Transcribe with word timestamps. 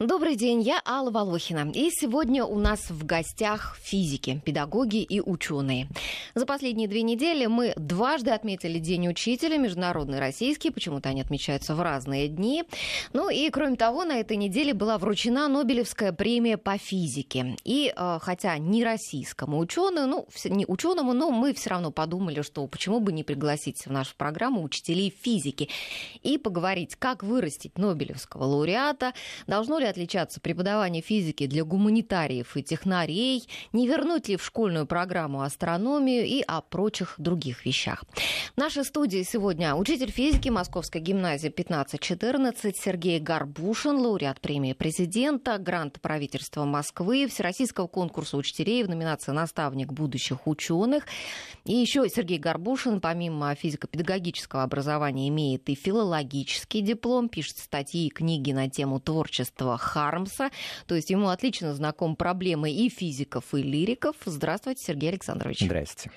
Добрый 0.00 0.34
день, 0.34 0.60
я 0.60 0.82
Алла 0.84 1.12
Волохина. 1.12 1.70
И 1.72 1.88
сегодня 1.92 2.44
у 2.44 2.58
нас 2.58 2.90
в 2.90 3.06
гостях 3.06 3.78
физики, 3.80 4.40
педагоги 4.44 5.00
и 5.00 5.20
ученые. 5.20 5.86
За 6.34 6.46
последние 6.46 6.88
две 6.88 7.02
недели 7.02 7.46
мы 7.46 7.74
дважды 7.76 8.32
отметили 8.32 8.80
День 8.80 9.06
учителя, 9.06 9.56
международный 9.56 10.18
российский, 10.18 10.70
почему-то 10.70 11.10
они 11.10 11.20
отмечаются 11.20 11.76
в 11.76 11.80
разные 11.80 12.26
дни. 12.26 12.64
Ну 13.12 13.30
и, 13.30 13.48
кроме 13.50 13.76
того, 13.76 14.02
на 14.02 14.18
этой 14.18 14.36
неделе 14.36 14.74
была 14.74 14.98
вручена 14.98 15.46
Нобелевская 15.46 16.12
премия 16.12 16.56
по 16.56 16.76
физике. 16.76 17.56
И 17.62 17.94
э, 17.96 18.18
хотя 18.20 18.58
не 18.58 18.82
российскому 18.82 19.60
ученому, 19.60 20.08
ну, 20.08 20.28
не 20.46 20.66
ученому, 20.66 21.12
но 21.12 21.30
мы 21.30 21.54
все 21.54 21.70
равно 21.70 21.92
подумали, 21.92 22.42
что 22.42 22.66
почему 22.66 22.98
бы 22.98 23.12
не 23.12 23.22
пригласить 23.22 23.86
в 23.86 23.92
нашу 23.92 24.16
программу 24.16 24.64
учителей 24.64 25.14
физики 25.22 25.68
и 26.24 26.36
поговорить, 26.36 26.96
как 26.96 27.22
вырастить 27.22 27.78
Нобелевского 27.78 28.42
лауреата, 28.42 29.12
должно 29.46 29.78
ли 29.78 29.83
ли 29.84 29.90
отличаться 29.90 30.40
преподавание 30.40 31.02
физики 31.02 31.46
для 31.46 31.64
гуманитариев 31.64 32.56
и 32.56 32.62
технарей, 32.62 33.46
не 33.72 33.86
вернуть 33.86 34.28
ли 34.28 34.36
в 34.36 34.44
школьную 34.44 34.86
программу 34.86 35.42
астрономию 35.42 36.24
и 36.24 36.42
о 36.42 36.60
прочих 36.60 37.14
других 37.18 37.64
вещах. 37.64 38.04
В 38.54 38.58
нашей 38.58 38.84
студии 38.84 39.22
сегодня 39.22 39.74
учитель 39.74 40.10
физики 40.10 40.48
Московской 40.48 41.00
гимназии 41.00 41.48
1514 41.48 42.76
Сергей 42.76 43.20
Горбушин, 43.20 43.96
лауреат 43.96 44.40
премии 44.40 44.72
президента, 44.72 45.58
грант 45.58 46.00
правительства 46.00 46.64
Москвы, 46.64 47.28
Всероссийского 47.28 47.86
конкурса 47.86 48.36
учителей 48.36 48.82
в 48.82 48.88
номинации 48.88 49.32
«Наставник 49.32 49.92
будущих 49.92 50.46
ученых». 50.46 51.04
И 51.64 51.72
еще 51.72 52.08
Сергей 52.08 52.38
Горбушин, 52.38 53.00
помимо 53.00 53.54
физико-педагогического 53.54 54.62
образования, 54.62 55.28
имеет 55.28 55.68
и 55.68 55.74
филологический 55.74 56.80
диплом, 56.80 57.28
пишет 57.28 57.58
статьи 57.58 58.06
и 58.06 58.10
книги 58.10 58.52
на 58.52 58.70
тему 58.70 59.00
творчества 59.00 59.73
Хармса. 59.76 60.50
То 60.86 60.94
есть 60.94 61.10
ему 61.10 61.28
отлично 61.28 61.74
знаком 61.74 62.16
проблемы 62.16 62.70
и 62.70 62.88
физиков, 62.88 63.54
и 63.54 63.62
лириков. 63.62 64.16
Здравствуйте, 64.24 64.82
Сергей 64.84 65.10
Александрович. 65.10 65.60
Здрасте. 65.60 66.10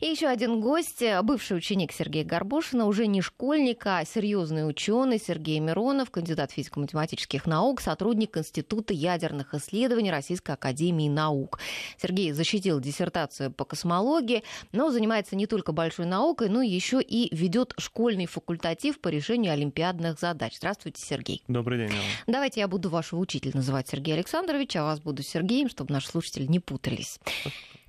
И 0.00 0.06
еще 0.06 0.26
один 0.26 0.60
гость, 0.60 1.02
бывший 1.22 1.56
ученик 1.56 1.92
Сергея 1.92 2.24
Горбушина, 2.24 2.86
уже 2.86 3.06
не 3.06 3.20
школьник, 3.22 3.86
а 3.86 4.04
серьезный 4.04 4.68
ученый 4.68 5.18
Сергей 5.18 5.58
Миронов, 5.60 6.10
кандидат 6.10 6.52
физико-математических 6.52 7.46
наук, 7.46 7.80
сотрудник 7.80 8.36
Института 8.36 8.92
ядерных 8.92 9.54
исследований 9.54 10.10
Российской 10.10 10.52
Академии 10.52 11.08
Наук. 11.08 11.58
Сергей 12.00 12.32
защитил 12.32 12.80
диссертацию 12.80 13.50
по 13.50 13.64
космологии, 13.64 14.42
но 14.72 14.90
занимается 14.90 15.36
не 15.36 15.46
только 15.46 15.72
большой 15.72 16.06
наукой, 16.06 16.48
но 16.48 16.62
еще 16.62 17.00
и 17.00 17.34
ведет 17.34 17.74
школьный 17.78 18.26
факультатив 18.26 19.00
по 19.00 19.08
решению 19.08 19.52
олимпиадных 19.52 20.18
задач. 20.18 20.56
Здравствуйте, 20.56 21.02
Сергей. 21.04 21.42
Добрый 21.48 21.78
день. 21.78 21.96
Алла. 21.96 22.04
Давайте 22.26 22.60
я 22.60 22.68
буду 22.68 22.90
вашего 22.98 23.20
учителя 23.20 23.52
называть 23.54 23.88
Сергей 23.88 24.14
Александрович, 24.14 24.74
а 24.76 24.82
вас 24.82 25.00
буду 25.00 25.22
Сергеем, 25.22 25.68
чтобы 25.68 25.92
наши 25.92 26.08
слушатели 26.08 26.46
не 26.46 26.58
путались. 26.58 27.20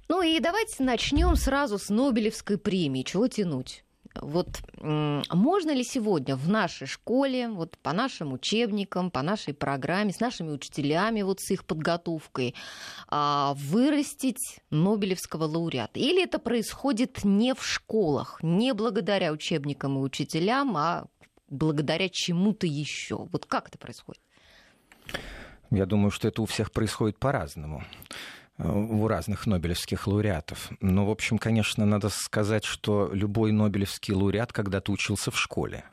Ну 0.07 0.21
и 0.21 0.39
давайте 0.39 0.83
начнем 0.83 1.35
сразу 1.35 1.79
с 1.79 1.89
Нобелевской 1.89 2.57
премии. 2.57 3.03
Чего 3.03 3.27
тянуть? 3.27 3.83
Вот 4.15 4.61
можно 4.81 5.71
ли 5.71 5.83
сегодня 5.83 6.35
в 6.35 6.47
нашей 6.49 6.87
школе, 6.87 7.47
вот 7.47 7.77
по 7.77 7.93
нашим 7.93 8.33
учебникам, 8.33 9.11
по 9.11 9.21
нашей 9.21 9.53
программе, 9.53 10.11
с 10.11 10.19
нашими 10.19 10.51
учителями, 10.51 11.21
вот 11.21 11.39
с 11.39 11.51
их 11.51 11.63
подготовкой, 11.65 12.55
а, 13.07 13.53
вырастить 13.55 14.59
Нобелевского 14.71 15.45
лауреата? 15.45 15.99
Или 15.99 16.23
это 16.23 16.39
происходит 16.39 17.23
не 17.23 17.53
в 17.53 17.63
школах, 17.63 18.39
не 18.43 18.73
благодаря 18.73 19.31
учебникам 19.31 19.97
и 19.97 20.01
учителям, 20.01 20.75
а 20.75 21.07
благодаря 21.47 22.09
чему-то 22.09 22.67
еще? 22.67 23.27
Вот 23.31 23.45
как 23.45 23.69
это 23.69 23.77
происходит? 23.77 24.21
Я 25.71 25.85
думаю, 25.85 26.11
что 26.11 26.27
это 26.27 26.41
у 26.41 26.45
всех 26.45 26.71
происходит 26.71 27.17
по-разному 27.17 27.83
у 28.59 29.07
разных 29.07 29.47
нобелевских 29.47 30.05
лауреатов. 30.05 30.69
Но, 30.81 31.05
в 31.05 31.09
общем, 31.09 31.37
конечно, 31.37 31.85
надо 31.85 32.09
сказать, 32.09 32.65
что 32.65 33.09
любой 33.13 33.51
нобелевский 33.51 34.13
лауреат 34.13 34.51
когда-то 34.51 34.91
учился 34.91 35.31
в 35.31 35.39
школе. 35.39 35.85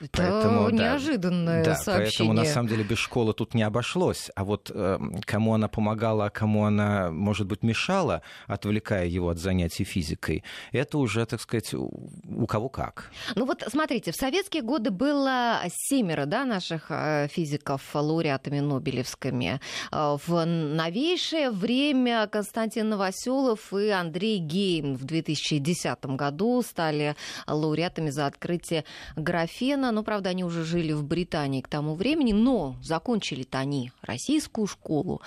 Это 0.00 0.10
поэтому, 0.12 0.70
неожиданное 0.70 1.64
да, 1.64 1.74
сообщение. 1.74 2.10
Поэтому, 2.10 2.32
на 2.32 2.44
самом 2.44 2.68
деле, 2.68 2.84
без 2.84 2.98
школы 2.98 3.34
тут 3.34 3.54
не 3.54 3.62
обошлось. 3.62 4.30
А 4.34 4.44
вот 4.44 4.70
э, 4.74 4.98
кому 5.24 5.54
она 5.54 5.68
помогала, 5.68 6.26
а 6.26 6.30
кому 6.30 6.64
она, 6.64 7.10
может 7.10 7.46
быть, 7.46 7.62
мешала, 7.62 8.22
отвлекая 8.46 9.06
его 9.06 9.28
от 9.28 9.38
занятий 9.38 9.84
физикой, 9.84 10.44
это 10.72 10.98
уже, 10.98 11.24
так 11.26 11.40
сказать, 11.40 11.74
у 11.74 12.46
кого 12.46 12.68
как. 12.68 13.10
Ну 13.34 13.44
вот, 13.44 13.62
смотрите, 13.68 14.12
в 14.12 14.16
советские 14.16 14.62
годы 14.62 14.90
было 14.90 15.60
семеро 15.68 16.24
да, 16.24 16.44
наших 16.44 16.86
э, 16.88 17.28
физиков 17.30 17.82
лауреатами 17.94 18.60
Нобелевскими. 18.60 19.60
Э, 19.92 20.16
в 20.26 20.44
новейшее 20.44 21.50
время 21.50 22.13
Константин 22.30 22.88
Новоселов 22.88 23.72
и 23.72 23.88
Андрей 23.88 24.38
Гейм 24.38 24.94
в 24.94 25.04
2010 25.04 26.04
году 26.06 26.62
стали 26.62 27.16
лауреатами 27.46 28.10
за 28.10 28.26
открытие 28.26 28.84
графена. 29.16 29.92
Но, 29.92 30.02
правда, 30.02 30.30
они 30.30 30.44
уже 30.44 30.64
жили 30.64 30.92
в 30.92 31.04
Британии 31.04 31.60
к 31.60 31.68
тому 31.68 31.94
времени, 31.94 32.32
но 32.32 32.76
закончили-то 32.82 33.58
они 33.58 33.92
российскую 34.02 34.66
школу 34.66 35.22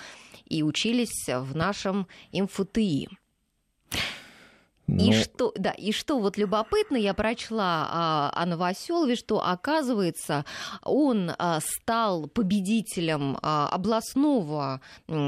и 0.46 0.62
учились 0.62 1.28
в 1.28 1.54
нашем 1.54 2.06
МФТИ. 2.32 3.08
Ну... 4.88 5.04
И 5.04 5.12
что, 5.12 5.52
да, 5.54 5.70
и 5.70 5.92
что 5.92 6.18
вот 6.18 6.38
любопытно, 6.38 6.96
я 6.96 7.12
прочла 7.12 7.86
а, 7.90 8.32
о 8.34 8.46
Новоселове, 8.46 9.16
что 9.16 9.46
оказывается 9.46 10.46
он 10.82 11.30
а, 11.36 11.60
стал 11.60 12.26
победителем 12.26 13.38
а, 13.42 13.68
областного 13.68 14.80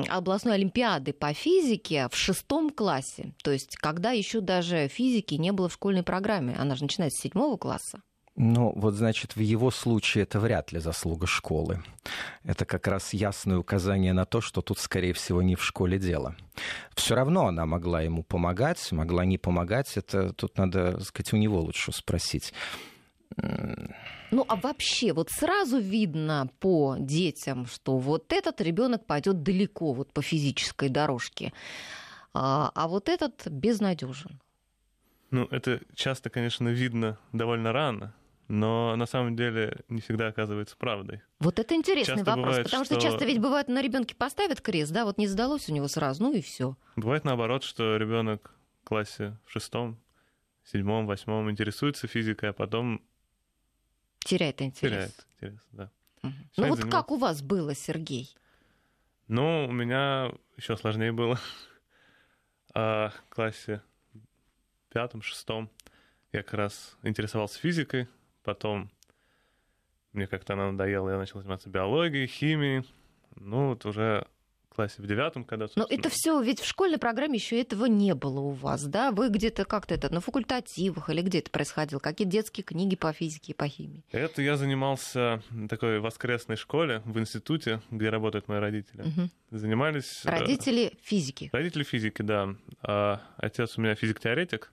областной 0.09 0.54
олимпиады 0.54 1.12
по 1.12 1.34
физике 1.34 2.09
в 2.10 2.16
шестом 2.16 2.70
классе, 2.70 3.34
то 3.44 3.50
есть 3.50 3.76
когда 3.76 4.12
еще 4.12 4.41
даже 4.41 4.88
физики 4.88 5.34
не 5.34 5.53
было 5.53 5.69
в 5.69 5.75
школьной 5.75 6.03
программе, 6.03 6.56
она 6.59 6.75
же 6.75 6.84
начинается 6.84 7.19
с 7.19 7.22
седьмого 7.22 7.59
класса. 7.59 8.00
Ну, 8.43 8.73
вот, 8.75 8.95
значит, 8.95 9.37
в 9.37 9.41
его 9.41 9.71
случае 9.71 10.23
это 10.23 10.41
вряд 10.41 10.73
ли 10.73 10.78
заслуга 10.78 11.27
школы. 11.27 11.83
Это 12.43 12.65
как 12.65 12.87
раз 12.87 13.12
ясное 13.12 13.59
указание 13.59 14.15
на 14.15 14.25
то, 14.25 14.41
что 14.41 14.62
тут, 14.62 14.78
скорее 14.78 15.12
всего, 15.12 15.43
не 15.43 15.56
в 15.56 15.62
школе 15.62 15.99
дело. 15.99 16.34
Все 16.95 17.15
равно 17.15 17.49
она 17.49 17.67
могла 17.67 18.00
ему 18.00 18.23
помогать, 18.23 18.93
могла 18.93 19.27
не 19.27 19.37
помогать. 19.37 19.95
Это 19.99 20.33
тут 20.33 20.56
надо, 20.56 20.93
так 20.93 21.03
сказать, 21.03 21.34
у 21.34 21.37
него 21.37 21.61
лучше 21.61 21.93
спросить. 21.93 22.55
Ну 23.37 24.47
а 24.49 24.56
вообще, 24.56 25.12
вот 25.12 25.29
сразу 25.29 25.79
видно 25.79 26.49
по 26.61 26.97
детям, 26.99 27.67
что 27.67 27.99
вот 27.99 28.33
этот 28.33 28.62
ребенок 28.62 29.05
пойдет 29.05 29.43
далеко 29.43 29.93
вот 29.93 30.15
по 30.15 30.23
физической 30.23 30.89
дорожке, 30.89 31.53
а, 32.33 32.73
а 32.75 32.89
вот 32.89 33.11
этот 33.11 33.47
безнадежен. 33.49 34.41
Ну, 35.31 35.47
это 35.50 35.81
часто, 35.95 36.31
конечно, 36.31 36.69
видно 36.69 37.19
довольно 37.33 37.73
рано, 37.73 38.15
но 38.50 38.97
на 38.97 39.06
самом 39.06 39.37
деле 39.37 39.78
не 39.88 40.00
всегда 40.00 40.27
оказывается 40.27 40.77
правдой. 40.77 41.22
Вот 41.38 41.61
это 41.61 41.77
интересный 41.77 42.16
часто 42.16 42.31
вопрос, 42.31 42.47
бывает, 42.47 42.65
потому 42.65 42.84
что... 42.84 42.94
что 42.97 43.03
часто 43.03 43.25
ведь 43.25 43.41
бывает 43.41 43.69
на 43.69 43.81
ребенке 43.81 44.16
поставят 44.16 44.61
крест, 44.61 44.91
да, 44.91 45.05
вот 45.05 45.19
не 45.19 45.28
сдалось 45.28 45.69
у 45.69 45.72
него 45.72 45.87
сразу, 45.87 46.25
ну 46.25 46.33
и 46.33 46.41
все. 46.41 46.77
Бывает 46.97 47.25
наоборот, 47.25 47.62
что 47.62 47.97
ребенок 47.97 48.53
в 48.83 48.88
классе 48.88 49.38
в 49.47 49.53
шестом, 49.53 50.00
седьмом, 50.65 51.06
восьмом 51.06 51.49
интересуется 51.49 52.09
физикой, 52.09 52.50
а 52.50 52.53
потом 52.53 53.00
теряет 54.19 54.61
интерес. 54.62 54.91
Теряет 54.91 55.27
интерес, 55.37 55.69
да. 55.71 55.91
Угу. 56.25 56.32
Ну 56.56 56.67
вот 56.67 56.78
заниматься. 56.78 56.88
как 56.88 57.11
у 57.12 57.19
вас 57.19 57.43
было, 57.43 57.77
Сергей? 57.77 58.34
Ну, 59.28 59.69
у 59.69 59.72
меня 59.72 60.32
еще 60.56 60.77
сложнее 60.77 61.12
было. 61.12 61.38
А, 62.72 63.09
в 63.09 63.34
классе 63.34 63.82
пятом, 64.91 65.22
шестом 65.22 65.69
я 66.31 66.44
как 66.44 66.55
раз 66.55 66.97
интересовался 67.03 67.59
физикой, 67.59 68.06
Потом 68.50 68.91
мне 70.12 70.27
как-то 70.27 70.55
она 70.55 70.72
надоела, 70.72 71.11
я 71.11 71.19
начал 71.19 71.38
заниматься 71.38 71.71
биологией, 71.71 72.27
химией. 72.27 72.84
Ну, 73.37 73.69
вот 73.69 73.87
уже 73.87 74.27
в 74.69 74.75
классе 74.75 75.00
в 75.00 75.06
девятом, 75.06 75.44
когда... 75.44 75.69
Но 75.76 75.87
это 75.88 76.08
все, 76.08 76.43
ведь 76.43 76.58
в 76.58 76.67
школьной 76.67 76.99
программе 76.99 77.37
еще 77.37 77.61
этого 77.61 77.87
не 77.87 78.12
было 78.17 78.41
у 78.41 78.50
вас, 78.50 78.82
да? 78.87 79.12
Вы 79.12 79.29
где-то 79.29 79.64
как-то 79.64 79.94
это 79.94 80.12
на 80.12 80.20
факультативах 80.20 81.11
или 81.11 81.23
где 81.23 81.38
это 81.38 81.52
происходило? 81.52 82.00
Какие 82.00 82.26
детские 82.26 82.64
книги 82.64 82.97
по 82.97 83.12
физике 83.12 83.52
и 83.52 83.55
по 83.55 83.69
химии? 83.69 84.02
Это 84.11 84.43
я 84.43 84.56
занимался 84.56 85.41
в 85.50 85.69
такой 85.69 86.00
воскресной 86.00 86.56
школе 86.56 87.02
в 87.05 87.20
институте, 87.20 87.82
где 87.93 88.11
работают 88.11 88.49
мои 88.49 88.58
родители. 88.58 89.02
Угу. 89.02 89.31
Занимались... 89.52 90.23
Э, 90.25 90.31
родители 90.31 90.99
физики? 91.00 91.50
Родители 91.52 91.85
физики, 91.85 92.23
да. 92.23 92.56
А 92.82 93.20
отец 93.37 93.79
у 93.79 93.81
меня 93.81 93.94
физик-теоретик, 93.94 94.73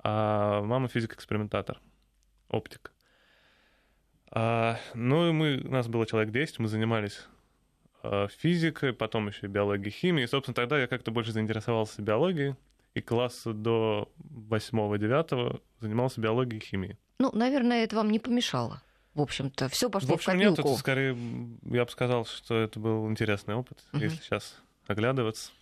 а 0.00 0.60
мама 0.60 0.88
физик-экспериментатор 0.88 1.80
оптик. 2.50 2.92
А, 4.30 4.78
ну 4.94 5.28
и 5.28 5.32
мы, 5.32 5.58
у 5.58 5.70
нас 5.70 5.88
было 5.88 6.06
человек 6.06 6.32
10, 6.32 6.60
мы 6.60 6.68
занимались 6.68 7.26
а, 8.02 8.28
физикой, 8.28 8.92
потом 8.92 9.28
еще 9.28 9.46
биологией, 9.46 9.90
химией. 9.90 10.24
И, 10.24 10.28
собственно, 10.28 10.54
тогда 10.54 10.78
я 10.78 10.86
как-то 10.86 11.10
больше 11.10 11.32
заинтересовался 11.32 12.02
биологией, 12.02 12.54
и 12.94 13.00
класса 13.00 13.52
до 13.52 14.10
8-9 14.48 15.60
занимался 15.80 16.20
биологией 16.20 16.60
и 16.60 16.64
химией. 16.64 16.98
Ну, 17.18 17.30
наверное, 17.32 17.84
это 17.84 17.96
вам 17.96 18.10
не 18.10 18.18
помешало. 18.18 18.82
в 19.14 19.20
общем-то, 19.20 19.68
все 19.68 19.90
пошло 19.90 20.10
в, 20.10 20.14
общем, 20.14 20.32
в 20.32 20.34
копилку. 20.34 20.62
Нет, 20.62 20.66
это 20.66 20.78
скорее, 20.78 21.16
я 21.64 21.84
бы 21.84 21.90
сказал, 21.90 22.24
что 22.24 22.58
это 22.58 22.78
был 22.78 23.10
интересный 23.10 23.54
опыт, 23.54 23.78
uh-huh. 23.92 24.02
если 24.02 24.22
сейчас 24.22 24.56
оглядываться. 24.86 25.52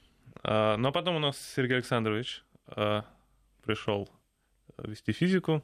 А, 0.43 0.77
но 0.77 0.93
потом 0.93 1.17
у 1.17 1.19
нас 1.19 1.37
Сергей 1.57 1.77
Александрович 1.77 2.45
а, 2.67 3.05
пришел 3.65 4.09
вести 4.79 5.13
физику. 5.13 5.63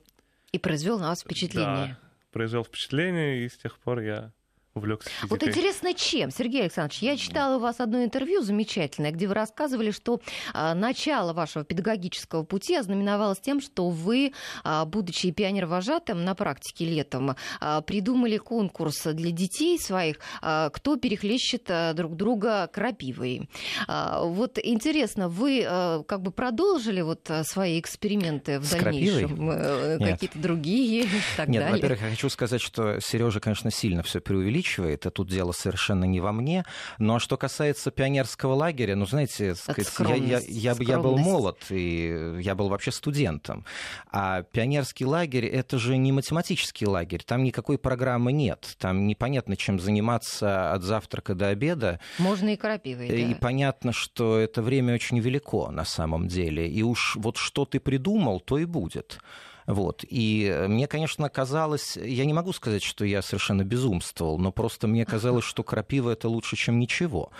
И 0.54 0.58
произвел 0.58 1.00
на 1.00 1.08
вас 1.08 1.22
впечатление. 1.22 1.98
Да, 2.00 2.08
произвел 2.30 2.62
впечатление, 2.62 3.44
и 3.44 3.48
с 3.48 3.56
тех 3.56 3.76
пор 3.76 3.98
я 3.98 4.32
увлекся 4.74 5.08
физикой. 5.10 5.28
Вот 5.30 5.42
интересно, 5.48 5.94
чем, 5.94 6.30
Сергей 6.30 6.62
Александрович? 6.62 6.98
Я 7.00 7.16
читала 7.16 7.56
у 7.56 7.60
вас 7.60 7.78
одно 7.78 8.02
интервью 8.02 8.42
замечательное, 8.42 9.12
где 9.12 9.28
вы 9.28 9.34
рассказывали, 9.34 9.90
что 9.90 10.20
а, 10.52 10.74
начало 10.74 11.32
вашего 11.32 11.64
педагогического 11.64 12.42
пути 12.42 12.74
ознаменовалось 12.76 13.38
тем, 13.38 13.60
что 13.60 13.88
вы, 13.88 14.32
а, 14.64 14.84
будучи 14.84 15.30
пионер-вожатым 15.30 16.24
на 16.24 16.34
практике 16.34 16.86
летом, 16.86 17.36
а, 17.60 17.80
придумали 17.82 18.36
конкурс 18.38 19.04
для 19.04 19.30
детей 19.30 19.78
своих, 19.78 20.16
а, 20.42 20.70
кто 20.70 20.96
перехлещет 20.96 21.66
а, 21.68 21.92
друг 21.92 22.16
друга 22.16 22.68
крапивой. 22.72 23.48
А, 23.86 24.24
вот 24.24 24.58
интересно, 24.62 25.28
вы 25.28 25.64
а, 25.66 26.02
как 26.02 26.22
бы 26.22 26.32
продолжили 26.32 27.00
вот 27.00 27.30
а, 27.30 27.44
свои 27.44 27.78
эксперименты 27.78 28.58
в 28.58 28.64
С 28.64 28.70
дальнейшем? 28.70 29.50
Э, 29.50 29.98
Какие-то 29.98 30.38
другие 30.38 31.04
и 31.04 31.08
так 31.36 31.48
Нет, 31.48 31.62
далее? 31.62 31.76
во-первых, 31.76 32.02
я 32.02 32.10
хочу 32.10 32.28
сказать, 32.28 32.60
что 32.60 32.98
Сережа, 33.00 33.38
конечно, 33.38 33.70
сильно 33.70 34.02
все 34.02 34.20
преувеличивает 34.20 34.63
преувеличивает, 34.64 35.06
и 35.06 35.10
тут 35.10 35.28
дело 35.28 35.52
совершенно 35.52 36.04
не 36.04 36.20
во 36.20 36.32
мне. 36.32 36.64
Ну 36.98 37.16
а 37.16 37.20
что 37.20 37.36
касается 37.36 37.90
пионерского 37.90 38.54
лагеря, 38.54 38.96
ну 38.96 39.06
знаете, 39.06 39.54
сказать, 39.54 39.92
я, 39.98 40.38
я, 40.38 40.40
я, 40.46 40.76
я 40.78 40.98
был 40.98 41.16
молод, 41.16 41.58
и 41.70 42.38
я 42.40 42.54
был 42.54 42.68
вообще 42.68 42.92
студентом. 42.92 43.64
А 44.10 44.42
пионерский 44.42 45.04
лагерь 45.04 45.46
это 45.46 45.78
же 45.78 45.96
не 45.96 46.12
математический 46.12 46.86
лагерь, 46.86 47.22
там 47.24 47.42
никакой 47.44 47.78
программы 47.78 48.32
нет, 48.32 48.74
там 48.78 49.06
непонятно, 49.06 49.56
чем 49.56 49.78
заниматься 49.78 50.72
от 50.72 50.82
завтрака 50.82 51.34
до 51.34 51.48
обеда. 51.48 52.00
Можно 52.18 52.50
и 52.50 52.56
крапивой, 52.56 53.08
да. 53.08 53.14
И 53.14 53.34
понятно, 53.34 53.92
что 53.92 54.38
это 54.38 54.62
время 54.62 54.94
очень 54.94 55.18
велико 55.18 55.70
на 55.70 55.84
самом 55.84 56.28
деле. 56.28 56.68
И 56.68 56.82
уж 56.82 57.16
вот 57.16 57.36
что 57.36 57.64
ты 57.64 57.80
придумал, 57.80 58.40
то 58.40 58.58
и 58.58 58.64
будет. 58.64 59.18
Вот. 59.66 60.04
И 60.08 60.64
мне, 60.68 60.86
конечно, 60.86 61.28
казалось, 61.28 61.96
я 61.96 62.24
не 62.24 62.32
могу 62.32 62.52
сказать, 62.52 62.82
что 62.82 63.04
я 63.04 63.22
совершенно 63.22 63.64
безумствовал, 63.64 64.38
но 64.38 64.52
просто 64.52 64.86
мне 64.86 65.04
казалось, 65.06 65.44
что 65.44 65.62
крапива 65.62 66.10
это 66.10 66.28
лучше, 66.28 66.56
чем 66.56 66.78
ничего. 66.78 67.30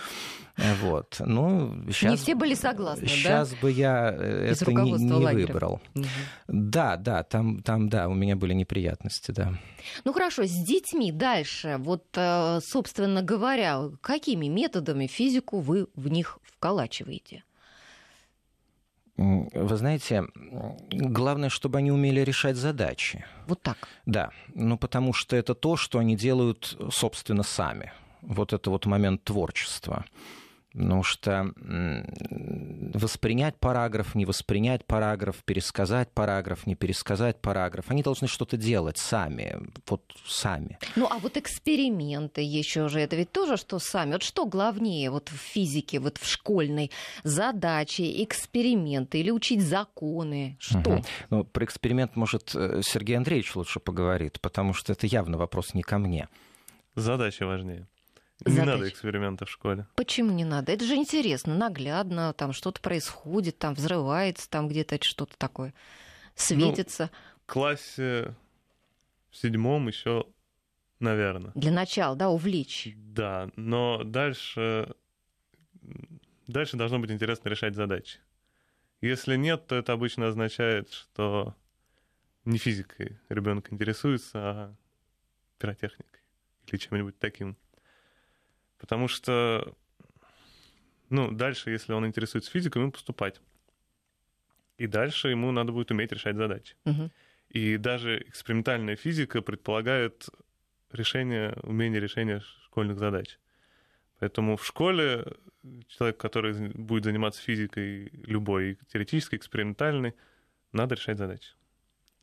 Вот. 0.82 1.16
Ну, 1.18 1.74
сейчас, 1.90 2.10
не 2.12 2.16
все 2.16 2.34
были 2.36 2.54
согласны, 2.54 3.08
Сейчас 3.08 3.50
да? 3.50 3.56
бы 3.60 3.70
я 3.72 4.14
э, 4.16 4.52
Из 4.52 4.62
это 4.62 4.72
не, 4.72 4.92
не 4.92 5.12
лагеря. 5.12 5.46
выбрал. 5.48 5.80
Угу. 5.96 6.04
Да, 6.46 6.96
да, 6.96 7.24
там, 7.24 7.60
там, 7.62 7.88
да, 7.88 8.08
у 8.08 8.14
меня 8.14 8.36
были 8.36 8.54
неприятности, 8.54 9.32
да. 9.32 9.54
Ну 10.04 10.12
хорошо, 10.12 10.44
с 10.44 10.52
детьми 10.52 11.10
дальше, 11.10 11.76
вот, 11.80 12.04
э, 12.14 12.60
собственно 12.62 13.22
говоря, 13.22 13.90
какими 14.00 14.46
методами 14.46 15.08
физику 15.08 15.58
вы 15.58 15.88
в 15.96 16.08
них 16.08 16.38
вколачиваете? 16.44 17.42
Вы 19.16 19.76
знаете, 19.76 20.24
главное, 20.90 21.48
чтобы 21.48 21.78
они 21.78 21.92
умели 21.92 22.20
решать 22.20 22.56
задачи. 22.56 23.24
Вот 23.46 23.62
так. 23.62 23.76
Да, 24.06 24.30
ну 24.54 24.76
потому 24.76 25.12
что 25.12 25.36
это 25.36 25.54
то, 25.54 25.76
что 25.76 25.98
они 25.98 26.16
делают, 26.16 26.76
собственно, 26.90 27.42
сами. 27.42 27.92
Вот 28.22 28.52
это 28.52 28.70
вот 28.70 28.86
момент 28.86 29.22
творчества. 29.22 30.04
Потому 30.74 31.04
что 31.04 31.52
воспринять 32.94 33.56
параграф, 33.60 34.16
не 34.16 34.24
воспринять 34.26 34.84
параграф, 34.84 35.36
пересказать 35.44 36.10
параграф, 36.12 36.66
не 36.66 36.74
пересказать 36.74 37.40
параграф, 37.40 37.86
они 37.88 38.02
должны 38.02 38.26
что-то 38.26 38.56
делать 38.56 38.98
сами, 38.98 39.56
вот 39.88 40.02
сами. 40.26 40.78
Ну 40.96 41.06
а 41.08 41.18
вот 41.18 41.36
эксперименты 41.36 42.42
еще 42.42 42.88
же, 42.88 43.00
это 43.00 43.14
ведь 43.14 43.30
тоже 43.30 43.56
что 43.56 43.78
сами? 43.78 44.12
Вот 44.12 44.24
что 44.24 44.46
главнее 44.46 45.10
вот 45.10 45.28
в 45.28 45.36
физике, 45.36 46.00
вот 46.00 46.18
в 46.18 46.26
школьной 46.28 46.90
задачи, 47.22 48.24
эксперименты 48.24 49.20
или 49.20 49.30
учить 49.30 49.62
законы? 49.62 50.56
Что? 50.58 50.78
Угу. 50.78 51.04
Ну, 51.30 51.44
про 51.44 51.64
эксперимент, 51.64 52.16
может, 52.16 52.52
э, 52.54 52.80
Сергей 52.82 53.16
Андреевич 53.16 53.54
лучше 53.54 53.78
поговорит, 53.78 54.40
потому 54.40 54.74
что 54.74 54.92
это 54.92 55.06
явно 55.06 55.38
вопрос 55.38 55.74
не 55.74 55.82
ко 55.82 55.98
мне. 55.98 56.28
Задача 56.96 57.46
важнее. 57.46 57.86
Не 58.44 58.52
задач. 58.52 58.66
надо 58.66 58.88
экспериментов 58.88 59.48
в 59.48 59.52
школе. 59.52 59.86
Почему 59.94 60.30
не 60.30 60.44
надо? 60.44 60.72
Это 60.72 60.84
же 60.84 60.94
интересно, 60.96 61.54
наглядно, 61.54 62.32
там 62.34 62.52
что-то 62.52 62.80
происходит, 62.80 63.58
там 63.58 63.74
взрывается, 63.74 64.48
там 64.50 64.68
где-то 64.68 65.02
что-то 65.02 65.36
такое 65.38 65.72
светится. 66.34 67.10
Ну, 67.12 67.38
в 67.42 67.52
классе 67.52 68.34
в 69.30 69.36
седьмом 69.36 69.88
еще, 69.88 70.26
наверное. 71.00 71.52
Для 71.54 71.72
начала, 71.72 72.16
да, 72.16 72.28
увлечь. 72.28 72.92
Да, 72.96 73.50
но 73.56 74.02
дальше, 74.04 74.94
дальше 76.46 76.76
должно 76.76 76.98
быть 76.98 77.10
интересно 77.10 77.48
решать 77.48 77.74
задачи. 77.74 78.18
Если 79.00 79.36
нет, 79.36 79.66
то 79.66 79.74
это 79.74 79.92
обычно 79.92 80.28
означает, 80.28 80.90
что 80.92 81.54
не 82.44 82.58
физикой 82.58 83.18
ребенок 83.28 83.72
интересуется, 83.72 84.38
а 84.38 84.74
пиротехникой 85.58 86.20
или 86.66 86.76
чем-нибудь 86.78 87.18
таким. 87.18 87.56
Потому 88.78 89.08
что, 89.08 89.74
ну, 91.10 91.30
дальше, 91.30 91.70
если 91.70 91.92
он 91.92 92.06
интересуется 92.06 92.50
физикой, 92.50 92.82
ему 92.82 92.92
поступать. 92.92 93.40
И 94.76 94.86
дальше 94.86 95.28
ему 95.28 95.52
надо 95.52 95.72
будет 95.72 95.90
уметь 95.90 96.12
решать 96.12 96.36
задачи. 96.36 96.76
Угу. 96.84 97.10
И 97.50 97.76
даже 97.76 98.20
экспериментальная 98.28 98.96
физика 98.96 99.40
предполагает 99.40 100.28
решение, 100.90 101.56
умение 101.62 102.00
решения 102.00 102.40
школьных 102.64 102.98
задач. 102.98 103.38
Поэтому 104.18 104.56
в 104.56 104.66
школе 104.66 105.24
человек, 105.88 106.16
который 106.16 106.68
будет 106.70 107.04
заниматься 107.04 107.40
физикой 107.40 108.10
любой, 108.12 108.78
теоретической, 108.88 109.38
экспериментальной, 109.38 110.14
надо 110.72 110.94
решать 110.94 111.18
задачи. 111.18 111.52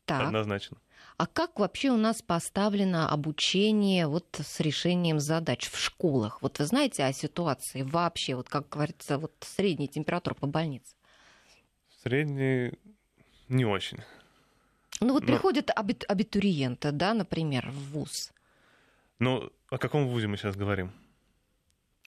Так. 0.06 0.28
Однозначно. 0.28 0.78
А 1.22 1.28
как 1.28 1.60
вообще 1.60 1.92
у 1.92 1.98
нас 1.98 2.24
поставлено 2.24 3.08
обучение 3.08 4.08
вот 4.08 4.26
с 4.42 4.60
решением 4.60 5.20
задач 5.20 5.70
в 5.70 5.78
школах? 5.78 6.42
Вот 6.42 6.58
вы 6.58 6.66
знаете 6.66 7.04
о 7.04 7.14
ситуации 7.14 7.84
вообще, 7.84 8.34
вот 8.34 8.50
как 8.50 8.68
говорится, 8.70 9.20
вот 9.20 9.32
средняя 9.42 9.88
температура 9.88 10.34
по 10.34 10.48
больнице? 10.48 10.96
Средняя 12.02 12.74
не 13.50 13.66
очень. 13.66 14.00
Ну 15.00 15.14
вот 15.14 15.22
Но... 15.22 15.28
приходят 15.28 15.70
абит- 15.70 16.06
абитуриенты, 16.08 16.92
да, 16.92 17.14
например, 17.14 17.70
в 17.70 17.92
ВУЗ. 17.92 18.34
Ну, 19.20 19.52
о 19.70 19.78
каком 19.78 20.08
ВУЗе 20.08 20.26
мы 20.26 20.38
сейчас 20.38 20.56
говорим? 20.56 20.92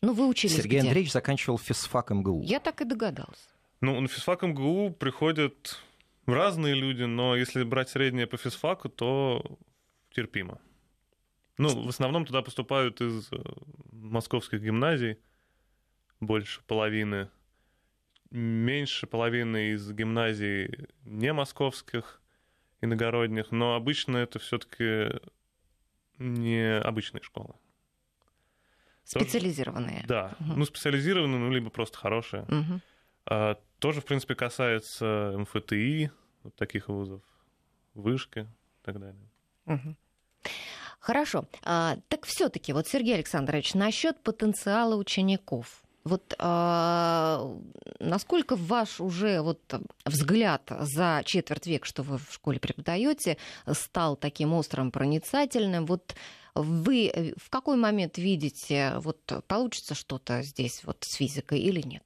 Ну, 0.02 0.12
вы 0.12 0.26
учились 0.26 0.56
Сергей 0.56 0.80
где? 0.80 0.88
Андреевич 0.88 1.12
заканчивал 1.12 1.58
физфак 1.58 2.10
МГУ. 2.10 2.42
Я 2.42 2.58
так 2.58 2.80
и 2.80 2.84
догадался. 2.84 3.48
Ну, 3.80 4.00
на 4.00 4.08
физфак 4.08 4.42
МГУ 4.42 4.90
приходят 4.90 5.78
разные 6.26 6.74
люди, 6.74 7.02
но 7.02 7.36
если 7.36 7.62
брать 7.62 7.88
среднее 7.88 8.26
по 8.26 8.36
физфаку, 8.36 8.88
то 8.88 9.58
терпимо. 10.10 10.60
Ну, 11.58 11.84
в 11.84 11.88
основном 11.88 12.26
туда 12.26 12.42
поступают 12.42 13.00
из 13.00 13.28
э, 13.32 13.36
московских 13.92 14.60
гимназий, 14.60 15.18
больше 16.20 16.62
половины. 16.66 17.30
Меньше 18.30 19.06
половины 19.06 19.70
из 19.70 19.92
гимназий 19.92 20.88
не 21.04 21.32
московских, 21.32 22.20
иногородних, 22.80 23.52
но 23.52 23.76
обычно 23.76 24.16
это 24.16 24.40
все-таки 24.40 25.10
не 26.18 26.78
обычные 26.78 27.22
школы. 27.22 27.54
Специализированные. 29.04 30.02
Тоже, 30.02 30.06
да. 30.08 30.36
Угу. 30.40 30.52
Ну, 30.56 30.64
специализированные, 30.64 31.38
ну, 31.38 31.50
либо 31.50 31.70
просто 31.70 31.98
хорошие. 31.98 32.42
Угу. 32.44 32.80
А, 33.26 33.56
тоже, 33.78 34.00
в 34.00 34.04
принципе, 34.04 34.34
касается 34.34 35.34
МФТИ, 35.36 36.10
вот 36.42 36.54
таких 36.56 36.88
вузов, 36.88 37.22
вышки 37.94 38.40
и 38.40 38.84
так 38.84 38.98
далее. 39.00 39.30
Хорошо. 41.00 41.44
А, 41.62 41.96
так 42.08 42.24
все-таки, 42.24 42.72
вот, 42.72 42.86
Сергей 42.86 43.14
Александрович, 43.14 43.74
насчет 43.74 44.18
потенциала 44.20 44.96
учеников. 44.96 45.82
Вот 46.04 46.34
а, 46.38 47.58
насколько 47.98 48.56
ваш 48.56 49.00
уже 49.00 49.40
вот 49.40 49.60
взгляд 50.04 50.62
за 50.68 51.22
четверть 51.24 51.66
века, 51.66 51.86
что 51.86 52.02
вы 52.02 52.18
в 52.18 52.30
школе 52.30 52.60
преподаете, 52.60 53.38
стал 53.72 54.16
таким 54.16 54.52
острым, 54.52 54.90
проницательным? 54.90 55.86
Вот 55.86 56.14
вы 56.54 57.10
э, 57.12 57.32
в 57.36 57.50
какой 57.50 57.76
момент 57.76 58.18
видите, 58.18 58.94
вот 58.98 59.20
получится 59.46 59.94
что-то 59.94 60.42
здесь 60.42 60.82
вот 60.84 60.98
с 61.04 61.14
физикой 61.14 61.60
или 61.60 61.80
нет? 61.82 62.04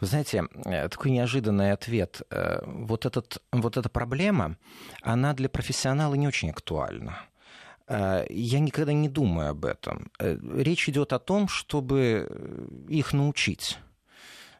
Вы 0.00 0.06
знаете, 0.06 0.44
э, 0.64 0.88
такой 0.88 1.10
неожиданный 1.10 1.72
ответ. 1.72 2.22
Э, 2.30 2.60
вот, 2.66 3.06
этот, 3.06 3.42
вот 3.52 3.76
эта 3.76 3.88
проблема, 3.88 4.56
она 5.02 5.32
для 5.34 5.48
профессионала 5.48 6.14
не 6.14 6.28
очень 6.28 6.50
актуальна. 6.50 7.18
Я 7.88 8.58
никогда 8.58 8.92
не 8.92 9.08
думаю 9.08 9.50
об 9.50 9.64
этом. 9.64 10.10
Речь 10.18 10.88
идет 10.88 11.12
о 11.12 11.20
том, 11.20 11.46
чтобы 11.46 12.28
их 12.88 13.12
научить. 13.12 13.78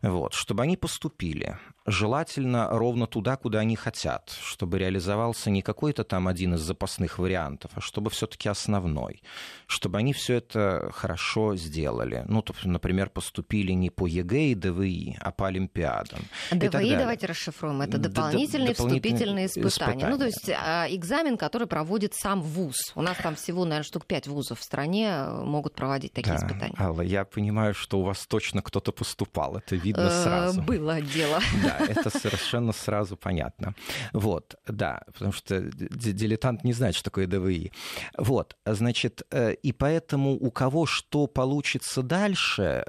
Вот, 0.00 0.33
чтобы 0.33 0.62
они 0.62 0.76
поступили. 0.76 1.59
Желательно 1.87 2.69
ровно 2.71 3.07
туда, 3.07 3.37
куда 3.37 3.61
они 3.61 3.76
хотят, 3.76 4.37
чтобы 4.43 4.78
реализовался 4.78 5.50
не 5.50 5.62
какой-то 5.62 6.05
там 6.05 6.28
один 6.28 6.55
из 6.55 6.61
запасных 6.61 7.19
вариантов, 7.19 7.71
а 7.75 7.81
чтобы 7.81 8.11
все-таки 8.11 8.49
основной, 8.49 9.23
чтобы 9.66 9.99
они 9.99 10.12
все 10.12 10.35
это 10.35 10.90
хорошо 10.93 11.57
сделали. 11.57 12.25
Ну, 12.28 12.43
то, 12.43 12.55
например, 12.64 13.11
поступили 13.11 13.73
не 13.73 13.90
по 13.90 14.07
ЕГЭ 14.07 14.50
и 14.50 14.55
ДВИ, 14.55 15.16
а 15.21 15.31
по 15.31 15.47
Олимпиадам. 15.47 16.21
ДВИ 16.50 16.97
давайте 16.97 17.26
расшифруем. 17.26 17.83
Это 17.83 17.99
дополнительные, 17.99 18.75
вступительные 18.75 19.47
испытания. 19.47 19.69
испытания. 19.69 20.09
Ну, 20.09 20.19
то 20.19 20.26
есть 20.26 20.50
а, 20.50 20.87
экзамен, 20.88 21.37
который 21.37 21.66
проводит 21.66 22.14
сам 22.14 22.43
ВУЗ. 22.43 22.93
У 22.95 23.02
нас 23.02 23.16
там 23.23 23.35
всего, 23.37 23.64
наверное, 23.64 23.85
штук 23.85 24.07
пять 24.07 24.26
вузов 24.26 24.61
в 24.61 24.62
стране 24.62 25.09
э, 25.09 25.43
могут 25.45 25.75
проводить 25.75 26.12
такие 26.12 26.37
да, 26.37 26.47
испытания. 26.47 26.75
Алла, 26.78 27.02
я 27.02 27.25
понимаю, 27.25 27.75
что 27.75 27.99
у 28.00 28.02
вас 28.02 28.26
точно 28.26 28.62
кто-то 28.62 28.93
поступал. 28.93 29.57
Это 29.57 29.76
видно 29.76 30.09
э, 30.11 30.23
сразу. 30.23 30.62
Было 30.62 31.00
дело. 31.00 31.40
Да, 31.62 31.75
это 31.78 32.11
совершенно 32.11 32.73
сразу 32.73 33.16
понятно. 33.16 33.75
Вот, 34.12 34.56
да, 34.66 35.02
потому 35.06 35.33
что 35.33 35.61
дилетант 35.61 36.64
не 36.64 36.73
знает, 36.73 36.95
что 36.95 37.04
такое 37.04 37.26
ДВИ. 37.26 37.73
Вот, 38.18 38.56
значит, 38.64 39.23
э, 39.30 39.54
и 39.54 39.73
поэтому 39.73 40.33
у 40.33 40.50
кого 40.50 40.87
что 40.87 41.26
получится 41.26 42.02
дальше, 42.02 42.85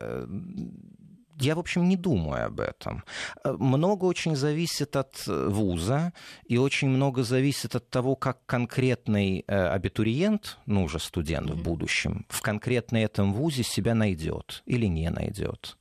я, 1.39 1.55
в 1.55 1.59
общем, 1.59 1.87
не 1.87 1.95
думаю 1.95 2.47
об 2.47 2.59
этом. 2.59 3.03
Э, 3.43 3.51
много 3.51 4.05
очень 4.05 4.35
зависит 4.35 4.95
от 4.95 5.23
э, 5.27 5.47
вуза, 5.49 6.13
и 6.45 6.57
очень 6.57 6.89
много 6.89 7.23
зависит 7.23 7.75
от 7.75 7.89
того, 7.89 8.15
как 8.15 8.45
конкретный 8.45 9.43
э, 9.47 9.67
абитуриент, 9.67 10.57
ну 10.65 10.83
уже 10.83 10.99
студент 10.99 11.49
в 11.49 11.61
будущем, 11.61 12.25
в 12.29 12.41
конкретно 12.41 12.97
этом 12.97 13.33
вузе 13.33 13.63
себя 13.63 13.93
найдет 13.93 14.63
или 14.65 14.87
не 14.87 15.09
найдет. 15.09 15.77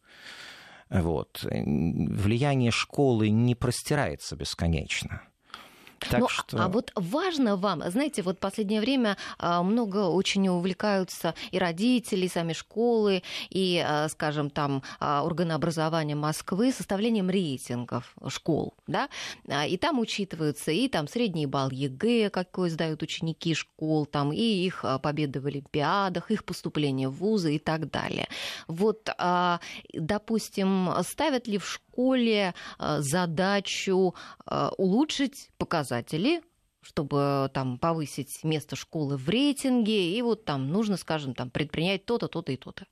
Вот. 0.88 1.44
Влияние 1.44 2.70
школы 2.70 3.30
не 3.30 3.54
простирается 3.54 4.36
бесконечно. 4.36 5.22
Так 5.98 6.20
ну, 6.20 6.28
что... 6.28 6.62
А 6.62 6.68
вот 6.68 6.92
важно 6.94 7.56
вам, 7.56 7.82
знаете, 7.90 8.22
вот 8.22 8.36
в 8.36 8.40
последнее 8.40 8.80
время 8.80 9.16
а, 9.38 9.62
много 9.62 10.08
очень 10.08 10.46
увлекаются 10.48 11.34
и 11.50 11.58
родители, 11.58 12.26
и 12.26 12.28
сами 12.28 12.52
школы, 12.52 13.22
и, 13.50 13.82
а, 13.84 14.08
скажем, 14.08 14.50
там 14.50 14.82
а, 15.00 15.22
органы 15.24 15.52
образования 15.52 16.14
Москвы 16.14 16.72
составлением 16.72 17.30
рейтингов 17.30 18.14
школ, 18.28 18.74
да, 18.86 19.08
и 19.66 19.76
там 19.76 19.98
учитываются 19.98 20.70
и 20.70 20.88
там 20.88 21.08
средний 21.08 21.46
балл 21.46 21.70
ЕГЭ, 21.70 22.30
какой 22.30 22.70
сдают 22.70 23.02
ученики 23.02 23.54
школ, 23.54 24.06
там 24.06 24.32
и 24.32 24.40
их 24.40 24.84
победы 25.02 25.40
в 25.40 25.46
Олимпиадах, 25.46 26.30
их 26.30 26.44
поступление 26.44 27.08
в 27.08 27.14
вузы 27.14 27.56
и 27.56 27.58
так 27.58 27.90
далее. 27.90 28.28
Вот, 28.68 29.08
допустим, 29.92 30.90
ставят 31.02 31.46
ли 31.46 31.58
в 31.58 31.66
школу 31.66 31.85
школе 31.96 32.54
э, 32.78 33.00
задачу 33.00 34.14
э, 34.46 34.68
улучшить 34.76 35.50
показатели 35.58 36.42
чтобы 36.82 37.50
там 37.52 37.78
повысить 37.78 38.44
место 38.44 38.76
школы 38.76 39.16
в 39.16 39.28
рейтинге, 39.28 40.16
и 40.16 40.22
вот 40.22 40.44
там 40.44 40.68
нужно, 40.68 40.96
скажем, 40.96 41.34
там 41.34 41.50
предпринять 41.50 42.04
то-то, 42.04 42.28
то-то 42.28 42.52
и 42.52 42.56
то-то. 42.56 42.86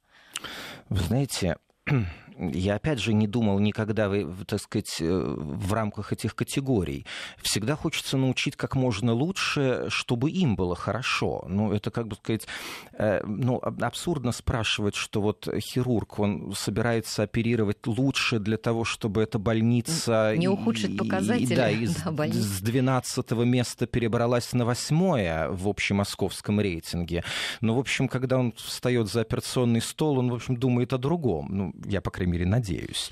Вы 0.88 0.98
знаете, 0.98 1.58
я 2.38 2.76
опять 2.76 2.98
же 2.98 3.12
не 3.12 3.26
думал 3.26 3.58
никогда, 3.58 4.10
так 4.46 4.60
сказать, 4.60 4.96
э, 5.00 5.34
в 5.36 5.72
рамках 5.72 6.12
этих 6.12 6.34
категорий. 6.34 7.06
Всегда 7.42 7.76
хочется 7.76 8.16
научить 8.16 8.56
как 8.56 8.74
можно 8.74 9.12
лучше, 9.12 9.86
чтобы 9.88 10.30
им 10.30 10.56
было 10.56 10.74
хорошо. 10.74 11.44
Ну, 11.48 11.72
это, 11.72 11.90
как 11.90 12.08
бы 12.08 12.16
сказать, 12.16 12.46
э, 12.92 13.22
ну, 13.24 13.58
абсурдно 13.62 14.32
спрашивать, 14.32 14.94
что 14.94 15.20
вот 15.20 15.48
хирург, 15.60 16.18
он 16.18 16.52
собирается 16.56 17.22
оперировать 17.22 17.86
лучше 17.86 18.38
для 18.38 18.56
того, 18.56 18.84
чтобы 18.84 19.22
эта 19.22 19.38
больница... 19.38 20.34
Не 20.36 20.48
ухудшит 20.48 20.96
показатели. 20.96 21.52
И, 21.52 21.56
да, 21.56 21.70
из, 21.70 21.96
да, 21.96 22.26
с 22.26 22.60
12 22.60 23.30
места 23.32 23.86
перебралась 23.86 24.52
на 24.52 24.64
восьмое 24.64 25.48
в 25.50 25.68
общемосковском 25.68 26.60
рейтинге. 26.60 27.24
Но, 27.60 27.74
в 27.74 27.78
общем, 27.78 28.08
когда 28.08 28.38
он 28.38 28.52
встает 28.56 29.08
за 29.08 29.20
операционный 29.20 29.80
стол, 29.80 30.18
он, 30.18 30.30
в 30.30 30.34
общем, 30.34 30.56
думает 30.56 30.92
о 30.92 30.98
другом. 30.98 31.48
Ну, 31.50 31.74
я, 31.84 32.00
по 32.00 32.10
крайней 32.10 32.23
крайней 32.24 32.32
мере, 32.32 32.46
надеюсь. 32.46 33.10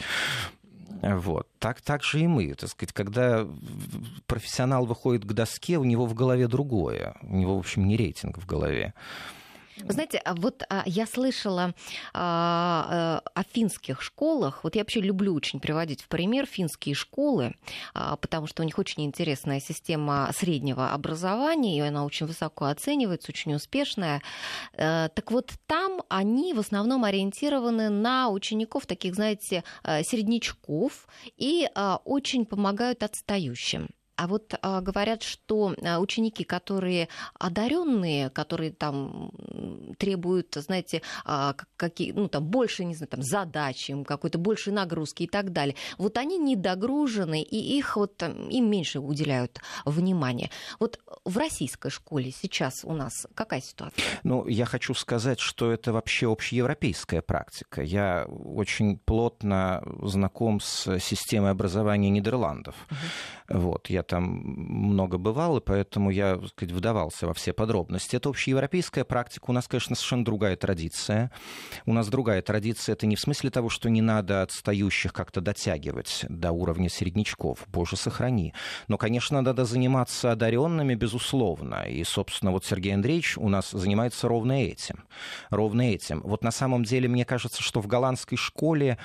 Вот. 1.03 1.49
Так, 1.59 1.81
так 1.81 2.03
же 2.03 2.21
и 2.21 2.27
мы. 2.27 2.55
Так 2.55 2.71
сказать, 2.71 2.93
когда 2.93 3.47
профессионал 4.27 4.87
выходит 4.87 5.25
к 5.25 5.33
доске, 5.33 5.79
у 5.79 5.85
него 5.85 6.07
в 6.07 6.15
голове 6.15 6.47
другое. 6.47 7.17
У 7.23 7.37
него, 7.37 7.57
в 7.57 7.59
общем, 7.59 7.87
не 7.89 7.97
рейтинг 7.97 8.39
в 8.39 8.47
голове. 8.47 8.95
Вы 9.79 9.93
знаете, 9.93 10.19
а 10.19 10.35
вот 10.35 10.63
а, 10.69 10.83
я 10.87 11.07
слышала 11.07 11.75
а, 12.13 13.23
а, 13.25 13.41
о 13.41 13.43
финских 13.43 14.03
школах. 14.03 14.65
Вот 14.65 14.75
я 14.75 14.83
вообще 14.83 15.01
люблю 15.01 15.35
очень 15.35 15.61
приводить 15.61 16.03
в 16.03 16.09
пример 16.09 16.47
финские 16.47 16.95
школы, 16.95 17.55
потому 17.95 18.47
что 18.47 18.63
у 18.63 18.67
них 18.67 18.79
очень 18.79 19.05
интересная 19.05 19.61
система 19.61 20.31
среднего 20.35 20.93
образования, 20.93 21.79
и 21.79 21.81
она 21.81 22.05
очень 22.05 22.27
высоко 22.27 22.67
оценивается, 22.67 23.33
очень 23.33 23.55
успешная. 23.55 24.23
А, 24.77 25.09
так 25.09 25.31
вот, 25.31 25.53
там 25.67 26.03
они 26.09 26.55
в 26.55 26.61
основном 26.61 27.05
ориентированы 27.05 27.89
на 27.89 28.29
учеников, 28.29 28.87
таких, 28.87 29.15
знаете, 29.15 29.65
э, 29.85 30.03
середнячков, 30.03 31.07
и 31.37 31.69
очень 32.05 32.45
помогают 32.47 33.03
отстающим. 33.03 33.89
А 34.17 34.27
вот 34.27 34.55
а, 34.61 34.81
говорят, 34.81 35.23
что 35.23 35.75
а, 35.83 35.99
ученики, 35.99 36.45
которые 36.45 37.09
одаренные, 37.39 38.31
которые 38.31 38.73
там 38.73 39.33
требуют, 39.99 40.55
знаете, 40.55 41.03
а, 41.25 41.55
какие, 41.77 42.13
ну, 42.13 42.29
там, 42.29 42.45
больше, 42.45 42.85
не 42.85 42.95
знаю, 42.95 43.09
там, 43.09 43.23
задач, 43.23 43.89
им 43.91 44.05
какой-то 44.05 44.39
больше 44.39 44.71
нагрузки 44.71 45.25
и 45.25 45.27
так 45.27 45.53
далее, 45.53 45.77
вот 45.99 46.19
они 46.19 46.39
недогружены, 46.39 47.43
и 47.43 47.79
их 47.79 47.97
вот 47.97 48.17
там, 48.17 48.49
им 48.49 48.71
меньше 48.71 49.01
уделяют 49.01 49.61
внимания. 49.85 50.51
Вот 50.79 51.01
в 51.25 51.37
российской 51.39 51.91
школе 51.91 52.31
сейчас 52.31 52.85
у 52.85 52.93
нас 52.93 53.27
какая 53.35 53.61
ситуация? 53.61 54.05
Ну, 54.23 54.47
я 54.47 54.67
хочу 54.67 54.95
сказать, 54.95 55.41
что 55.41 55.73
это 55.73 55.93
вообще 55.93 56.31
общеевропейская 56.31 57.23
практика. 57.23 57.83
Я 57.83 58.27
очень 58.27 58.99
плотно 58.99 59.83
знаком 60.03 60.61
с 60.61 60.99
системой 60.99 61.51
образования 61.51 62.11
Нидерландов. 62.11 62.75
Угу. 62.91 63.59
Вот, 63.59 63.91
я 63.91 64.02
там 64.03 64.25
много 64.25 65.19
бывал, 65.19 65.59
и 65.59 65.61
поэтому 65.61 66.11
я, 66.11 66.37
так 66.37 66.49
сказать, 66.49 66.75
вдавался 66.75 67.27
во 67.27 67.35
все 67.35 67.53
подробности. 67.53 68.17
Это 68.17 68.29
общеевропейская 68.29 69.05
практика. 69.05 69.45
У 69.49 69.53
нас, 69.53 69.69
конечно, 69.69 69.95
совершенно 69.95 70.25
другая 70.25 70.57
традиция. 70.57 71.31
У 71.87 71.93
нас 71.93 72.09
другая 72.09 72.43
традиция. 72.43 72.95
Это 72.95 73.07
не 73.07 73.17
в 73.17 73.21
смысле 73.21 73.51
того, 73.51 73.69
что 73.69 73.89
не 73.91 74.03
надо 74.03 74.43
отстающих 74.43 75.13
как-то 75.13 75.41
дотягивать 75.41 76.25
до 76.29 76.53
уровня 76.53 76.89
середнячков. 76.89 77.65
Боже, 77.69 77.97
сохрани. 77.97 78.55
Но, 78.89 78.99
конечно, 78.99 79.41
надо 79.41 79.65
заниматься 79.65 80.33
одаренными, 80.33 80.95
безусловно. 80.95 81.85
И, 81.89 82.05
собственно, 82.05 82.53
вот 82.53 82.65
Сергей 82.65 82.95
Андреевич 82.95 83.39
у 83.39 83.49
нас 83.49 83.71
занимается 83.71 84.29
ровно 84.29 84.65
этим. 84.65 85.05
Ровно 85.51 85.83
этим. 85.83 86.21
Вот 86.23 86.43
на 86.43 86.51
самом 86.51 86.85
деле, 86.85 87.09
мне 87.09 87.25
кажется, 87.25 87.63
что 87.63 87.81
в 87.81 87.87
голландской 87.87 88.39
школе 88.39 88.99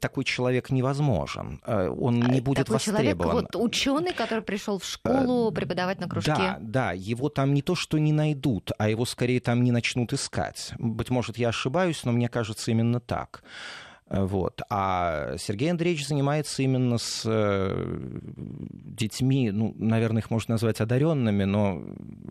такой 0.00 0.24
человек 0.24 0.70
невозможен. 0.70 1.60
Э, 1.66 1.88
он 1.88 2.20
не 2.20 2.38
а, 2.38 2.42
будет 2.42 2.66
такой 2.66 2.74
востребован. 2.74 3.30
Человек, 3.30 3.54
вот 3.54 3.56
ученый, 3.56 4.12
который 4.12 4.42
пришел 4.42 4.78
в 4.78 4.84
школу 4.84 5.50
э, 5.50 5.54
преподавать 5.54 6.00
на 6.00 6.08
кружке. 6.08 6.32
Да, 6.32 6.58
да, 6.60 6.92
его 6.92 7.28
там 7.28 7.54
не 7.54 7.62
то, 7.62 7.74
что 7.74 7.98
не 7.98 8.12
найдут, 8.12 8.72
а 8.78 8.88
его 8.88 9.04
скорее 9.04 9.40
там 9.40 9.62
не 9.62 9.72
начнут 9.72 10.12
искать. 10.12 10.72
Быть 10.78 11.10
может, 11.10 11.38
я 11.38 11.48
ошибаюсь, 11.48 12.04
но 12.04 12.12
мне 12.12 12.28
кажется 12.28 12.70
именно 12.70 13.00
так. 13.00 13.42
Вот. 14.10 14.60
А 14.68 15.36
Сергей 15.38 15.70
Андреевич 15.70 16.08
занимается 16.08 16.62
именно 16.62 16.98
с 16.98 17.22
э, 17.24 18.08
детьми, 18.36 19.52
ну, 19.52 19.72
наверное, 19.78 20.20
их 20.20 20.30
можно 20.30 20.54
назвать 20.54 20.80
одаренными, 20.80 21.44
но 21.44 21.80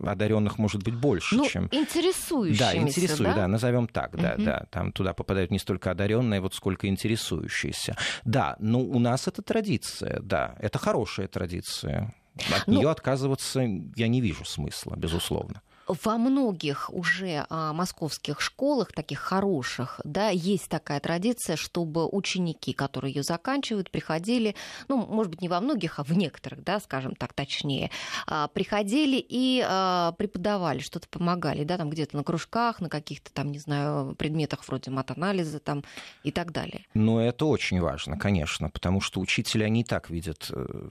одаренных 0.04 0.58
может 0.58 0.84
быть 0.84 0.96
больше, 0.96 1.36
ну, 1.36 1.48
чем... 1.48 1.70
Интересующимися, 1.72 2.74
да? 2.74 2.78
Интересующие, 2.78 3.28
да, 3.30 3.36
да 3.36 3.48
назовем 3.48 3.88
так, 3.88 4.18
да, 4.18 4.34
угу. 4.34 4.44
да. 4.44 4.66
Там 4.70 4.92
туда 4.92 5.14
попадают 5.14 5.52
не 5.52 5.60
столько 5.60 5.92
одаренные, 5.92 6.42
вот 6.42 6.54
сколько 6.54 6.88
интересующиеся. 6.88 7.96
Да, 8.26 8.58
но 8.60 8.82
у 8.82 9.00
нас 9.00 9.30
это 9.30 9.42
традиция, 9.42 10.20
да, 10.22 10.56
это 10.60 10.80
хорошая 10.80 11.30
традиция. 11.30 12.14
От 12.54 12.68
ну, 12.68 12.80
нее 12.80 12.90
отказываться 12.90 13.62
я 13.96 14.08
не 14.10 14.20
вижу 14.20 14.44
смысла, 14.44 14.96
безусловно 14.98 15.62
во 15.90 16.18
многих 16.18 16.90
уже 16.94 17.46
а, 17.50 17.74
московских 17.74 18.42
школах, 18.42 18.94
таких 18.94 19.20
хороших, 19.20 20.00
да, 20.04 20.30
есть 20.30 20.70
такая 20.70 21.00
традиция, 21.00 21.56
чтобы 21.56 22.08
ученики, 22.08 22.74
которые 22.74 23.14
ее 23.14 23.24
заканчивают, 23.24 23.90
приходили, 23.90 24.56
ну, 24.88 25.06
может 25.06 25.32
быть, 25.32 25.42
не 25.42 25.50
во 25.50 25.60
многих, 25.60 26.00
а 26.00 26.04
в 26.04 26.12
некоторых, 26.14 26.64
да, 26.64 26.80
скажем 26.80 27.16
так 27.16 27.34
точнее, 27.34 27.90
а, 28.28 28.48
приходили 28.48 29.18
и 29.18 29.66
а, 29.68 30.14
преподавали, 30.14 30.80
что-то 30.80 31.08
помогали, 31.10 31.64
да, 31.64 31.78
там 31.78 31.90
где-то 31.90 32.16
на 32.16 32.24
кружках, 32.24 32.80
на 32.80 32.90
каких-то 32.90 33.34
там, 33.34 33.52
не 33.52 33.60
знаю, 33.60 34.16
предметах 34.16 34.68
вроде 34.68 34.92
матанализа 34.92 35.60
там 35.60 35.84
и 36.24 36.32
так 36.32 36.52
далее. 36.52 36.86
Ну, 36.94 37.20
это 37.20 37.46
очень 37.46 37.82
важно, 37.82 38.18
конечно, 38.18 38.70
потому 38.70 39.02
что 39.02 39.20
учителя, 39.20 39.68
и 39.68 39.84
так 39.84 40.10
видят 40.10 40.52
э, 40.52 40.90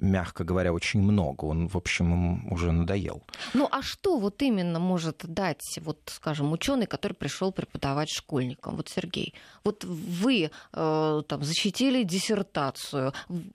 мягко 0.00 0.44
говоря, 0.44 0.72
очень 0.72 1.00
много. 1.02 1.44
Он, 1.44 1.68
в 1.68 1.76
общем, 1.76 2.12
им 2.12 2.52
уже 2.52 2.72
надоел. 2.72 3.22
Ну 3.54 3.68
а 3.70 3.82
что 3.82 4.18
вот 4.18 4.42
именно 4.42 4.78
может 4.78 5.24
дать, 5.26 5.78
вот, 5.80 5.98
скажем, 6.06 6.52
ученый, 6.52 6.86
который 6.86 7.14
пришел 7.14 7.52
преподавать 7.52 8.10
школьникам? 8.10 8.76
Вот, 8.76 8.88
Сергей, 8.88 9.34
вот 9.64 9.84
вы 9.84 10.50
э, 10.72 11.22
там 11.28 11.42
защитили 11.42 12.02
диссертацию, 12.02 13.12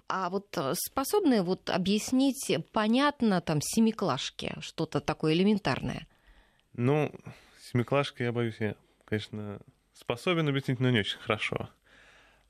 а 0.07 0.29
вот 0.29 0.57
способны 0.73 1.43
вот 1.43 1.69
объяснить 1.69 2.51
понятно 2.71 3.41
там 3.41 3.59
семиклашке 3.61 4.55
что-то 4.59 4.99
такое 4.99 5.33
элементарное? 5.33 6.07
Ну, 6.73 7.11
семиклашки, 7.71 8.23
я 8.23 8.31
боюсь, 8.31 8.55
я, 8.59 8.75
конечно, 9.05 9.59
способен 9.93 10.47
объяснить, 10.47 10.79
но 10.79 10.89
не 10.89 10.99
очень 10.99 11.19
хорошо. 11.19 11.69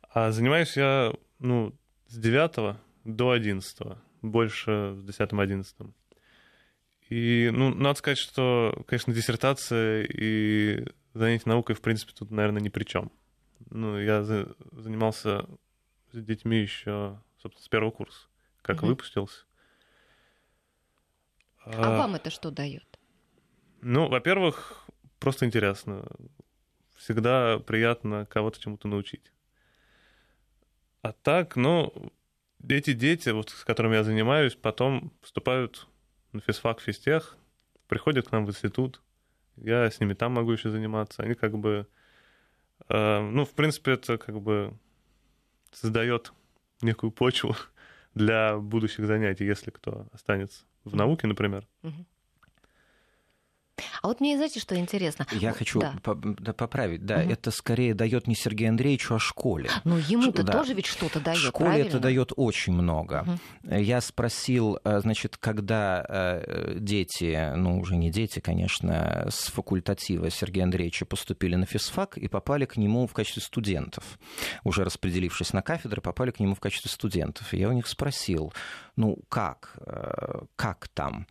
А 0.09 0.31
занимаюсь 0.31 0.77
я, 0.77 1.13
ну, 1.39 1.73
с 2.07 2.17
9 2.17 2.77
до 3.03 3.31
11, 3.31 3.97
больше 4.21 4.95
с 4.95 5.03
10-11. 5.03 5.93
И, 7.09 7.49
ну, 7.53 7.73
надо 7.73 7.99
сказать, 7.99 8.17
что, 8.17 8.83
конечно, 8.87 9.13
диссертация 9.13 10.07
и 10.09 10.85
занятие 11.13 11.49
наукой, 11.49 11.75
в 11.75 11.81
принципе, 11.81 12.13
тут, 12.13 12.31
наверное, 12.31 12.61
ни 12.61 12.69
при 12.69 12.85
чем. 12.85 13.11
Ну, 13.69 13.99
я 13.99 14.23
за- 14.23 14.55
занимался 14.71 15.47
с 16.11 16.23
детьми 16.23 16.57
еще, 16.57 17.19
собственно, 17.41 17.65
с 17.65 17.69
первого 17.69 17.91
курса, 17.91 18.27
как 18.61 18.77
угу. 18.77 18.87
выпустился. 18.87 19.45
А, 21.65 21.95
а 21.95 21.97
вам 21.97 22.15
это 22.15 22.29
что 22.29 22.51
дает? 22.51 22.99
Ну, 23.81 24.07
во-первых, 24.07 24.85
просто 25.19 25.45
интересно. 25.45 26.05
Всегда 26.95 27.59
приятно 27.59 28.25
кого-то 28.25 28.59
чему-то 28.59 28.87
научить. 28.87 29.31
А 31.01 31.11
так, 31.11 31.57
ну, 31.57 32.13
эти 32.67 32.93
дети, 32.93 33.29
вот, 33.29 33.49
с 33.49 33.63
которыми 33.63 33.95
я 33.95 34.03
занимаюсь, 34.03 34.55
потом 34.55 35.11
поступают 35.21 35.87
на 36.31 36.41
физфак, 36.41 36.79
физтех, 36.79 37.37
приходят 37.87 38.27
к 38.27 38.31
нам 38.31 38.45
в 38.45 38.49
институт. 38.49 39.01
Я 39.55 39.89
с 39.89 39.99
ними 39.99 40.13
там 40.13 40.33
могу 40.33 40.51
еще 40.51 40.69
заниматься. 40.69 41.23
Они 41.23 41.35
как 41.35 41.57
бы... 41.57 41.87
Э, 42.89 43.19
ну, 43.21 43.45
в 43.45 43.51
принципе, 43.51 43.91
это 43.91 44.17
как 44.17 44.41
бы 44.41 44.73
создает 45.71 46.33
некую 46.81 47.11
почву 47.11 47.55
для 48.15 48.57
будущих 48.57 49.05
занятий, 49.05 49.45
если 49.45 49.69
кто 49.69 50.07
останется 50.11 50.65
в 50.83 50.95
науке, 50.95 51.27
например. 51.27 51.67
Угу. 51.83 52.05
А 54.01 54.07
вот 54.07 54.19
мне, 54.19 54.35
знаете, 54.35 54.59
что 54.59 54.77
интересно? 54.77 55.25
Я 55.31 55.49
вот, 55.49 55.57
хочу 55.57 55.79
да. 55.79 56.53
поправить. 56.53 57.05
Да, 57.05 57.19
угу. 57.19 57.31
это 57.31 57.51
скорее 57.51 57.95
дает 57.95 58.27
не 58.27 58.35
Сергею 58.35 58.69
Андреевичу, 58.69 59.15
а 59.15 59.19
школе. 59.19 59.69
Ну, 59.83 59.97
ему-то 59.97 60.43
да. 60.43 60.53
тоже 60.53 60.73
ведь 60.73 60.85
что-то 60.85 61.19
дает. 61.19 61.39
Школе 61.39 61.69
правильно? 61.69 61.87
это 61.87 61.99
дает 61.99 62.33
очень 62.35 62.73
много. 62.73 63.25
Угу. 63.63 63.75
Я 63.75 64.01
спросил, 64.01 64.79
э, 64.83 64.99
значит, 64.99 65.37
когда 65.37 66.05
э, 66.07 66.75
дети, 66.79 67.53
ну, 67.55 67.79
уже 67.79 67.95
не 67.95 68.11
дети, 68.11 68.39
конечно, 68.39 69.27
с 69.31 69.47
факультатива 69.47 70.29
Сергея 70.29 70.65
Андреевича 70.65 71.05
поступили 71.05 71.55
на 71.55 71.65
физфак 71.65 72.17
и 72.17 72.27
попали 72.27 72.65
к 72.65 72.77
нему 72.77 73.07
в 73.07 73.13
качестве 73.13 73.41
студентов. 73.41 74.19
Уже 74.63 74.83
распределившись 74.83 75.51
на 75.53 75.61
кафедры, 75.61 76.01
попали 76.01 76.31
к 76.31 76.39
нему 76.39 76.53
в 76.53 76.59
качестве 76.59 76.91
студентов. 76.91 77.53
И 77.53 77.57
я 77.57 77.69
у 77.69 77.73
них 77.73 77.87
спросил, 77.87 78.53
ну, 78.95 79.17
как, 79.29 79.73
э, 79.85 80.43
как 80.55 80.87
там? 80.89 81.25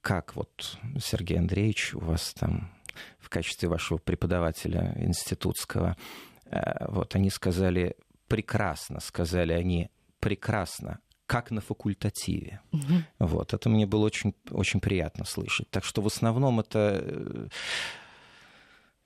Как 0.00 0.36
вот, 0.36 0.78
Сергей 0.98 1.38
Андреевич, 1.38 1.94
у 1.94 2.00
вас 2.00 2.34
там 2.34 2.72
в 3.18 3.28
качестве 3.28 3.68
вашего 3.68 3.98
преподавателя 3.98 4.94
институтского, 4.96 5.96
э, 6.46 6.86
вот 6.88 7.14
они 7.14 7.30
сказали 7.30 7.96
прекрасно, 8.26 9.00
сказали 9.00 9.52
они 9.52 9.90
прекрасно, 10.20 10.98
как 11.26 11.50
на 11.50 11.60
факультативе. 11.60 12.60
Угу. 12.72 12.94
Вот, 13.18 13.54
это 13.54 13.68
мне 13.68 13.86
было 13.86 14.06
очень, 14.06 14.34
очень 14.50 14.80
приятно 14.80 15.24
слышать. 15.24 15.70
Так 15.70 15.84
что 15.84 16.00
в 16.00 16.06
основном 16.06 16.60
это 16.60 17.00
э, 17.02 17.48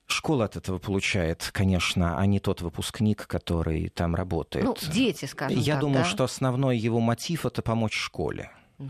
школа 0.07 0.45
от 0.45 0.55
этого 0.55 0.79
получает, 0.79 1.49
конечно, 1.51 2.17
а 2.17 2.25
не 2.25 2.39
тот 2.39 2.61
выпускник, 2.61 3.27
который 3.27 3.89
там 3.89 4.15
работает. 4.15 4.65
Ну, 4.65 4.75
дети, 4.91 5.25
скажем 5.25 5.59
Я 5.59 5.73
так, 5.73 5.81
думаю, 5.81 6.03
да? 6.03 6.09
что 6.09 6.23
основной 6.23 6.77
его 6.77 6.99
мотив 6.99 7.45
это 7.45 7.61
помочь 7.61 7.95
школе. 7.95 8.51
Угу. 8.79 8.89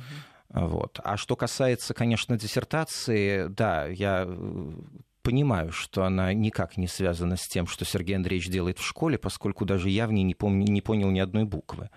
Вот. 0.54 1.00
А 1.04 1.18
что 1.18 1.36
касается, 1.36 1.94
конечно, 1.94 2.38
диссертации, 2.38 3.48
да, 3.48 3.88
я 3.88 4.26
э, 4.28 4.72
понимаю, 5.24 5.72
что 5.72 6.04
она 6.04 6.32
никак 6.34 6.78
не 6.78 6.88
связана 6.88 7.38
с 7.38 7.48
тем, 7.48 7.66
что 7.66 7.86
Сергей 7.86 8.16
Андреевич 8.16 8.50
делает 8.50 8.78
в 8.78 8.86
школе, 8.86 9.18
поскольку 9.18 9.66
даже 9.66 9.90
я 9.90 10.06
в 10.06 10.12
ней 10.12 10.24
не, 10.24 10.36
помню, 10.36 10.72
не 10.72 10.82
понял 10.82 11.10
ни 11.10 11.20
одной 11.20 11.46
буквы. 11.46 11.90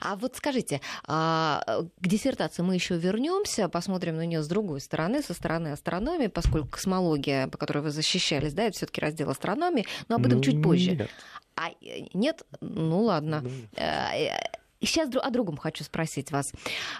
А 0.00 0.16
вот 0.16 0.36
скажите, 0.36 0.80
а, 1.06 1.62
к 2.00 2.06
диссертации 2.06 2.62
мы 2.62 2.74
еще 2.74 2.96
вернемся, 2.96 3.68
посмотрим 3.68 4.16
на 4.16 4.26
нее 4.26 4.42
с 4.42 4.48
другой 4.48 4.80
стороны, 4.80 5.22
со 5.22 5.34
стороны 5.34 5.68
астрономии, 5.68 6.26
поскольку 6.26 6.68
космология, 6.68 7.48
по 7.48 7.58
которой 7.58 7.80
вы 7.80 7.90
защищались, 7.90 8.52
да, 8.52 8.64
это 8.64 8.76
все-таки 8.76 9.00
раздел 9.00 9.30
астрономии, 9.30 9.86
но 10.08 10.16
об 10.16 10.26
этом 10.26 10.38
ну, 10.38 10.44
чуть 10.44 10.62
позже. 10.62 10.92
Нет. 10.92 11.10
А 11.56 11.70
э, 11.70 12.06
нет, 12.12 12.42
ну 12.60 13.02
ладно. 13.02 13.44
Ну, 14.84 14.88
Сейчас 14.88 15.08
о 15.16 15.30
другом 15.30 15.56
хочу 15.56 15.82
спросить 15.82 16.30
вас. 16.30 16.52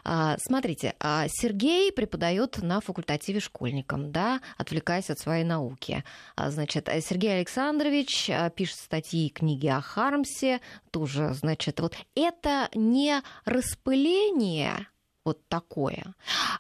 А, 0.04 0.36
смотрите, 0.38 0.94
а, 1.00 1.26
Сергей 1.28 1.92
преподает 1.92 2.62
на 2.62 2.80
факультативе 2.80 3.40
школьникам, 3.40 4.10
да, 4.10 4.40
отвлекаясь 4.56 5.10
от 5.10 5.18
своей 5.18 5.44
науки. 5.44 6.02
А, 6.34 6.50
значит, 6.50 6.88
Сергей 7.06 7.36
Александрович 7.36 8.30
пишет 8.56 8.78
статьи 8.78 9.26
и 9.26 9.30
книги 9.30 9.66
о 9.66 9.82
Хармсе, 9.82 10.62
тоже, 10.92 11.34
значит, 11.34 11.78
вот 11.80 11.94
это 12.14 12.70
не 12.74 13.20
распыление 13.44 14.86
вот 15.24 15.46
такое. 15.48 16.14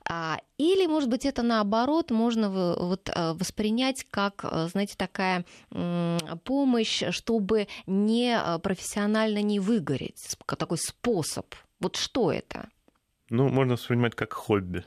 А, 0.08 0.38
или, 0.58 0.86
может 0.86 1.08
быть, 1.08 1.26
это 1.26 1.42
наоборот 1.42 2.10
можно 2.10 2.48
вот 2.48 3.08
э, 3.08 3.32
воспринять 3.34 4.06
как, 4.10 4.44
э, 4.44 4.68
знаете, 4.70 4.94
такая 4.96 5.44
помощь, 6.44 7.02
чтобы 7.10 7.68
не 7.86 8.36
э, 8.36 8.58
профессионально 8.58 9.42
не 9.42 9.60
выгореть, 9.60 10.36
такой 10.46 10.78
способ. 10.78 11.54
Вот 11.80 11.96
что 11.96 12.32
это? 12.32 12.68
Ну, 13.30 13.48
можно 13.48 13.74
воспринимать 13.74 14.14
как 14.14 14.32
хобби. 14.32 14.84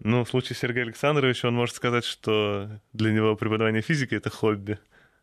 Ну, 0.00 0.24
в 0.24 0.28
случае 0.28 0.56
Сергея 0.56 0.84
Александровича 0.84 1.48
он 1.48 1.54
может 1.54 1.76
сказать, 1.76 2.04
что 2.04 2.80
для 2.92 3.12
него 3.12 3.36
преподавание 3.36 3.82
физики— 3.82 4.14
это 4.16 4.30
хобби, 4.30 4.78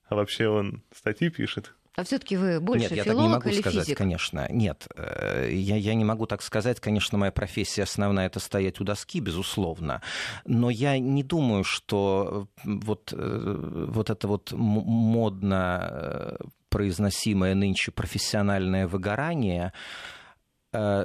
а 0.06 0.16
вообще 0.16 0.48
он 0.48 0.84
статьи 0.96 1.30
пишет. 1.30 1.74
А 1.98 2.04
все-таки 2.06 2.38
вы 2.38 2.62
больше 2.62 2.84
Нет, 2.84 2.92
я 2.94 3.04
филолог 3.04 3.20
так 3.20 3.28
не 3.28 3.34
могу 3.34 3.50
или 3.50 3.62
сказать, 3.62 3.84
физик? 3.84 3.98
конечно. 3.98 4.48
Нет, 4.50 4.88
э, 4.96 5.50
я, 5.52 5.76
я 5.76 5.94
не 5.94 6.06
могу 6.06 6.26
так 6.26 6.42
сказать. 6.42 6.80
Конечно, 6.80 7.18
моя 7.18 7.34
профессия 7.34 7.84
основная 7.84 8.28
это 8.28 8.40
стоять 8.40 8.80
у 8.80 8.86
доски, 8.86 9.20
безусловно. 9.20 10.02
Но 10.46 10.70
я 10.70 10.98
не 11.00 11.22
думаю, 11.22 11.66
что 11.66 12.48
вот, 12.64 13.12
э, 13.12 13.86
вот 13.90 14.10
это 14.10 14.28
вот 14.30 14.54
модно 14.54 15.90
э, 15.92 16.38
произносимое 16.70 17.56
нынче 17.56 17.92
профессиональное 17.92 18.88
выгорание 18.88 19.74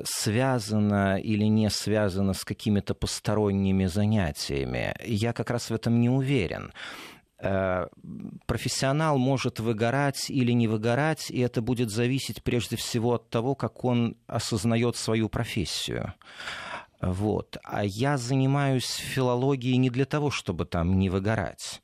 связано 0.05 1.19
или 1.19 1.43
не 1.43 1.69
связано 1.71 2.35
с 2.35 2.45
какими-то 2.45 2.95
посторонними 2.95 3.87
занятиями. 3.87 4.95
Я 5.05 5.33
как 5.33 5.51
раз 5.51 5.71
в 5.71 5.75
этом 5.75 6.01
не 6.01 6.09
уверен. 6.09 6.73
Э, 7.39 7.89
профессионал 8.47 9.19
может 9.19 9.61
выгорать 9.61 10.31
или 10.31 10.53
не 10.53 10.69
выгорать, 10.69 11.31
и 11.31 11.41
это 11.41 11.61
будет 11.61 11.91
зависеть 11.91 12.43
прежде 12.43 12.77
всего 12.77 13.15
от 13.15 13.29
того, 13.29 13.55
как 13.55 13.85
он 13.85 14.17
осознает 14.27 14.97
свою 14.97 15.29
профессию. 15.29 16.15
Вот. 17.03 17.59
А 17.63 17.85
я 17.85 18.17
занимаюсь 18.17 18.87
филологией 18.87 19.77
не 19.77 19.91
для 19.91 20.07
того, 20.07 20.31
чтобы 20.31 20.65
там 20.65 20.99
не 20.99 21.11
выгорать. 21.11 21.83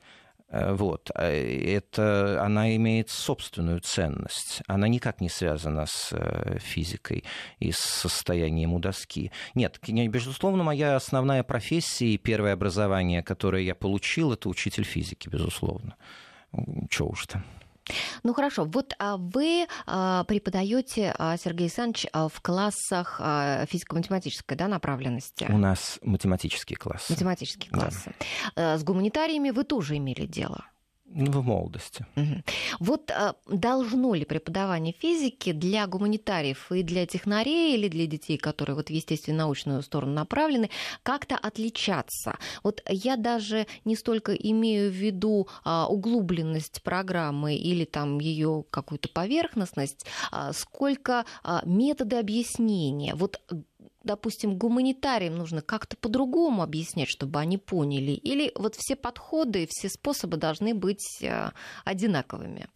Э, 0.53 0.75
вот. 0.75 1.11
А 1.15 1.25
это, 1.29 2.45
она 2.45 2.77
имеет 2.77 3.09
собственную 3.11 3.81
ценность. 3.81 4.62
Она 4.69 4.87
никак 4.87 5.21
не 5.21 5.29
связана 5.29 5.87
с 5.87 6.12
э, 6.12 6.59
физикой 6.59 7.25
и 7.59 7.73
с 7.73 7.79
состоянием 7.79 8.75
у 8.75 8.79
доски. 8.79 9.33
Нет, 9.55 9.81
безусловно, 9.88 10.62
моя 10.62 10.95
основная 10.95 11.43
профессия 11.43 12.09
и 12.09 12.19
первое 12.19 12.53
образование, 12.53 13.23
которое 13.23 13.62
я 13.62 13.75
получил, 13.75 14.33
это 14.33 14.49
учитель 14.49 14.85
физики, 14.85 15.29
безусловно. 15.29 15.97
Чего 16.91 17.09
уж 17.09 17.27
там. 17.27 17.43
Ну 18.23 18.35
хорошо, 18.35 18.64
вот 18.64 18.95
а 18.99 19.16
вы 19.16 19.66
а, 19.87 20.25
преподаете, 20.25 21.14
а, 21.18 21.37
Сергей 21.37 21.64
Александрович, 21.64 22.07
в 22.12 22.40
классах 22.40 23.21
физико-математической 23.68 24.55
да, 24.55 24.68
направленности? 24.68 25.47
У 25.49 25.59
нас 25.59 25.99
математический 26.03 26.77
класс. 26.77 27.11
Математические 27.11 27.71
классы. 27.71 28.14
Да. 28.57 28.75
Э, 28.75 28.79
с 28.79 28.85
гуманитариями 28.85 29.51
вы 29.51 29.64
тоже 29.64 29.97
имели 29.97 30.27
дело? 30.27 30.64
В 31.14 31.42
молодости. 31.42 32.07
Вот 32.81 33.11
а, 33.11 33.35
должно 33.46 34.14
ли 34.14 34.25
преподавание 34.25 34.94
физики 34.98 35.53
для 35.53 35.87
гуманитариев 35.87 36.72
и 36.72 36.83
для 36.83 37.07
технарей 37.07 37.75
или 37.75 37.88
для 37.88 38.07
детей, 38.07 38.38
которые 38.38 38.77
вот 38.77 38.88
в 38.88 38.90
естественно-научную 38.90 39.83
сторону 39.83 40.12
направлены, 40.12 40.70
как-то 41.03 41.37
отличаться? 41.37 42.38
Вот 42.62 42.83
я 42.88 43.16
даже 43.16 43.66
не 43.85 43.94
столько 43.94 44.33
имею 44.35 44.90
в 44.90 44.94
виду 44.94 45.48
а, 45.64 45.87
углубленность 45.87 46.83
программы 46.83 47.57
или 47.57 47.85
там 47.85 48.18
ее 48.18 48.64
какую-то 48.70 49.09
поверхностность, 49.11 50.07
а, 50.31 50.53
сколько 50.53 51.27
методы 51.64 52.16
объяснения. 52.16 53.14
Вот 53.14 53.40
допустим, 54.05 54.57
гуманитариям 54.57 55.37
нужно 55.37 55.62
как-то 55.62 55.97
по-другому 55.97 56.62
объяснять, 56.62 57.09
чтобы 57.09 57.38
они 57.38 57.59
поняли? 57.59 58.12
Или 58.12 58.53
вот 58.55 58.75
все 58.77 58.97
подходы, 58.97 59.67
все 59.69 59.88
способы 59.88 60.37
должны 60.37 60.75
быть 60.75 61.23
э, 61.23 61.51
одинаковыми? 61.85 62.67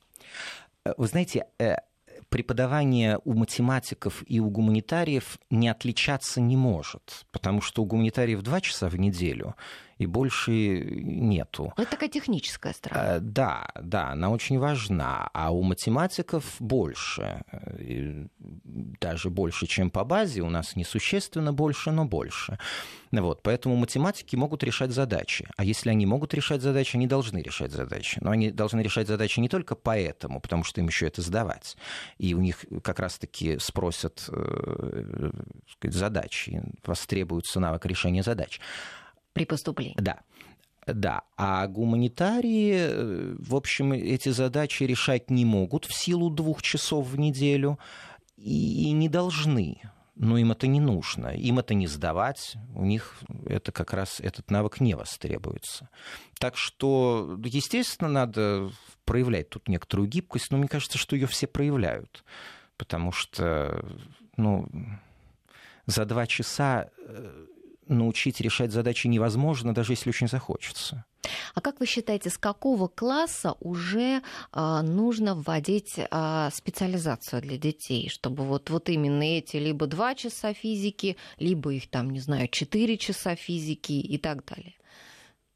Э, 0.85 0.95
вы 0.97 1.07
знаете, 1.07 1.47
э, 1.59 1.77
преподавание 2.29 3.19
у 3.25 3.35
математиков 3.35 4.23
и 4.27 4.41
у 4.41 4.51
гуманитариев 4.51 5.39
не 5.51 5.69
отличаться 5.69 6.41
не 6.41 6.57
может, 6.57 7.27
потому 7.31 7.61
что 7.61 7.83
у 7.83 7.87
гуманитариев 7.87 8.43
два 8.43 8.61
часа 8.61 8.89
в 8.89 8.97
неделю, 8.97 9.55
и 9.99 10.07
больше 10.07 10.53
нету. 10.53 11.73
Это 11.77 11.93
такая 11.93 12.09
техническая 12.09 12.73
сторона. 12.73 13.17
Э, 13.17 13.21
да, 13.21 13.69
да, 13.81 14.11
она 14.11 14.31
очень 14.31 14.59
важна. 14.59 15.31
А 15.33 15.51
у 15.51 15.63
математиков 15.63 16.57
больше. 16.61 17.43
Даже 19.01 19.31
больше, 19.31 19.67
чем 19.67 19.91
по 19.91 20.05
базе. 20.05 20.43
У 20.43 20.51
нас 20.51 20.77
несущественно 20.77 21.53
больше, 21.53 21.91
но 21.93 22.05
больше. 22.05 22.59
Вот, 23.13 23.43
поэтому 23.43 23.77
математики 23.77 24.37
могут 24.37 24.63
решать 24.63 24.91
задачи. 24.91 25.49
А 25.57 25.65
если 25.65 25.89
они 25.89 26.05
могут 26.05 26.35
решать 26.35 26.61
задачи, 26.61 26.97
они 26.97 27.07
должны 27.07 27.39
решать 27.39 27.73
задачи. 27.73 28.19
Но 28.21 28.31
они 28.31 28.51
должны 28.51 28.81
решать 28.81 29.09
задачи 29.09 29.41
не 29.41 29.49
только 29.49 29.75
поэтому, 29.75 30.41
потому 30.41 30.65
что 30.65 30.81
им 30.81 30.89
еще 30.89 31.07
это 31.07 31.23
сдавать. 31.23 31.77
И 32.19 32.35
у 32.35 32.41
них 32.41 32.65
как 32.83 32.99
раз-таки 32.99 33.59
спросят 33.59 34.29
э, 34.29 35.31
сказать, 35.71 35.97
задачи, 35.97 36.63
востребуется 36.85 37.61
навык 37.61 37.87
решения 37.87 38.23
задач 38.23 38.61
при 39.37 39.45
поступлении. 39.45 39.95
Да. 39.99 40.21
Да, 40.87 41.23
а 41.37 41.67
гуманитарии, 41.67 42.75
э, 42.79 43.37
в 43.39 43.55
общем, 43.55 43.93
эти 43.93 44.31
задачи 44.31 44.85
решать 44.85 45.31
не 45.31 45.45
могут 45.45 45.85
в 45.85 45.93
силу 45.93 46.31
двух 46.31 46.63
часов 46.63 47.09
в 47.09 47.19
неделю 47.19 47.79
и 48.39 48.93
не 48.93 49.09
должны. 49.09 49.83
Но 50.15 50.39
им 50.39 50.53
это 50.53 50.67
не 50.69 50.81
нужно, 50.81 51.27
им 51.27 51.59
это 51.59 51.75
не 51.75 51.87
сдавать, 51.89 52.57
у 52.75 52.85
них 52.87 53.19
это 53.47 53.73
как 53.73 53.93
раз 53.93 54.21
этот 54.21 54.51
навык 54.51 54.81
не 54.81 54.95
востребуется. 54.95 55.91
Так 56.39 56.57
что, 56.57 57.39
естественно, 57.45 58.09
надо 58.09 58.71
проявлять 59.05 59.51
тут 59.51 59.69
некоторую 59.69 60.09
гибкость, 60.09 60.51
но 60.51 60.57
мне 60.57 60.69
кажется, 60.69 60.97
что 60.97 61.17
ее 61.17 61.27
все 61.27 61.47
проявляют, 61.47 62.25
потому 62.79 63.13
что, 63.13 63.85
ну, 64.39 64.69
за 65.85 66.07
два 66.07 66.27
часа 66.27 66.89
э, 66.97 67.47
научить 67.89 68.41
решать 68.41 68.73
задачи 68.73 69.07
невозможно, 69.07 69.75
даже 69.75 69.93
если 69.93 70.11
очень 70.11 70.29
захочется. 70.29 71.05
А 71.55 71.61
как 71.61 71.81
вы 71.81 71.87
считаете, 71.87 72.31
с 72.31 72.39
какого 72.39 72.89
класса 72.89 73.57
уже 73.61 74.23
а, 74.53 74.83
нужно 74.83 75.35
вводить 75.35 75.99
а, 76.11 76.51
специализацию 76.51 77.43
для 77.43 77.59
детей, 77.59 78.09
чтобы 78.09 78.45
вот, 78.45 78.71
вот 78.71 78.89
именно 78.89 79.23
эти 79.23 79.57
либо 79.57 79.87
два 79.87 80.15
часа 80.15 80.53
физики, 80.53 81.17
либо 81.39 81.73
их 81.73 81.89
там, 81.89 82.11
не 82.11 82.21
знаю, 82.21 82.49
четыре 82.49 82.97
часа 82.97 83.35
физики 83.35 83.93
и 83.93 84.19
так 84.19 84.45
далее? 84.45 84.75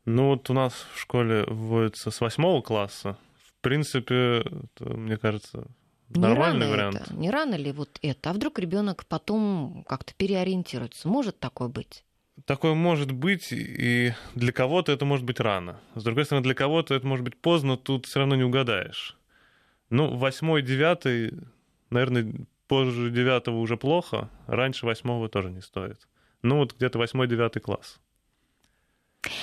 Ну 0.04 0.28
вот 0.28 0.48
у 0.50 0.54
нас 0.54 0.72
в 0.94 0.98
школе 0.98 1.44
вводится 1.46 2.10
с 2.10 2.20
восьмого 2.20 2.62
класса. 2.62 3.16
В 3.44 3.62
принципе, 3.62 4.38
это, 4.38 4.90
мне 4.90 5.18
кажется, 5.18 5.66
нормальный 6.08 6.66
не 6.66 6.72
вариант. 6.72 6.96
Это, 6.96 7.14
не 7.14 7.30
рано 7.30 7.54
ли 7.54 7.72
вот 7.72 7.98
это? 8.02 8.30
А 8.30 8.32
вдруг 8.32 8.58
ребенок 8.58 9.04
потом 9.06 9.84
как-то 9.86 10.14
переориентируется? 10.14 11.08
Может 11.08 11.38
такое 11.38 11.68
быть? 11.68 12.04
Такое 12.46 12.74
может 12.74 13.12
быть, 13.12 13.48
и 13.52 14.14
для 14.34 14.52
кого-то 14.52 14.92
это 14.92 15.04
может 15.04 15.24
быть 15.24 15.40
рано. 15.40 15.80
С 15.94 16.02
другой 16.02 16.24
стороны, 16.24 16.44
для 16.44 16.54
кого-то 16.54 16.94
это 16.94 17.06
может 17.06 17.24
быть 17.24 17.36
поздно, 17.36 17.76
тут 17.76 18.06
все 18.06 18.20
равно 18.20 18.36
не 18.36 18.44
угадаешь. 18.44 19.16
Ну, 19.90 20.16
восьмой, 20.16 20.62
девятый, 20.62 21.32
наверное, 21.90 22.32
позже 22.68 23.10
девятого 23.10 23.58
уже 23.58 23.76
плохо, 23.76 24.30
раньше 24.46 24.86
восьмого 24.86 25.28
тоже 25.28 25.50
не 25.50 25.60
стоит. 25.60 26.08
Ну, 26.42 26.58
вот 26.58 26.74
где-то 26.76 26.98
восьмой, 26.98 27.26
девятый 27.26 27.60
класс. 27.60 28.00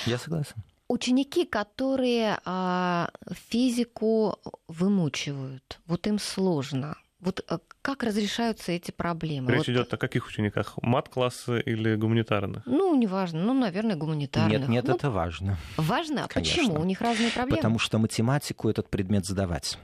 Я 0.05 0.17
согласен. 0.17 0.55
Ученики, 0.87 1.45
которые 1.45 2.39
а, 2.45 3.09
физику 3.49 4.39
вымучивают, 4.69 5.79
вот 5.85 6.07
им 6.07 6.17
сложно. 6.17 6.97
Вот 7.19 7.43
э, 7.49 7.57
как 7.81 8.03
разрешаются 8.03 8.71
эти 8.71 8.91
проблемы? 8.91 9.51
Речь 9.51 9.67
вот... 9.67 9.69
идет 9.69 9.93
о 9.93 9.97
каких 9.97 10.27
учениках? 10.27 10.77
Мат-классы 10.81 11.59
или 11.61 11.95
гуманитарных? 11.95 12.63
Ну, 12.65 12.95
неважно. 12.95 13.39
Ну, 13.41 13.53
наверное, 13.53 13.95
гуманитарных. 13.95 14.59
Нет, 14.59 14.69
нет, 14.69 14.85
ну, 14.87 14.95
это 14.95 15.09
важно. 15.09 15.57
Важно? 15.77 16.25
А 16.25 16.27
Конечно. 16.27 16.61
почему? 16.61 16.79
У 16.79 16.83
них 16.83 17.01
разные 17.01 17.31
проблемы. 17.31 17.57
Потому 17.57 17.79
что 17.79 17.97
математику 17.97 18.69
этот 18.69 18.89
предмет 18.89 19.25
сдавать, 19.25 19.79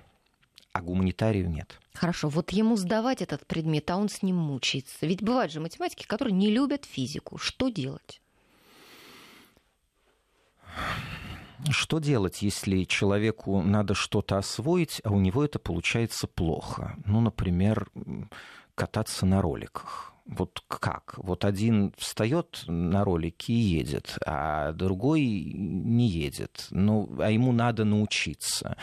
а 0.73 0.81
гуманитарию 0.81 1.49
нет. 1.49 1.79
Хорошо, 1.93 2.29
вот 2.29 2.51
ему 2.51 2.75
сдавать 2.75 3.23
этот 3.23 3.47
предмет, 3.47 3.89
а 3.89 3.97
он 3.97 4.09
с 4.09 4.21
ним 4.21 4.35
мучается. 4.35 5.05
Ведь 5.05 5.23
бывают 5.23 5.51
же 5.51 5.59
математики, 5.59 6.05
которые 6.05 6.33
не 6.33 6.51
любят 6.51 6.85
физику. 6.85 7.39
Что 7.39 7.69
делать? 7.69 8.21
Что 11.69 11.99
делать, 11.99 12.41
если 12.41 12.83
человеку 12.83 13.61
надо 13.61 13.93
что-то 13.93 14.37
освоить, 14.37 15.01
а 15.03 15.11
у 15.11 15.19
него 15.19 15.43
это 15.43 15.59
получается 15.59 16.27
плохо? 16.27 16.95
Ну, 17.05 17.21
например, 17.21 17.89
кататься 18.75 19.25
на 19.25 19.41
роликах. 19.41 20.13
Вот 20.25 20.63
как? 20.67 21.15
Вот 21.17 21.43
один 21.43 21.93
встает 21.97 22.63
на 22.67 23.03
ролике 23.03 23.51
и 23.51 23.57
едет, 23.57 24.17
а 24.25 24.71
другой 24.71 25.21
не 25.21 26.07
едет. 26.07 26.67
Ну, 26.71 27.09
а 27.19 27.29
ему 27.29 27.51
надо 27.51 27.83
научиться. 27.83 28.77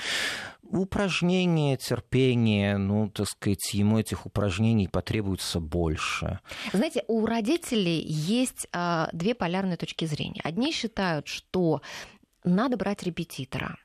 Упражнения, 0.62 1.76
терпение, 1.78 2.76
ну, 2.76 3.08
так 3.10 3.26
сказать, 3.26 3.72
ему 3.72 3.98
этих 3.98 4.26
упражнений 4.26 4.86
потребуется 4.86 5.60
больше. 5.60 6.40
Знаете, 6.72 7.04
у 7.08 7.24
родителей 7.26 8.00
есть 8.06 8.68
а, 8.72 9.08
две 9.12 9.34
полярные 9.34 9.76
точки 9.76 10.04
зрения. 10.04 10.42
Одни 10.44 10.72
считают, 10.72 11.26
что 11.26 11.80
надо 12.44 12.76
брать 12.76 13.02
репетитора. 13.02 13.76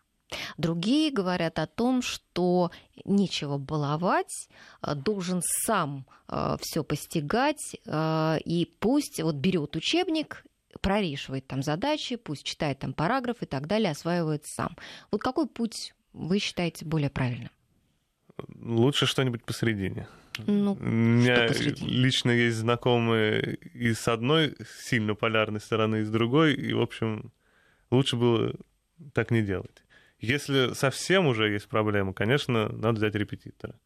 Другие 0.57 1.11
говорят 1.11 1.59
о 1.59 1.67
том, 1.67 2.01
что 2.01 2.71
нечего 3.05 3.57
баловать, 3.57 4.49
а, 4.81 4.95
должен 4.95 5.41
сам 5.43 6.05
а, 6.27 6.57
все 6.59 6.83
постигать, 6.83 7.75
а, 7.85 8.37
и 8.43 8.65
пусть 8.79 9.21
вот 9.21 9.35
берет 9.35 9.75
учебник, 9.75 10.43
прорешивает 10.81 11.47
там 11.47 11.61
задачи, 11.63 12.15
пусть 12.15 12.43
читает 12.43 12.79
там 12.79 12.93
параграф 12.93 13.37
и 13.41 13.45
так 13.45 13.67
далее, 13.67 13.91
осваивает 13.91 14.45
сам. 14.45 14.75
Вот 15.11 15.21
какой 15.21 15.47
путь 15.47 15.93
вы 16.13 16.39
считаете 16.39 16.85
более 16.85 17.09
правильным? 17.09 17.51
Лучше 18.61 19.05
что-нибудь 19.05 19.43
посередине. 19.43 20.07
Ну, 20.47 20.73
У 20.73 20.83
меня 20.83 21.47
посередине? 21.47 21.89
лично 21.89 22.31
есть 22.31 22.57
знакомые 22.57 23.55
и 23.73 23.93
с 23.93 24.07
одной 24.07 24.55
сильно 24.81 25.15
полярной 25.15 25.61
стороны, 25.61 26.01
и 26.01 26.03
с 26.03 26.09
другой, 26.09 26.53
и, 26.53 26.73
в 26.73 26.81
общем, 26.81 27.31
лучше 27.95 28.15
было 28.15 28.53
так 29.13 29.31
не 29.31 29.41
делать. 29.41 29.83
Если 30.19 30.73
совсем 30.73 31.27
уже 31.27 31.51
есть 31.51 31.67
проблема, 31.67 32.13
конечно, 32.13 32.69
надо 32.69 32.97
взять 32.97 33.15
репетитора. 33.15 33.79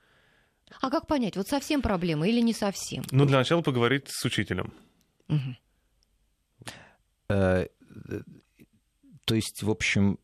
А 0.81 0.89
как 0.89 1.07
понять, 1.07 1.35
вот 1.35 1.47
совсем 1.47 1.81
проблема 1.81 2.27
или 2.27 2.41
не 2.41 2.53
совсем? 2.53 3.03
Ну, 3.11 3.25
для 3.25 3.39
начала 3.39 3.61
поговорить 3.61 4.07
с 4.07 4.23
учителем. 4.25 4.71
Мгм. 5.27 5.57
Э, 7.29 7.67
То 9.25 9.35
есть, 9.35 9.63
в 9.63 9.69
общем, 9.69 10.19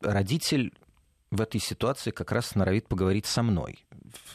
родитель 0.00 0.72
в 1.30 1.40
этой 1.40 1.60
ситуации 1.60 2.10
как 2.10 2.32
раз 2.32 2.54
норовит 2.54 2.88
поговорить 2.88 3.26
со 3.26 3.42
мной, 3.42 3.84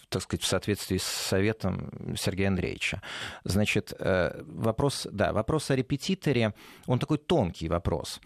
так 0.09 0.21
сказать, 0.21 0.43
в 0.43 0.47
соответствии 0.47 0.97
с 0.97 1.03
советом 1.03 2.15
Сергея 2.17 2.49
Андреевича. 2.49 3.01
Значит, 3.43 3.93
э, 3.97 4.41
вопрос, 4.45 5.07
да, 5.11 5.33
вопрос 5.33 5.71
о 5.71 5.75
репетиторе, 5.75 6.53
он 6.85 6.99
такой 6.99 7.17
тонкий 7.17 7.67
вопрос. 7.69 8.19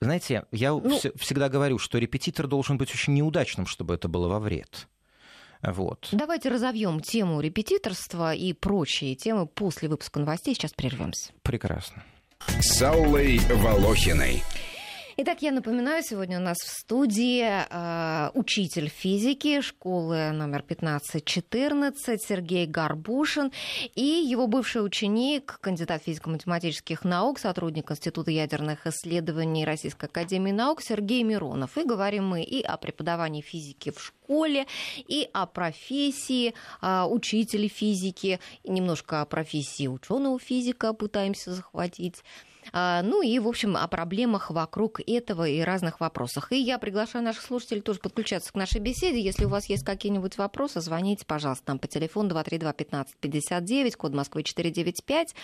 Знаете, 0.00 0.44
я 0.52 0.70
Ну- 0.72 0.80
вс- 0.80 1.16
всегда 1.18 1.48
говорю, 1.48 1.78
что 1.78 1.98
репетитор 1.98 2.46
должен 2.46 2.76
быть 2.78 2.90
очень 2.92 3.14
неудачным, 3.14 3.66
чтобы 3.66 3.94
это 3.94 4.08
было 4.08 4.28
во 4.28 4.40
вред. 4.40 4.88
Вот. 5.62 6.08
Давайте 6.12 6.48
разовьем 6.50 7.00
тему 7.00 7.40
репетиторства 7.40 8.34
и 8.34 8.52
прочие 8.52 9.14
темы 9.14 9.46
после 9.46 9.88
выпуска 9.88 10.18
новостей. 10.20 10.54
Сейчас 10.54 10.72
прервемся. 10.72 11.32
Прекрасно. 11.42 12.02
с 12.60 12.82
Аллой 12.82 13.38
Волохиной. 13.50 14.42
Итак, 15.18 15.40
я 15.40 15.50
напоминаю, 15.50 16.02
сегодня 16.02 16.38
у 16.38 16.42
нас 16.42 16.58
в 16.58 16.68
студии 16.68 17.40
э, 17.42 18.30
учитель 18.34 18.90
физики 18.90 19.62
школы 19.62 20.30
номер 20.32 20.58
1514 20.58 22.22
Сергей 22.22 22.66
Горбушин 22.66 23.50
и 23.94 24.02
его 24.02 24.46
бывший 24.46 24.84
ученик, 24.84 25.56
кандидат 25.62 26.02
физико-математических 26.02 27.02
наук, 27.02 27.38
сотрудник 27.38 27.90
Института 27.90 28.30
ядерных 28.30 28.86
исследований 28.86 29.64
Российской 29.64 30.04
Академии 30.04 30.52
Наук 30.52 30.82
Сергей 30.82 31.22
Миронов. 31.22 31.78
И 31.78 31.84
говорим 31.84 32.26
мы 32.26 32.42
и 32.42 32.60
о 32.60 32.76
преподавании 32.76 33.40
физики 33.40 33.92
в 33.92 33.98
школе, 33.98 34.66
и 35.08 35.30
о 35.32 35.46
профессии 35.46 36.52
э, 36.82 37.04
учителя 37.04 37.70
физики, 37.70 38.38
и 38.64 38.70
немножко 38.70 39.22
о 39.22 39.24
профессии 39.24 39.86
ученого 39.86 40.38
физика 40.38 40.92
пытаемся 40.92 41.54
захватить. 41.54 42.22
А, 42.72 43.02
ну 43.02 43.22
и, 43.22 43.38
в 43.38 43.48
общем, 43.48 43.76
о 43.76 43.86
проблемах 43.88 44.50
вокруг 44.50 45.00
этого 45.06 45.48
и 45.48 45.60
разных 45.60 46.00
вопросах. 46.00 46.52
И 46.52 46.56
я 46.56 46.78
приглашаю 46.78 47.24
наших 47.24 47.42
слушателей 47.42 47.80
тоже 47.80 48.00
подключаться 48.00 48.52
к 48.52 48.54
нашей 48.56 48.80
беседе. 48.80 49.20
Если 49.20 49.44
у 49.44 49.48
вас 49.48 49.68
есть 49.68 49.84
какие-нибудь 49.84 50.38
вопросы, 50.38 50.80
звоните, 50.80 51.24
пожалуйста, 51.26 51.64
нам 51.68 51.78
по 51.78 51.88
телефону 51.88 52.30
232-1559, 52.30 53.96
код 53.96 54.12
Москвы 54.12 54.42
495. 54.42 55.34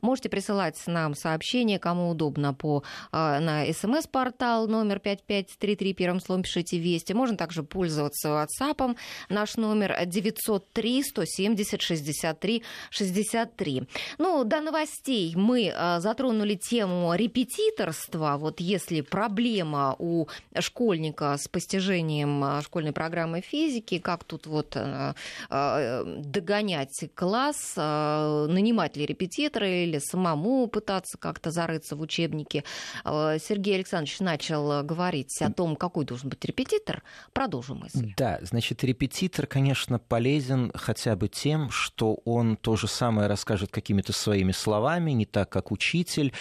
Можете 0.00 0.28
присылать 0.28 0.80
нам 0.86 1.14
сообщения, 1.14 1.78
кому 1.78 2.10
удобно, 2.10 2.54
по, 2.54 2.82
а, 3.10 3.40
на 3.40 3.64
смс-портал 3.72 4.68
номер 4.68 4.98
5533, 4.98 5.94
первым 5.94 6.20
словом 6.20 6.42
пишите 6.42 6.78
«Вести». 6.78 7.12
Можно 7.12 7.36
также 7.36 7.62
пользоваться 7.62 8.28
WhatsApp. 8.28 8.96
Наш 9.28 9.56
номер 9.56 9.96
903 10.04 11.02
170 11.02 11.80
63 11.80 12.62
63. 12.90 13.88
Ну, 14.18 14.44
до 14.44 14.60
новостей 14.60 15.34
мы 15.36 15.72
а, 15.74 16.00
затронули 16.00 16.54
тему 16.54 16.71
репетиторства, 16.80 18.36
вот 18.38 18.60
если 18.60 19.00
проблема 19.00 19.94
у 19.98 20.26
школьника 20.58 21.36
с 21.38 21.48
постижением 21.48 22.42
а, 22.42 22.62
школьной 22.62 22.92
программы 22.92 23.40
физики, 23.40 23.98
как 23.98 24.24
тут 24.24 24.46
вот 24.46 24.76
э, 24.76 25.14
э, 25.50 26.04
догонять 26.24 27.10
класс, 27.14 27.74
э, 27.76 28.46
нанимать 28.48 28.96
ли 28.96 29.06
репетитора 29.06 29.68
или 29.68 29.98
самому 29.98 30.66
пытаться 30.66 31.18
как-то 31.18 31.50
зарыться 31.50 31.96
в 31.96 32.00
учебники. 32.00 32.64
Сергей 33.04 33.76
Александрович 33.76 34.20
начал 34.20 34.82
говорить 34.82 35.40
о 35.40 35.50
том, 35.50 35.76
какой 35.76 36.04
должен 36.04 36.28
быть 36.28 36.44
репетитор. 36.44 37.02
Продолжим 37.32 37.78
мысль. 37.78 38.14
Да, 38.16 38.38
значит, 38.42 38.84
репетитор, 38.84 39.46
конечно, 39.46 39.98
полезен 39.98 40.70
хотя 40.74 41.16
бы 41.16 41.28
тем, 41.28 41.70
что 41.70 42.14
он 42.24 42.56
то 42.56 42.76
же 42.76 42.88
самое 42.88 43.28
расскажет 43.28 43.70
какими-то 43.70 44.12
своими 44.12 44.52
словами, 44.52 45.12
не 45.12 45.26
так, 45.26 45.50
как 45.50 45.70
учитель, 45.70 46.32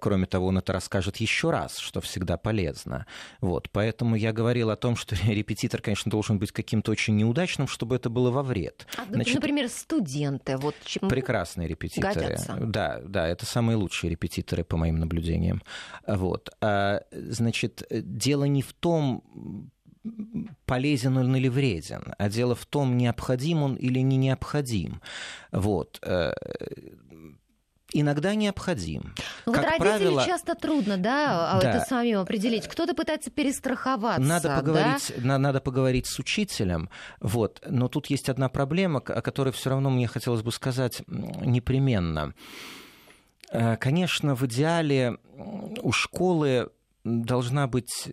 кроме 0.00 0.26
того, 0.26 0.46
он 0.46 0.58
это 0.58 0.72
расскажет 0.72 1.16
еще 1.16 1.50
раз, 1.50 1.78
что 1.78 2.00
всегда 2.00 2.36
полезно. 2.36 3.06
Вот. 3.40 3.70
Поэтому 3.70 4.16
я 4.16 4.32
говорил 4.32 4.70
о 4.70 4.76
том, 4.76 4.96
что 4.96 5.16
репетитор, 5.26 5.80
конечно, 5.80 6.10
должен 6.10 6.38
быть 6.38 6.52
каким-то 6.52 6.92
очень 6.92 7.16
неудачным, 7.16 7.68
чтобы 7.68 7.96
это 7.96 8.10
было 8.10 8.30
во 8.30 8.42
вред. 8.42 8.86
А, 8.96 9.04
Значит, 9.08 9.34
например, 9.34 9.68
студенты. 9.68 10.56
Вот 10.56 10.74
чему 10.84 11.08
прекрасные 11.08 11.68
репетиторы. 11.68 12.14
Годятся. 12.14 12.56
Да, 12.60 13.00
да, 13.04 13.28
это 13.28 13.46
самые 13.46 13.76
лучшие 13.76 14.10
репетиторы, 14.10 14.64
по 14.64 14.76
моим 14.76 14.96
наблюдениям. 14.96 15.62
Вот. 16.06 16.50
А, 16.60 17.02
значит, 17.10 17.86
дело 17.90 18.44
не 18.44 18.62
в 18.62 18.72
том, 18.72 19.22
полезен 20.66 21.16
он 21.16 21.36
или 21.36 21.48
вреден, 21.48 22.14
а 22.18 22.28
дело 22.28 22.54
в 22.54 22.66
том, 22.66 22.96
необходим 22.96 23.62
он 23.62 23.76
или 23.76 24.00
не 24.00 24.16
необходим. 24.16 25.00
Вот 25.52 25.98
э, 26.02 26.32
иногда 27.92 28.34
необходим. 28.34 29.14
Ну, 29.46 29.52
как 29.52 29.64
вот 29.64 29.78
правило, 29.78 30.24
часто 30.26 30.54
трудно, 30.54 30.96
да, 30.96 31.52
а 31.52 31.60
да, 31.60 31.70
это 31.70 31.86
самим 31.86 32.18
определить. 32.18 32.66
Кто-то 32.68 32.94
пытается 32.94 33.30
перестраховаться. 33.30 34.22
Надо 34.22 34.56
поговорить, 34.56 35.12
да? 35.16 35.22
на, 35.26 35.38
надо 35.38 35.60
поговорить 35.60 36.06
с 36.06 36.18
учителем, 36.18 36.88
вот. 37.20 37.62
Но 37.66 37.88
тут 37.88 38.06
есть 38.06 38.28
одна 38.28 38.48
проблема, 38.48 39.00
о 39.00 39.22
которой 39.22 39.52
все 39.52 39.70
равно 39.70 39.90
мне 39.90 40.06
хотелось 40.06 40.42
бы 40.42 40.52
сказать 40.52 41.02
непременно. 41.06 42.34
Э, 43.50 43.76
конечно, 43.76 44.34
в 44.34 44.44
идеале 44.46 45.18
у 45.82 45.92
школы 45.92 46.70
должна 47.04 47.66
быть 47.66 48.08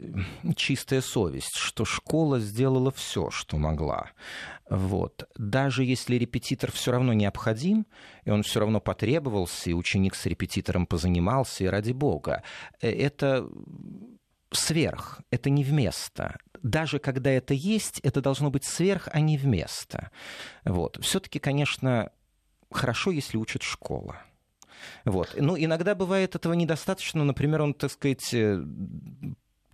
чистая 0.56 1.02
совесть, 1.02 1.56
что 1.56 1.86
школа 1.86 2.39
сделала 2.39 2.92
все, 2.92 3.30
что 3.30 3.58
могла. 3.58 4.12
Вот. 4.70 5.28
Даже 5.36 5.84
если 5.84 6.16
репетитор 6.16 6.72
все 6.72 6.92
равно 6.92 7.14
необходим, 7.14 7.88
и 8.24 8.30
он 8.30 8.44
все 8.44 8.60
равно 8.60 8.80
потребовался, 8.80 9.70
и 9.70 9.74
ученик 9.74 10.16
с 10.16 10.26
репетитором 10.26 10.86
позанимался, 10.86 11.64
и 11.64 11.68
ради 11.68 11.92
бога, 11.92 12.44
э, 12.82 12.90
это 12.92 13.48
сверх, 14.52 15.22
это 15.32 15.50
не 15.50 15.64
вместо. 15.64 16.38
Даже 16.62 17.00
когда 17.00 17.32
это 17.32 17.54
есть, 17.54 18.00
это 18.02 18.22
должно 18.22 18.50
быть 18.50 18.64
сверх, 18.64 19.08
а 19.12 19.20
не 19.20 19.38
вместо. 19.38 20.12
Вот. 20.66 21.00
Все-таки, 21.02 21.40
конечно, 21.40 22.12
хорошо, 22.72 23.12
если 23.12 23.38
учит 23.38 23.64
школа. 23.64 24.18
Вот. 25.04 25.36
Ну, 25.38 25.58
иногда 25.58 25.96
бывает 25.96 26.36
этого 26.36 26.54
недостаточно. 26.54 27.24
Например, 27.24 27.62
он, 27.62 27.74
так 27.74 27.92
сказать, 27.92 28.34
э, 28.34 28.64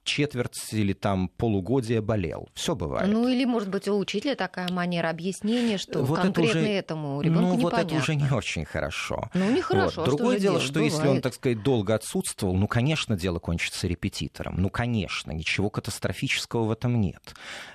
четверть 0.05 0.55
или 0.71 0.93
там 0.93 1.27
полугодие 1.29 1.99
болел. 2.01 2.47
Все 2.53 2.75
бывает. 2.75 3.09
Ну 3.11 3.27
или, 3.27 3.43
может 3.45 3.69
быть, 3.69 3.87
у 3.87 3.97
учителя 3.97 4.35
такая 4.35 4.69
манера 4.71 5.09
объяснения, 5.09 5.77
что 5.77 6.03
вот 6.03 6.19
конкретно 6.19 6.59
это 6.59 6.59
уже, 6.59 6.71
этому 6.71 7.21
ребенку 7.21 7.41
Ну 7.41 7.53
непонятно. 7.57 7.77
вот 7.79 7.91
это 7.91 7.95
уже 7.95 8.15
не 8.15 8.29
очень 8.31 8.65
хорошо. 8.65 9.29
Ну 9.33 9.51
нехорошо. 9.51 10.01
Вот. 10.01 10.05
Другое 10.05 10.35
что 10.35 10.41
дело, 10.41 10.53
делать? 10.55 10.63
что 10.63 10.73
Бывает. 10.75 10.93
если 10.93 11.07
он, 11.07 11.21
так 11.21 11.33
сказать, 11.33 11.63
долго 11.63 11.95
отсутствовал, 11.95 12.55
ну, 12.55 12.67
конечно, 12.67 13.17
дело 13.17 13.39
кончится 13.39 13.87
репетитором. 13.87 14.55
Ну, 14.57 14.69
конечно, 14.69 15.31
ничего 15.31 15.69
катастрофического 15.69 16.63
в 16.65 16.71
этом 16.71 17.01
нет. 17.01 17.33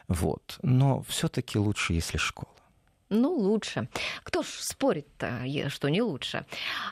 Вот. 0.08 0.58
Но 0.62 1.02
все-таки 1.08 1.58
лучше, 1.58 1.92
если 1.92 2.16
школа. 2.16 2.50
Ну, 3.10 3.34
лучше. 3.34 3.88
Кто 4.22 4.44
ж 4.44 4.46
спорит-то, 4.46 5.44
что 5.68 5.88
не 5.88 6.00
лучше? 6.00 6.46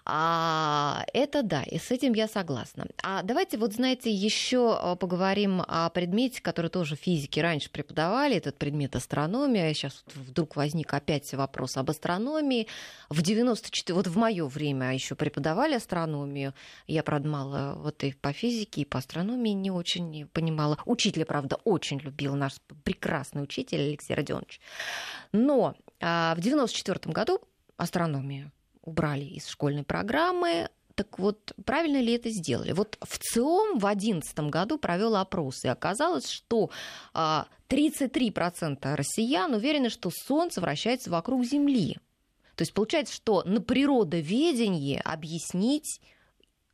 А, 0.04 1.04
это 1.14 1.44
да, 1.44 1.62
и 1.62 1.78
с 1.78 1.92
этим 1.92 2.12
я 2.12 2.26
согласна. 2.26 2.86
А 3.04 3.22
давайте 3.22 3.56
вот, 3.56 3.72
знаете, 3.72 4.10
еще 4.10 4.76
а, 4.76 4.96
поговорим 4.96 5.62
о 5.68 5.88
предмете, 5.90 6.42
который 6.42 6.70
тоже 6.70 6.96
физики 6.96 7.38
раньше 7.38 7.70
преподавали, 7.70 8.34
этот 8.34 8.58
предмет 8.58 8.96
астрономия. 8.96 9.72
Сейчас 9.74 10.04
вдруг 10.12 10.56
возник 10.56 10.92
опять 10.92 11.32
вопрос 11.34 11.76
об 11.76 11.88
астрономии. 11.88 12.66
В 13.08 13.22
94, 13.22 13.94
вот 13.94 14.08
в 14.08 14.16
мое 14.16 14.44
время 14.46 14.92
еще 14.92 15.14
преподавали 15.14 15.74
астрономию. 15.74 16.52
Я, 16.88 17.04
правда, 17.04 17.28
мало 17.28 17.74
вот 17.76 18.02
и 18.02 18.10
по 18.10 18.32
физике, 18.32 18.80
и 18.80 18.84
по 18.84 18.98
астрономии 18.98 19.52
не 19.52 19.70
очень 19.70 20.26
понимала. 20.32 20.78
Учителя, 20.84 21.24
правда, 21.24 21.58
очень 21.62 22.00
любил 22.00 22.34
наш 22.34 22.54
прекрасный 22.82 23.44
учитель 23.44 23.82
Алексей 23.82 24.14
Родионович. 24.14 24.60
Но 25.30 25.76
а 26.00 26.34
в 26.34 26.38
1994 26.38 27.12
году 27.12 27.40
астрономию 27.76 28.52
убрали 28.82 29.24
из 29.24 29.46
школьной 29.46 29.84
программы. 29.84 30.68
Так 30.94 31.18
вот, 31.18 31.52
правильно 31.64 32.00
ли 32.00 32.14
это 32.14 32.30
сделали? 32.30 32.72
Вот 32.72 32.98
в 33.00 33.18
ЦИОМ 33.18 33.78
в 33.78 33.80
2011 33.80 34.38
году 34.50 34.78
провел 34.78 35.14
опрос, 35.16 35.64
и 35.64 35.68
оказалось, 35.68 36.28
что 36.28 36.70
33% 37.14 38.78
а, 38.82 38.96
россиян 38.96 39.54
уверены, 39.54 39.90
что 39.90 40.10
Солнце 40.10 40.60
вращается 40.60 41.10
вокруг 41.10 41.44
Земли. 41.44 41.98
То 42.56 42.62
есть 42.62 42.74
получается, 42.74 43.14
что 43.14 43.44
на 43.44 43.60
природоведении 43.60 45.00
объяснить 45.04 46.00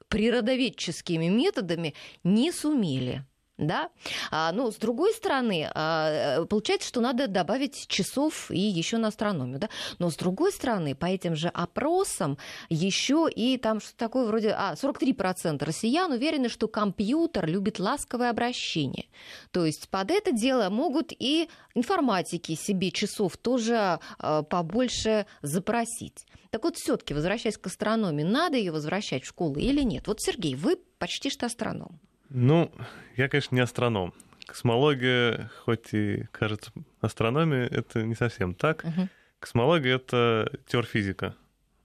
природоведческими 0.09 1.29
методами 1.29 1.95
не 2.23 2.53
сумели 2.53 3.25
да. 3.59 3.91
А, 4.31 4.53
ну, 4.53 4.71
с 4.71 4.77
другой 4.77 5.13
стороны, 5.13 5.71
а, 5.75 6.41
э, 6.41 6.45
получается, 6.47 6.89
что 6.89 7.01
надо 7.01 7.29
добавить 7.29 7.87
часов 7.87 8.51
и 8.51 8.59
еще 8.59 8.99
на 8.99 9.09
астрономию, 9.09 9.61
да. 9.61 9.69
Но 9.99 10.11
с 10.11 10.17
другой 10.17 10.53
стороны, 10.53 10.95
по 10.95 11.07
этим 11.07 11.37
же 11.37 11.49
опросам 11.49 12.37
еще 12.69 13.29
и 13.31 13.57
там 13.59 13.81
что 13.81 13.97
такое 13.97 14.27
вроде, 14.27 14.51
а, 14.51 14.75
43% 14.75 15.65
россиян 15.65 16.11
уверены, 16.11 16.49
что 16.49 16.67
компьютер 16.67 17.47
любит 17.47 17.79
ласковое 17.79 18.31
обращение. 18.31 19.07
То 19.53 19.65
есть 19.65 19.89
под 19.89 20.11
это 20.11 20.33
дело 20.33 20.69
могут 20.69 21.13
и 21.17 21.49
информатики 21.75 22.57
себе 22.57 22.91
часов 22.91 23.37
тоже 23.37 24.01
а, 24.19 24.43
побольше 24.43 25.27
запросить. 25.43 26.27
Так 26.51 26.65
вот, 26.65 26.77
все-таки, 26.77 27.15
возвращаясь 27.15 27.59
к 27.59 27.67
астрономии, 27.67 28.23
надо 28.23 28.57
ее 28.57 28.73
возвращать 28.73 29.25
в 29.25 29.29
школу 29.29 29.57
или 29.57 29.83
нет? 29.83 30.07
Вот, 30.09 30.21
Сергей, 30.21 30.55
вы 30.55 30.77
почти 30.99 31.31
что 31.31 31.47
астроном. 31.47 32.01
Ну, 32.37 32.73
я, 33.17 33.29
конечно, 33.29 33.55
не 33.55 33.61
астроном. 33.61 34.13
Космология, 34.45 35.53
хоть 35.65 35.95
и 35.95 36.25
кажется 36.33 36.73
астрономия, 37.01 37.69
это 37.69 38.03
не 38.03 38.17
совсем 38.17 38.57
так. 38.57 38.83
Угу. 38.83 39.09
Космология— 39.39 39.91
это 39.95 40.51
теорфизика, 40.67 41.37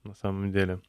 на 0.02 0.12
самом 0.16 0.50
деле. 0.50 0.80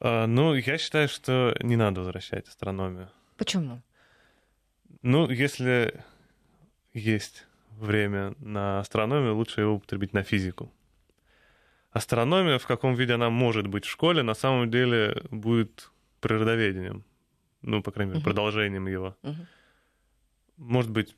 А, 0.00 0.26
ну, 0.26 0.54
я 0.54 0.78
считаю, 0.78 1.06
что 1.06 1.54
не 1.60 1.76
надо 1.76 2.00
возвращать 2.00 2.48
астрономию. 2.48 3.10
Почему? 3.36 3.82
Ну, 5.02 5.28
если 5.28 6.02
есть 6.94 7.46
время 7.72 8.34
на 8.38 8.80
астрономию, 8.80 9.36
лучше 9.36 9.60
его 9.60 9.74
употребить 9.74 10.14
на 10.14 10.22
физику. 10.22 10.72
Астрономия, 11.90 12.58
в 12.58 12.66
каком 12.66 12.94
виде 12.94 13.12
она 13.12 13.28
может 13.28 13.66
быть 13.66 13.84
в 13.84 13.90
школе, 13.90 14.22
на 14.22 14.34
самом 14.34 14.70
деле 14.70 15.22
будет 15.30 15.90
природоведением 16.20 17.04
ну, 17.62 17.82
по 17.82 17.90
крайней 17.90 18.12
мере, 18.12 18.24
продолжением 18.24 18.86
его. 18.86 19.16
Может 20.56 20.90
быть, 20.90 21.14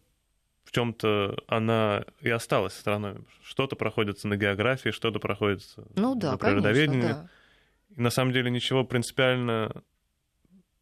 в 0.64 0.72
чем-то 0.72 1.36
она 1.48 2.04
и 2.20 2.28
осталась 2.30 2.74
стороной. 2.74 3.16
Что-то 3.42 3.74
проходится 3.76 4.28
на 4.28 4.36
географии, 4.36 4.90
что-то 4.90 5.18
проходится 5.18 5.84
Ну 5.96 6.14
да, 6.14 6.32
на 6.32 6.38
конечно, 6.38 6.62
природоведении. 6.62 7.02
да. 7.12 7.28
И 7.96 8.00
на 8.00 8.10
самом 8.10 8.32
деле 8.32 8.50
ничего 8.50 8.84
принципиально 8.84 9.82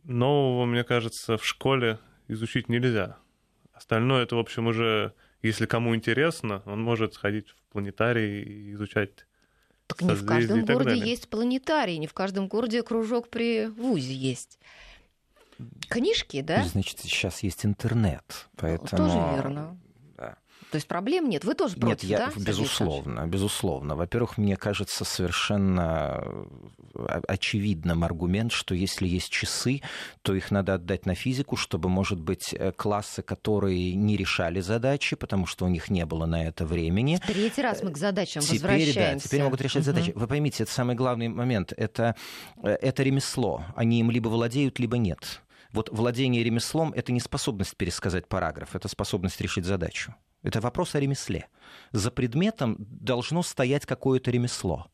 нового, 0.04 0.66
мне 0.66 0.84
кажется, 0.84 1.36
в 1.38 1.46
школе 1.46 1.98
изучить 2.26 2.68
нельзя. 2.68 3.16
Остальное 3.72 4.24
это, 4.24 4.36
в 4.36 4.40
общем, 4.40 4.66
уже, 4.66 5.14
если 5.40 5.64
кому 5.66 5.94
интересно, 5.94 6.62
он 6.66 6.82
может 6.82 7.14
сходить 7.14 7.48
в 7.50 7.72
планетарий 7.72 8.42
и 8.42 8.72
изучать 8.72 9.26
Так 9.86 10.02
не 10.02 10.10
в 10.14 10.26
каждом 10.26 10.64
городе 10.64 10.90
далее. 10.90 11.06
есть 11.06 11.28
планетарий, 11.30 11.96
не 11.98 12.06
в 12.08 12.12
каждом 12.12 12.48
городе 12.48 12.82
кружок 12.82 13.28
при 13.30 13.66
ВУЗе 13.68 14.12
есть. 14.14 14.58
Книжки, 15.88 16.40
да? 16.42 16.64
Значит, 16.64 16.98
сейчас 17.00 17.42
есть 17.42 17.64
интернет, 17.64 18.48
поэтому... 18.56 19.08
Тоже 19.08 19.34
верно. 19.36 19.78
Да. 20.16 20.36
То 20.70 20.76
есть 20.76 20.86
проблем 20.86 21.30
нет. 21.30 21.44
Вы 21.44 21.54
тоже 21.54 21.74
Нет, 21.76 21.80
против, 21.80 22.08
я, 22.08 22.18
да? 22.18 22.32
Безусловно, 22.36 23.26
безусловно. 23.26 23.96
Во-первых, 23.96 24.36
мне 24.36 24.54
кажется 24.56 25.04
совершенно 25.06 26.22
э, 26.94 27.20
очевидным 27.26 28.04
аргумент, 28.04 28.52
что 28.52 28.74
если 28.74 29.08
есть 29.08 29.30
часы, 29.30 29.80
то 30.20 30.34
их 30.34 30.50
надо 30.50 30.74
отдать 30.74 31.06
на 31.06 31.14
физику, 31.14 31.56
чтобы, 31.56 31.88
может 31.88 32.20
быть, 32.20 32.52
э, 32.52 32.72
классы, 32.72 33.22
которые 33.22 33.94
не 33.94 34.18
решали 34.18 34.60
задачи, 34.60 35.16
потому 35.16 35.46
что 35.46 35.64
у 35.64 35.68
них 35.68 35.88
не 35.88 36.04
было 36.04 36.26
на 36.26 36.46
это 36.46 36.66
времени? 36.66 37.18
Третий 37.26 37.62
раз 37.62 37.82
мы 37.82 37.90
к 37.90 37.96
задачам 37.96 38.42
Теперь, 38.42 38.60
да, 38.60 38.68
возвращаемся. 38.74 39.26
теперь 39.28 39.42
могут 39.42 39.62
решать 39.62 39.86
Мгм. 39.86 39.94
задачи. 39.96 40.12
Вы 40.14 40.26
поймите, 40.26 40.64
это 40.64 40.72
самый 40.72 40.96
главный 40.96 41.28
момент. 41.28 41.72
Это, 41.74 42.14
э, 42.62 42.68
это 42.68 43.02
ремесло. 43.02 43.64
Они 43.74 44.00
им 44.00 44.10
либо 44.10 44.28
владеют, 44.28 44.78
либо 44.78 44.98
нет. 44.98 45.40
Вот 45.72 45.90
владение 45.90 46.42
ремеслом— 46.42 46.92
это 46.96 47.12
не 47.12 47.20
способность 47.20 47.76
пересказать 47.76 48.28
параграф, 48.28 48.74
это 48.74 48.88
способность 48.88 49.40
решить 49.40 49.64
задачу. 49.64 50.14
Это 50.42 50.60
вопрос 50.60 50.94
о 50.94 51.00
ремесле. 51.00 51.48
За 51.92 52.10
предметом 52.10 52.76
должно 52.78 53.42
стоять 53.42 53.86
какое-то 53.86 54.30
ремесло. 54.30 54.86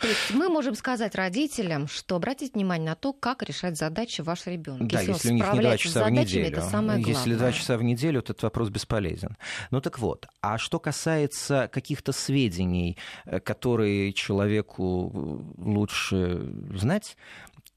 То 0.00 0.08
есть 0.08 0.30
мы 0.32 0.48
можем 0.48 0.74
сказать 0.74 1.14
родителям, 1.14 1.88
что 1.88 2.16
обратите 2.16 2.52
внимание 2.54 2.90
на 2.90 2.94
то, 2.94 3.12
как 3.12 3.42
решать 3.42 3.76
задачи 3.76 4.20
ваш 4.20 4.46
ребенок. 4.46 4.88
Да, 4.88 5.00
если, 5.00 5.12
если 5.12 5.28
у 5.28 5.32
них 5.32 5.44
не 5.44 5.44
два 5.44 5.52
справляется 5.52 5.88
с 5.88 5.90
часа 5.90 6.00
в 6.00 6.08
задачами, 6.08 6.40
неделю. 6.40 6.58
это 6.58 6.62
самое 6.62 6.98
главное. 7.02 7.14
Если 7.14 7.34
два 7.34 7.52
часа 7.52 7.76
в 7.76 7.82
неделю, 7.82 8.22
то 8.22 8.32
этот 8.32 8.42
вопрос 8.44 8.70
бесполезен. 8.70 9.36
Ну 9.70 9.80
так 9.80 9.98
вот, 9.98 10.26
а 10.40 10.58
что 10.58 10.78
касается 10.78 11.68
каких-то 11.72 12.12
сведений, 12.12 12.96
э, 13.26 13.40
которые 13.40 14.12
человеку 14.12 15.12
э, 15.58 15.62
лучше 15.62 16.50
знать, 16.74 17.16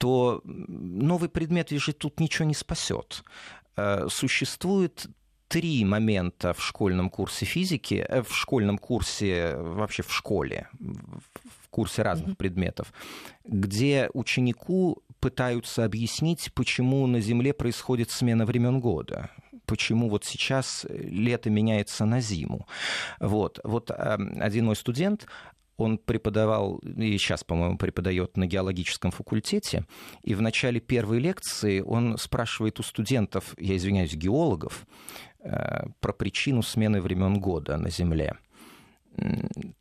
то 0.02 0.42
новый 0.44 1.30
предмет 1.30 1.70
же 1.70 1.94
тут 1.94 2.20
ничего 2.20 2.48
не 2.48 2.56
спасет. 2.56 3.24
Э, 3.78 4.08
Существует 4.10 5.06
три 5.48 5.86
момента 5.86 6.54
в 6.54 6.64
школьном 6.64 7.12
курсе 7.12 7.46
физики, 7.46 8.04
э, 8.10 8.24
в 8.24 8.36
школьном 8.36 8.80
курсе, 8.80 9.56
вообще 9.58 10.02
в 10.02 10.12
школе, 10.12 10.68
в 10.80 11.70
курсе 11.70 12.02
разных 12.02 12.30
Мгм. 12.30 12.36
предметов, 12.36 12.92
где 13.46 14.10
ученику 14.14 15.04
пытаются 15.20 15.86
объяснить, 15.86 16.52
почему 16.56 17.06
на 17.06 17.22
Земле 17.22 17.54
происходит 17.54 18.10
смена 18.10 18.46
времен 18.46 18.80
года 18.80 19.30
почему 19.72 20.10
вот 20.10 20.26
сейчас 20.26 20.86
лето 20.90 21.50
меняется 21.50 22.06
на 22.06 22.20
зиму. 22.20 22.68
Вот, 23.22 23.60
вот 23.64 23.90
э, 23.90 24.18
один 24.42 24.66
мой 24.66 24.76
студент, 24.76 25.28
он 25.82 25.98
преподавал, 25.98 26.78
и 26.78 27.18
сейчас, 27.18 27.44
по-моему, 27.44 27.78
преподает 27.78 28.38
на 28.38 28.46
геологическом 28.46 29.12
факультете, 29.12 29.86
и 30.24 30.36
в 30.36 30.42
начале 30.42 30.80
первой 30.80 31.20
лекции 31.20 31.82
он 31.82 32.18
спрашивает 32.18 32.80
у 32.80 32.84
студентов, 32.84 33.54
я 33.58 33.76
извиняюсь, 33.76 34.14
геологов, 34.14 34.86
э, 35.40 35.88
про 36.00 36.14
причину 36.14 36.62
смены 36.62 37.02
времен 37.02 37.40
года 37.40 37.78
на 37.78 37.90
Земле. 37.90 38.38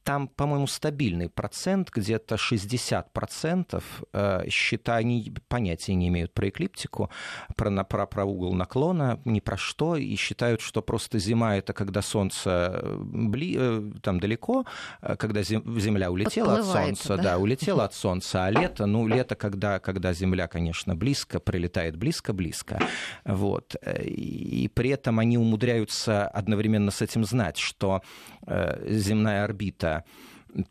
Там, 0.02 0.28
по-моему, 0.28 0.66
стабильный 0.66 1.28
процент, 1.28 1.90
где-то 1.90 2.36
60% 2.36 3.82
э, 4.12 4.48
счета, 4.48 4.96
они 4.96 5.32
понятия 5.48 5.94
не 5.94 6.08
имеют 6.08 6.32
про 6.32 6.48
эклиптику, 6.48 7.10
про, 7.56 7.84
про, 7.84 8.06
про 8.06 8.24
угол 8.24 8.52
наклона, 8.54 9.20
ни 9.24 9.40
про 9.40 9.56
что, 9.56 9.96
и 9.96 10.14
считают, 10.16 10.60
что 10.60 10.82
просто 10.82 11.18
зима— 11.18 11.56
это 11.58 11.72
когда 11.72 12.02
солнце 12.02 12.80
э, 12.82 12.96
бли, 12.98 13.56
э, 13.58 13.90
там 14.02 14.20
далеко, 14.20 14.64
э, 15.02 15.16
когда 15.16 15.40
зем- 15.42 15.78
Земля 15.80 16.10
улетела 16.10 16.58
от 16.58 16.66
солнца, 16.66 17.16
да? 17.16 17.22
да, 17.22 17.38
улетела 17.38 17.84
от 17.84 17.94
солнца, 17.94 18.44
а 18.44 18.50
лето, 18.50 18.86
ну, 18.86 19.06
лето, 19.06 19.36
когда, 19.36 19.78
когда 19.78 20.12
Земля, 20.12 20.48
конечно, 20.48 20.94
близко, 20.94 21.40
прилетает 21.40 21.96
близко-близко, 21.96 22.80
вот, 23.24 23.76
Э, 23.82 24.02
и 24.04 24.68
при 24.68 24.90
этом 24.90 25.18
они 25.18 25.38
умудряются 25.38 26.26
одновременно 26.26 26.90
с 26.90 27.02
этим 27.02 27.24
знать, 27.24 27.56
что 27.56 28.02
э, 28.46 28.86
земная 29.20 29.44
орбита 29.44 30.04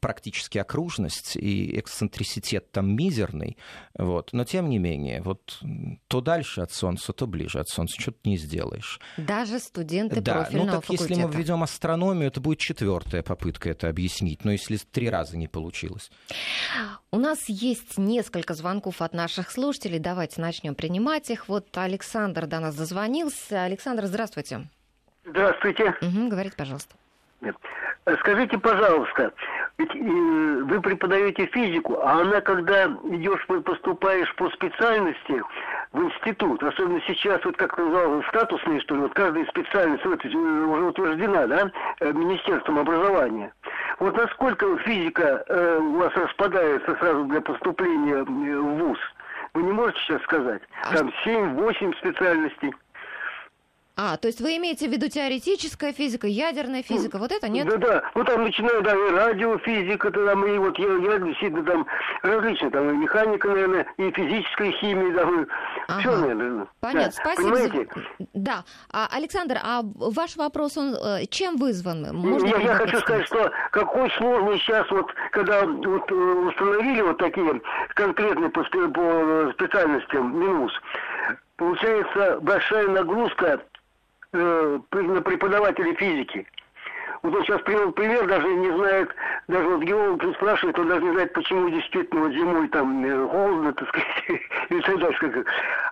практически 0.02 0.58
окружность, 0.58 1.38
и 1.38 1.80
эксцентриситет 1.80 2.70
там 2.70 2.98
мизерный, 2.98 3.58
вот. 3.98 4.34
но 4.34 4.44
тем 4.44 4.68
не 4.68 4.78
менее, 4.78 5.22
вот 5.22 5.58
то 6.10 6.20
дальше 6.20 6.60
от 6.60 6.74
Солнца, 6.74 7.14
то 7.14 7.28
ближе 7.28 7.62
от 7.62 7.70
Солнца, 7.70 7.96
что-то 7.98 8.18
не 8.26 8.36
сделаешь. 8.36 9.00
Даже 9.16 9.58
студенты 9.58 10.20
да, 10.20 10.34
ну 10.34 10.42
профильного 10.42 10.82
так 10.82 10.90
если 10.90 11.14
мы 11.14 11.32
введем 11.32 11.64
астрономию, 11.64 12.28
это 12.28 12.42
будет 12.42 12.60
четвертая 12.60 13.24
попытка 13.24 13.70
это 13.70 13.88
объяснить, 13.88 14.44
но 14.44 14.52
если 14.52 14.76
три 14.76 15.10
раза 15.10 15.38
не 15.38 15.48
получилось. 15.48 16.12
У 17.12 17.18
нас 17.18 17.48
есть 17.48 17.98
несколько 17.98 18.56
звонков 18.56 19.02
от 19.02 19.14
наших 19.14 19.50
слушателей. 19.50 20.00
Давайте 20.00 20.42
начнем 20.42 20.76
принимать 20.76 21.30
их. 21.30 21.48
Вот 21.48 21.70
Александр 21.78 22.48
до 22.48 22.60
нас 22.60 22.76
дозвонился. 22.76 23.64
Александр, 23.64 24.08
здравствуйте. 24.08 24.68
Здравствуйте. 25.24 25.96
Мгм, 26.02 26.28
говорите, 26.28 26.58
пожалуйста. 26.58 26.99
Э, 27.42 27.52
Скажите, 28.20 28.58
пожалуйста, 28.58 29.32
ведь 29.78 29.96
э, 29.96 30.00
вы 30.00 30.82
преподаете 30.82 31.46
физику, 31.48 32.00
а 32.02 32.22
она, 32.22 32.42
когда 32.42 32.86
идешь, 32.86 33.46
по- 33.48 33.62
поступаешь 33.62 34.34
по 34.36 34.50
специальности 34.50 35.42
в 35.94 36.02
институт, 36.04 36.62
особенно 36.64 37.02
сейчас, 37.08 37.44
вот 37.46 37.56
как 37.58 37.78
назвал, 37.78 38.24
статусные, 38.30 38.82
что 38.82 38.96
ли, 38.96 39.02
вот 39.02 39.14
каждая 39.14 39.46
специальность 39.46 40.06
вот, 40.06 40.24
э, 40.26 40.30
уже 40.30 40.84
утверждена, 40.84 41.48
да, 41.48 41.72
Министерством 42.02 42.80
образования. 42.80 43.54
Вот 44.00 44.16
насколько 44.18 44.78
физика 44.80 45.44
э, 45.48 45.78
у 45.80 45.98
вас 45.98 46.14
распадается 46.16 46.96
сразу 46.96 47.26
для 47.26 47.42
поступления 47.42 48.24
в 48.24 48.78
ВУЗ? 48.80 49.00
Вы 49.54 49.64
не 49.64 49.72
можете 49.72 50.00
сейчас 50.02 50.22
сказать? 50.24 50.62
А 50.84 50.96
Там 50.96 51.12
7-8 51.26 51.98
специальностей. 51.98 52.74
А, 54.02 54.16
то 54.16 54.28
есть 54.30 54.40
вы 54.40 54.56
имеете 54.56 54.88
в 54.88 54.92
виду 54.94 55.10
теоретическая 55.10 55.92
физика, 55.92 56.26
ядерная 56.26 56.84
физика, 56.84 57.18
вот 57.18 57.34
это 57.34 57.50
нет? 57.50 57.68
Да, 57.68 57.76
да. 57.76 58.04
Ну 58.16 58.24
там 58.24 58.44
начинаю, 58.44 58.82
да, 58.82 58.94
и 58.96 59.12
радиофизика, 59.12 60.10
там, 60.10 60.46
и 60.46 60.58
вот 60.58 60.80
я, 60.80 60.88
я 60.88 61.20
действительно 61.20 61.66
там 61.66 61.86
различные, 62.22 62.72
там 62.72 62.90
и 62.92 62.94
механика, 62.94 63.50
наверное, 63.50 63.86
и 63.98 64.10
физическая 64.12 64.72
химия, 64.72 65.14
там, 65.18 65.48
Ага. 65.90 66.00
все, 66.00 66.16
наверное. 66.16 66.68
Понятно, 66.80 67.12
Да, 67.12 67.12
спасибо. 67.12 67.56
за- 67.58 67.70
Понимаете? 67.70 67.92
Да. 68.34 68.64
А, 68.90 69.10
Александр, 69.12 69.58
а 69.62 69.82
ваш 69.84 70.38
вопрос, 70.38 70.78
он 70.78 70.96
э, 70.96 71.26
чем 71.30 71.58
вызван? 71.58 72.16
Можно 72.16 72.48
я, 72.48 72.58
я 72.60 72.76
хочу 72.76 73.00
сказать, 73.00 73.26
что 73.26 73.52
какой 73.72 74.10
сложный 74.12 74.60
сейчас 74.60 74.90
вот, 74.92 75.14
когда 75.32 75.66
вот 75.66 76.10
э, 76.10 76.14
установили 76.16 77.02
вот 77.02 77.18
такие 77.18 77.62
конкретные 77.96 78.50
по, 78.50 78.64
по 78.64 79.52
специальностям 79.56 80.40
МИНУС, 80.40 80.72
получается 81.58 82.40
большая 82.42 82.88
нагрузка 82.88 83.60
э, 84.34 84.80
на 84.92 85.22
преподавателей 85.22 85.96
физики. 85.96 86.46
Вот 87.22 87.36
он 87.36 87.44
сейчас 87.44 87.60
привел 87.64 87.92
пример, 87.92 88.26
даже 88.28 88.48
не 88.48 88.72
знает, 88.78 89.14
даже 89.50 89.68
вот 89.68 89.82
геолог 89.84 90.24
спрашивает, 90.36 90.80
он 90.80 90.88
даже 90.88 91.02
не 91.04 91.12
знает, 91.12 91.34
почему 91.34 91.70
действительно 91.70 92.22
вот 92.22 92.32
зимой 92.32 92.68
там 92.70 93.04
э, 93.04 93.28
холодно, 93.28 93.74
так 93.74 93.90
сказать, 93.90 94.24
и 94.70 94.80
так 94.82 95.00
далее. 95.00 95.18
как- 95.20 95.46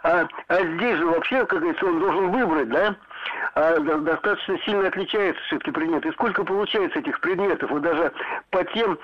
А, 0.03 0.27
а 0.47 0.55
здесь 0.63 0.97
же 0.97 1.05
вообще, 1.05 1.45
как 1.45 1.59
говорится, 1.59 1.85
он 1.85 1.99
должен 1.99 2.31
выбрать, 2.31 2.69
да? 2.69 2.95
А 3.55 3.77
до- 3.79 3.97
достаточно 3.97 4.57
сильно 4.59 4.87
отличается 4.87 5.41
все-таки 5.47 5.71
предмет. 5.71 6.05
И 6.05 6.11
сколько 6.11 6.45
получается 6.45 6.99
этих 6.99 7.19
предметов? 7.19 7.71
Вот 7.71 7.81
даже 7.81 8.13
по 8.51 8.63
тем 8.63 8.97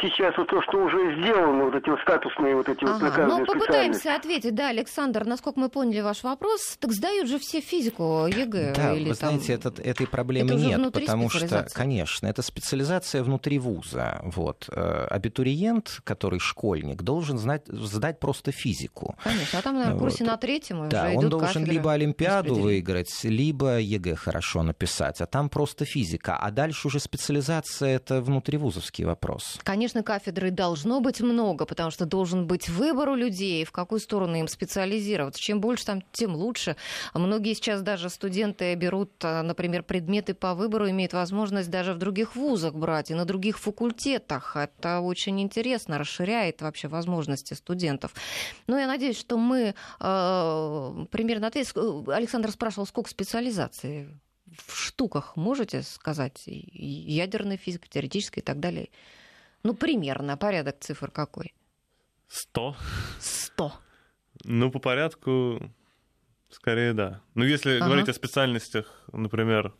сейчас 0.00 0.36
вот 0.36 0.48
то, 0.48 0.60
что 0.62 0.78
уже 0.84 1.16
сделано, 1.20 1.64
вот 1.64 1.74
эти 1.74 1.88
вот 1.88 1.98
статусные 2.00 2.54
вот 2.54 2.68
эти 2.68 2.84
вот 2.84 2.96
Ага, 2.96 3.10
каждую 3.10 3.28
ну 3.28 3.44
специальность. 3.44 3.66
попытаемся 3.66 4.14
ответить, 4.14 4.54
да, 4.54 4.68
Александр, 4.68 5.24
насколько 5.24 5.58
мы 5.58 5.70
поняли 5.70 6.00
ваш 6.00 6.22
вопрос, 6.22 6.76
так 6.78 6.92
сдают 6.92 7.28
же 7.28 7.38
все 7.38 7.60
физику, 7.60 8.26
ЕГЭ 8.26 8.74
Да, 8.76 8.92
или 8.92 9.08
вы 9.08 9.14
там... 9.14 9.30
знаете, 9.30 9.54
этот, 9.54 9.80
этой 9.80 10.06
проблемы 10.06 10.50
это 10.50 10.60
нет, 10.60 10.92
потому 10.92 11.30
что, 11.30 11.66
конечно, 11.72 12.26
это 12.26 12.42
специализация 12.42 13.22
внутри 13.22 13.58
вуза. 13.58 14.20
Вот. 14.24 14.68
Э, 14.70 15.06
Абитуриент, 15.08 16.00
который 16.04 16.40
школьник, 16.40 17.02
должен 17.02 17.38
знать, 17.38 17.66
сдать 17.66 18.20
просто 18.20 18.52
физику. 18.52 19.16
Конечно, 19.24 19.60
а 19.60 19.62
там, 19.62 19.74
наверное, 19.76 19.96
в 19.96 19.98
курсе 20.00 20.24
Вот. 20.24 20.30
на 20.30 20.36
третьем 20.36 20.88
Да, 20.90 21.04
уже 21.04 21.16
он 21.16 21.20
идут 21.22 21.30
должен 21.30 21.48
кафедры 21.48 21.72
либо 21.72 21.92
Олимпиаду 21.92 22.54
выиграть, 22.54 23.24
либо 23.24 23.78
ЕГЭ 23.78 24.16
хорошо 24.16 24.62
написать, 24.62 25.22
а 25.22 25.26
там 25.26 25.48
просто 25.48 25.86
физика. 25.86 26.36
А 26.36 26.50
дальше 26.50 26.88
уже 26.88 27.00
специализация— 27.00 27.88
это 27.96 28.20
внутривузовский 28.20 29.04
вопрос. 29.04 29.58
Конечно, 29.70 30.02
кафедры 30.02 30.50
должно 30.50 31.00
быть 31.00 31.20
много, 31.20 31.64
потому 31.64 31.92
что 31.92 32.04
должен 32.04 32.48
быть 32.48 32.68
выбор 32.68 33.10
у 33.10 33.14
людей, 33.14 33.64
в 33.64 33.70
какую 33.70 34.00
сторону 34.00 34.34
им 34.34 34.48
специализироваться. 34.48 35.40
Чем 35.40 35.60
больше 35.60 35.86
там, 35.86 36.02
тем 36.10 36.34
лучше. 36.34 36.74
Многие 37.14 37.54
сейчас 37.54 37.80
даже 37.80 38.10
студенты 38.10 38.74
берут, 38.74 39.12
а, 39.22 39.44
например, 39.44 39.84
предметы 39.84 40.34
по 40.34 40.56
выбору, 40.56 40.90
имеют 40.90 41.12
возможность 41.12 41.70
даже 41.70 41.92
в 41.92 41.98
других 41.98 42.34
вузах 42.34 42.74
брать 42.74 43.12
и 43.12 43.14
на 43.14 43.24
других 43.24 43.60
факультетах. 43.60 44.56
Это 44.56 44.98
очень 44.98 45.40
интересно, 45.40 45.98
расширяет 45.98 46.62
вообще 46.62 46.88
возможности 46.88 47.54
студентов. 47.54 48.12
Но 48.66 48.76
я 48.76 48.88
надеюсь, 48.88 49.20
что 49.20 49.38
мы 49.38 49.76
э, 50.00 51.06
примерно 51.12 51.46
ответили. 51.46 52.10
Александр 52.12 52.50
спрашивал, 52.50 52.86
сколько 52.86 53.08
специализаций 53.08 54.08
в 54.66 54.76
штуках 54.76 55.36
можете 55.36 55.82
сказать? 55.82 56.42
Ядерная 56.46 57.56
физика, 57.56 57.86
теоретическая 57.88 58.40
и 58.40 58.44
так 58.44 58.58
далее. 58.58 58.88
Ну, 59.62 59.74
примерно, 59.74 60.36
порядок 60.36 60.80
цифр 60.80 61.10
какой? 61.10 61.54
Сто. 62.28 62.76
Сто. 63.18 63.72
Ну, 64.44 64.70
по 64.70 64.78
порядку, 64.78 65.72
скорее, 66.48 66.92
да. 66.92 67.20
Ну, 67.34 67.44
если 67.44 67.76
ага. 67.76 67.86
говорить 67.86 68.08
о 68.08 68.14
специальностях, 68.14 69.04
например, 69.12 69.74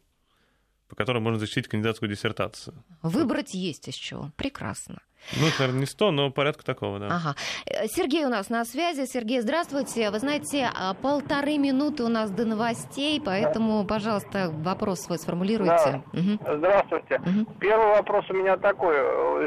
по 0.89 0.97
которым 0.97 1.23
можно 1.23 1.39
защитить 1.39 1.69
кандидатскую 1.69 2.11
диссертацию. 2.11 2.85
Выбрать 3.03 3.55
есть 3.55 3.89
из 3.89 3.95
чего. 3.95 4.33
Прекрасно. 4.37 5.01
Ну, 5.39 5.47
это, 5.47 5.61
наверное, 5.61 5.81
не 5.81 5.87
100, 5.87 6.11
но 6.11 6.31
порядка 6.31 6.65
такого, 6.65 6.99
да. 6.99 7.07
Ага. 7.07 7.35
Э, 7.67 7.87
Сергей 7.87 8.25
у 8.25 8.29
нас 8.29 8.51
на 8.51 8.65
связи. 8.65 9.07
Сергей, 9.07 9.41
здравствуйте. 9.41 10.11
Вы 10.11 10.19
знаете, 10.19 10.71
а, 10.75 10.95
полторы 10.95 11.59
минуты 11.59 12.03
у 12.03 12.09
нас 12.09 12.31
до 12.31 12.45
новостей, 12.45 13.21
поэтому, 13.25 13.85
пожалуйста, 13.85 14.51
вопрос 14.53 15.01
свой 15.01 15.19
сформулируйте. 15.19 16.03
Да. 16.13 16.21
Угу. 16.21 16.59
Здравствуйте. 16.59 17.21
Угу. 17.25 17.53
Первый 17.61 17.87
вопрос 17.89 18.25
у 18.31 18.35
меня 18.35 18.57
такой. 18.57 18.97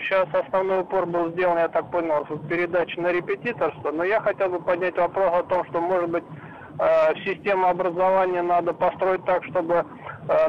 Сейчас 0.01 0.27
основной 0.33 0.81
упор 0.81 1.05
был 1.05 1.31
сделан, 1.31 1.57
я 1.57 1.67
так 1.67 1.91
понял, 1.91 2.25
в 2.29 2.47
передаче 2.47 3.01
на 3.01 3.11
репетиторство, 3.11 3.91
но 3.91 4.03
я 4.03 4.21
хотел 4.21 4.49
бы 4.49 4.59
поднять 4.61 4.95
вопрос 4.97 5.31
о 5.33 5.43
том, 5.43 5.65
что, 5.69 5.81
может 5.81 6.09
быть, 6.09 6.23
э, 6.79 7.15
систему 7.25 7.67
образования 7.67 8.41
надо 8.41 8.73
построить 8.73 9.25
так, 9.25 9.43
чтобы 9.45 9.85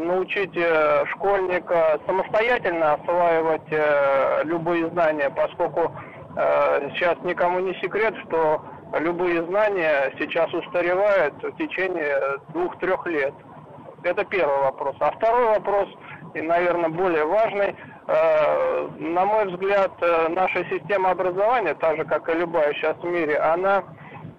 научить 0.01 0.57
э, 0.57 1.05
школьника 1.13 1.99
самостоятельно 2.07 2.95
осваивать 2.95 3.71
э, 3.71 4.43
любые 4.45 4.89
знания, 4.91 5.31
поскольку 5.31 5.93
сейчас 6.97 7.17
никому 7.23 7.61
не 7.61 7.75
секрет, 7.75 8.13
что 8.27 8.61
любые 8.99 9.45
знания 9.45 10.13
сейчас 10.19 10.53
устаревают 10.53 11.33
в 11.41 11.57
течение 11.59 12.19
двух-трех 12.49 13.07
лет. 13.07 13.33
Это 14.03 14.25
первый 14.25 14.59
вопрос. 14.59 14.97
А 14.99 15.13
второй 15.13 15.45
вопрос, 15.45 15.89
и, 16.35 16.41
наверное, 16.41 16.89
более 16.89 17.25
важный, 17.25 17.77
на 18.09 19.25
мой 19.25 19.47
взгляд, 19.47 19.93
наша 20.31 20.65
система 20.69 21.11
образования, 21.11 21.75
так 21.75 21.99
же, 21.99 22.05
как 22.05 22.29
и 22.29 22.37
любая 22.37 22.75
сейчас 22.75 22.97
в 22.97 23.05
мире, 23.05 23.39
она 23.39 23.85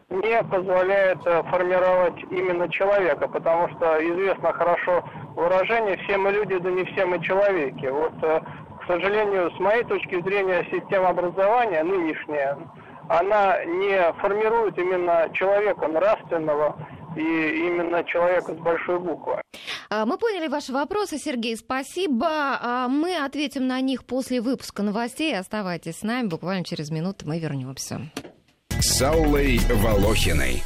не 0.09 0.43
позволяет 0.43 1.19
формировать 1.23 2.21
именно 2.31 2.69
человека, 2.69 3.27
потому 3.27 3.69
что 3.69 3.97
известно 3.99 4.53
хорошо 4.53 5.03
выражение 5.35 5.97
«все 5.97 6.17
мы 6.17 6.31
люди, 6.31 6.57
да 6.57 6.71
не 6.71 6.83
все 6.85 7.05
мы 7.05 7.21
человеки». 7.21 7.87
Вот, 7.87 8.13
э, 8.21 8.39
к 8.81 8.87
сожалению, 8.87 9.51
с 9.51 9.59
моей 9.59 9.83
точки 9.83 10.21
зрения, 10.21 10.65
система 10.71 11.09
образования 11.09 11.83
нынешняя, 11.83 12.57
она 13.09 13.63
не 13.65 14.13
формирует 14.19 14.77
именно 14.77 15.29
человека 15.33 15.87
нравственного, 15.87 16.75
и 17.15 17.67
именно 17.67 18.03
человека 18.03 18.53
с 18.53 18.57
большой 18.57 18.99
буквы. 18.99 19.41
А, 19.89 20.05
мы 20.05 20.17
поняли 20.17 20.47
ваши 20.47 20.73
вопросы, 20.73 21.17
Сергей, 21.17 21.55
спасибо. 21.55 22.27
А, 22.29 22.87
мы 22.87 23.15
ответим 23.15 23.67
на 23.67 23.79
них 23.81 24.05
после 24.05 24.41
выпуска 24.41 24.83
новостей. 24.83 25.37
Оставайтесь 25.37 25.99
с 25.99 26.03
нами, 26.03 26.27
буквально 26.27 26.65
через 26.65 26.91
минуту 26.91 27.27
мы 27.27 27.39
вернемся. 27.39 28.01
С 28.79 29.01
Аллой 29.01 29.59
Волохиной. 29.69 30.63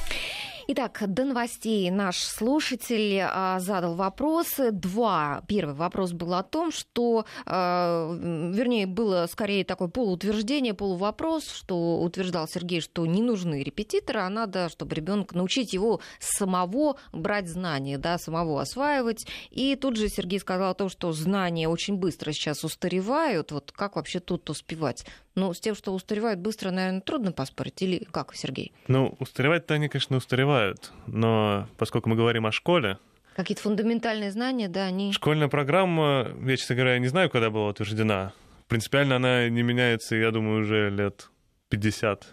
Итак, 0.71 1.01
до 1.07 1.25
новостей 1.25 1.89
наш 1.89 2.17
слушатель 2.19 3.21
а, 3.23 3.59
задал 3.59 3.95
вопросы. 3.95 4.69
Два. 4.71 5.41
Первый 5.47 5.73
вопрос 5.73 6.11
был 6.11 6.35
о 6.35 6.43
том, 6.43 6.71
что, 6.71 7.25
а, 7.47 8.13
вернее, 8.13 8.85
было 8.85 9.27
скорее 9.31 9.65
такое 9.65 9.87
полуутверждение, 9.87 10.75
полувопрос, 10.75 11.49
что 11.49 11.99
утверждал 12.03 12.47
Сергей, 12.47 12.81
что 12.81 13.03
не 13.07 13.23
нужны 13.23 13.63
репетиторы, 13.63 14.19
а 14.19 14.29
надо, 14.29 14.69
чтобы 14.69 14.93
ребенка 14.93 15.35
научить 15.35 15.73
его 15.73 16.01
самого 16.19 16.97
брать 17.11 17.47
знания, 17.49 17.97
да, 17.97 18.19
самого 18.19 18.61
осваивать. 18.61 19.25
И 19.49 19.75
тут 19.75 19.97
же 19.97 20.07
Сергей 20.07 20.39
сказал 20.39 20.69
о 20.69 20.75
том, 20.75 20.89
что 20.89 21.11
знания 21.13 21.67
очень 21.67 21.95
быстро 21.95 22.31
сейчас 22.31 22.63
устаревают. 22.63 23.51
Вот 23.51 23.71
как 23.71 23.95
вообще 23.95 24.19
тут 24.19 24.47
успевать? 24.51 25.03
Ну, 25.33 25.53
с 25.53 25.59
тем, 25.61 25.73
что 25.73 25.93
устаревают 25.93 26.41
быстро, 26.41 26.69
наверное, 26.69 27.01
трудно 27.01 27.31
поспорить. 27.31 27.81
Или 27.81 28.05
как, 28.11 28.35
Сергей? 28.35 28.73
Ну, 28.87 29.15
устаревать-то 29.19 29.73
они, 29.73 29.87
конечно, 29.87 30.17
устаревают. 30.17 30.58
Но 31.07 31.67
поскольку 31.77 32.09
мы 32.09 32.15
говорим 32.15 32.45
о 32.45 32.51
школе, 32.51 32.97
Какие-то 33.35 33.61
фундаментальные 33.61 34.31
знания, 34.31 34.67
да, 34.67 34.87
они... 34.87 35.13
Школьная 35.13 35.47
программа, 35.47 36.27
я, 36.45 36.57
честно 36.57 36.75
говоря, 36.75 36.99
не 36.99 37.07
знаю, 37.07 37.29
когда 37.29 37.49
была 37.49 37.69
утверждена. 37.69 38.33
Принципиально 38.67 39.15
она 39.15 39.47
не 39.47 39.63
меняется, 39.63 40.17
я 40.17 40.31
думаю, 40.31 40.63
уже 40.63 40.89
лет 40.89 41.29
50 41.69 42.27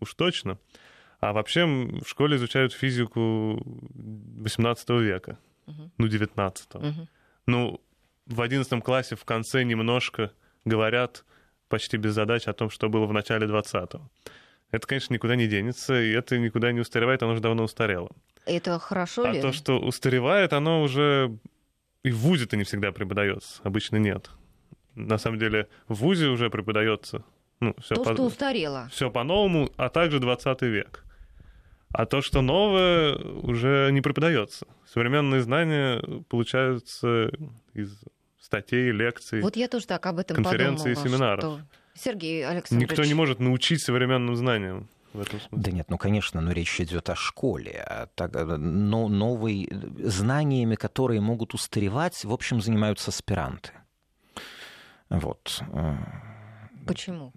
уж 0.00 0.14
точно. 0.14 0.58
А 1.20 1.34
вообще 1.34 1.66
в 1.66 2.06
школе 2.06 2.36
изучают 2.36 2.72
физику 2.72 3.60
18 3.62 4.88
века, 4.90 5.38
угу. 5.66 5.90
ну, 5.98 6.08
19 6.08 6.74
угу. 6.74 7.08
Ну, 7.46 7.80
в 8.26 8.40
11 8.40 8.82
классе 8.82 9.14
в 9.14 9.24
конце 9.24 9.62
немножко 9.62 10.32
говорят 10.64 11.24
почти 11.68 11.96
без 11.96 12.14
задач 12.14 12.46
о 12.46 12.52
том, 12.52 12.70
что 12.70 12.88
было 12.88 13.06
в 13.06 13.12
начале 13.12 13.46
20-го. 13.46 14.10
Это, 14.70 14.86
конечно, 14.86 15.14
никуда 15.14 15.36
не 15.36 15.46
денется, 15.46 16.00
и 16.00 16.10
это 16.10 16.38
никуда 16.38 16.72
не 16.72 16.80
устаревает, 16.80 17.22
оно 17.22 17.32
уже 17.32 17.40
давно 17.40 17.64
устарело. 17.64 18.10
Это 18.44 18.78
хорошо 18.78 19.24
а 19.24 19.32
ли? 19.32 19.38
А 19.38 19.42
то, 19.42 19.52
что 19.52 19.78
устаревает, 19.78 20.52
оно 20.52 20.82
уже 20.82 21.36
и 22.02 22.10
в 22.10 22.18
ВУЗе-то 22.18 22.56
не 22.56 22.64
всегда 22.64 22.92
преподается, 22.92 23.60
обычно 23.64 23.96
нет. 23.96 24.30
На 24.94 25.18
самом 25.18 25.38
деле 25.38 25.68
в 25.88 25.94
ВУЗе 25.94 26.28
уже 26.28 26.50
преподается 26.50 27.24
ну, 27.60 27.74
все 27.80 27.94
то, 27.94 28.04
по... 28.04 28.12
что 28.14 28.24
устарело. 28.24 28.88
Все 28.90 29.10
по-новому, 29.10 29.70
а 29.76 29.88
также 29.88 30.20
20 30.20 30.62
век. 30.62 31.04
А 31.90 32.06
то, 32.06 32.20
что 32.20 32.42
новое, 32.42 33.16
уже 33.16 33.90
не 33.92 34.00
преподается. 34.02 34.66
Современные 34.86 35.40
знания 35.40 36.02
получаются 36.28 37.30
из 37.72 37.98
статей, 38.38 38.90
лекций. 38.90 39.40
Вот 39.40 39.56
я 39.56 39.68
тоже 39.68 39.86
так 39.86 40.04
об 40.06 40.18
этом 40.18 40.36
конференций 40.36 40.94
подумала, 40.94 41.06
и 41.06 41.08
семинаров. 41.08 41.44
Что... 41.44 41.60
Сергей 41.96 42.46
Александрович. 42.46 42.90
Никто 42.90 43.04
не 43.04 43.14
может 43.14 43.40
научить 43.40 43.82
современным 43.82 44.36
знаниям. 44.36 44.88
В 45.12 45.20
этом 45.20 45.40
смысле. 45.40 45.58
Да 45.58 45.70
нет, 45.70 45.86
ну 45.88 45.96
конечно, 45.96 46.40
но 46.42 46.52
речь 46.52 46.78
идет 46.80 47.08
о 47.08 47.16
школе, 47.16 47.82
а 47.86 48.06
так, 48.14 48.32
но 48.34 49.08
новые 49.08 49.66
знаниями, 49.98 50.74
которые 50.74 51.20
могут 51.22 51.54
устаревать, 51.54 52.24
в 52.24 52.32
общем, 52.32 52.60
занимаются 52.60 53.10
аспиранты. 53.10 53.70
Вот. 55.08 55.62
Почему? 56.86 57.32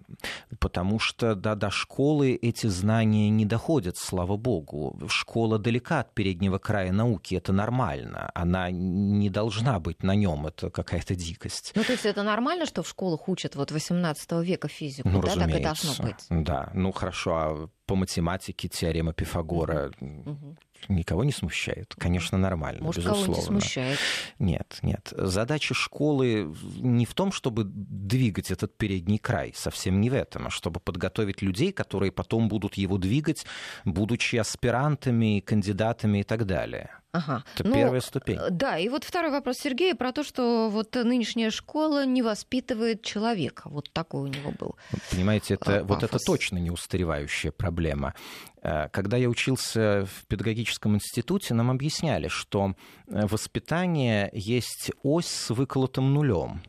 Потому 0.58 0.98
что 0.98 1.34
да, 1.34 1.54
до 1.54 1.70
школы 1.70 2.34
эти 2.34 2.66
знания 2.66 3.30
не 3.30 3.44
доходят, 3.44 3.96
слава 3.96 4.36
богу. 4.36 4.98
Школа 5.08 5.58
далека 5.58 6.00
от 6.00 6.14
переднего 6.14 6.58
края 6.58 6.92
науки, 6.92 7.34
это 7.34 7.52
нормально. 7.52 8.30
Она 8.34 8.70
не 8.70 9.30
должна 9.30 9.80
быть 9.80 10.02
на 10.02 10.14
нем, 10.14 10.46
это 10.46 10.70
какая-то 10.70 11.14
дикость. 11.14 11.72
Ну, 11.74 11.84
то 11.84 11.92
есть 11.92 12.06
это 12.06 12.22
нормально, 12.22 12.66
что 12.66 12.82
в 12.82 12.88
школах 12.88 13.28
учат 13.28 13.56
вот 13.56 13.70
18 13.70 14.32
века 14.42 14.68
физику, 14.68 15.08
ну, 15.08 15.22
да, 15.22 15.34
так 15.34 15.54
и 15.54 15.62
должно 15.62 16.04
быть? 16.04 16.26
Да, 16.28 16.70
ну 16.74 16.92
хорошо, 16.92 17.36
а 17.36 17.68
по 17.90 17.96
математике 17.96 18.68
теорема 18.68 19.12
Пифагора 19.12 19.90
угу 20.00 20.56
никого 20.88 21.24
не 21.24 21.32
смущает? 21.32 21.94
Конечно, 21.98 22.38
нормально, 22.38 22.82
Может, 22.82 23.04
безусловно. 23.04 23.34
кого-нибудь 23.34 23.62
смущает? 23.62 23.98
Нет, 24.38 24.78
нет. 24.82 25.12
Задача 25.16 25.74
школы 25.74 26.54
не 26.76 27.04
в 27.04 27.14
том, 27.14 27.32
чтобы 27.32 27.64
двигать 27.64 28.50
этот 28.50 28.76
передний 28.76 29.18
край, 29.18 29.52
совсем 29.54 30.00
не 30.00 30.10
в 30.10 30.14
этом, 30.14 30.46
а 30.46 30.50
чтобы 30.50 30.80
подготовить 30.80 31.42
людей, 31.42 31.72
которые 31.72 32.12
потом 32.12 32.48
будут 32.48 32.74
его 32.74 32.98
двигать, 32.98 33.44
будучи 33.84 34.36
аспирантами, 34.36 35.40
кандидатами 35.40 36.18
и 36.18 36.22
так 36.22 36.46
далее. 36.46 36.99
Ага. 37.12 37.44
Это 37.56 37.68
ну, 37.68 37.74
первая 37.74 38.00
ступень. 38.00 38.38
Э, 38.38 38.50
да, 38.50 38.78
и 38.78 38.88
вот 38.88 39.04
второй 39.04 39.32
вопрос 39.32 39.56
Сергея 39.58 39.94
про 39.94 40.12
то, 40.12 40.22
что 40.22 40.68
вот 40.70 40.94
нынешняя 40.94 41.50
школа 41.50 42.06
не 42.06 42.22
воспитывает 42.22 43.02
человека. 43.02 43.62
Вот 43.64 43.90
такой 43.92 44.22
у 44.22 44.26
него 44.28 44.52
был. 44.52 44.76
Понимаете, 45.10 45.54
это, 45.54 45.64
пафос. 45.64 45.88
вот 45.88 46.02
это 46.04 46.18
точно 46.18 46.58
не 46.58 46.70
устаревающая 46.70 47.50
проблема. 47.50 48.14
Э, 48.62 48.88
когда 48.90 49.16
я 49.16 49.28
учился 49.28 50.06
в 50.06 50.26
педагогическом 50.26 50.94
институте, 50.94 51.54
нам 51.54 51.70
объясняли, 51.70 52.28
что 52.28 52.74
воспитание 53.08 54.30
есть 54.32 54.92
ось 55.02 55.26
с 55.26 55.50
выколотым 55.50 56.14
нулем. 56.14 56.62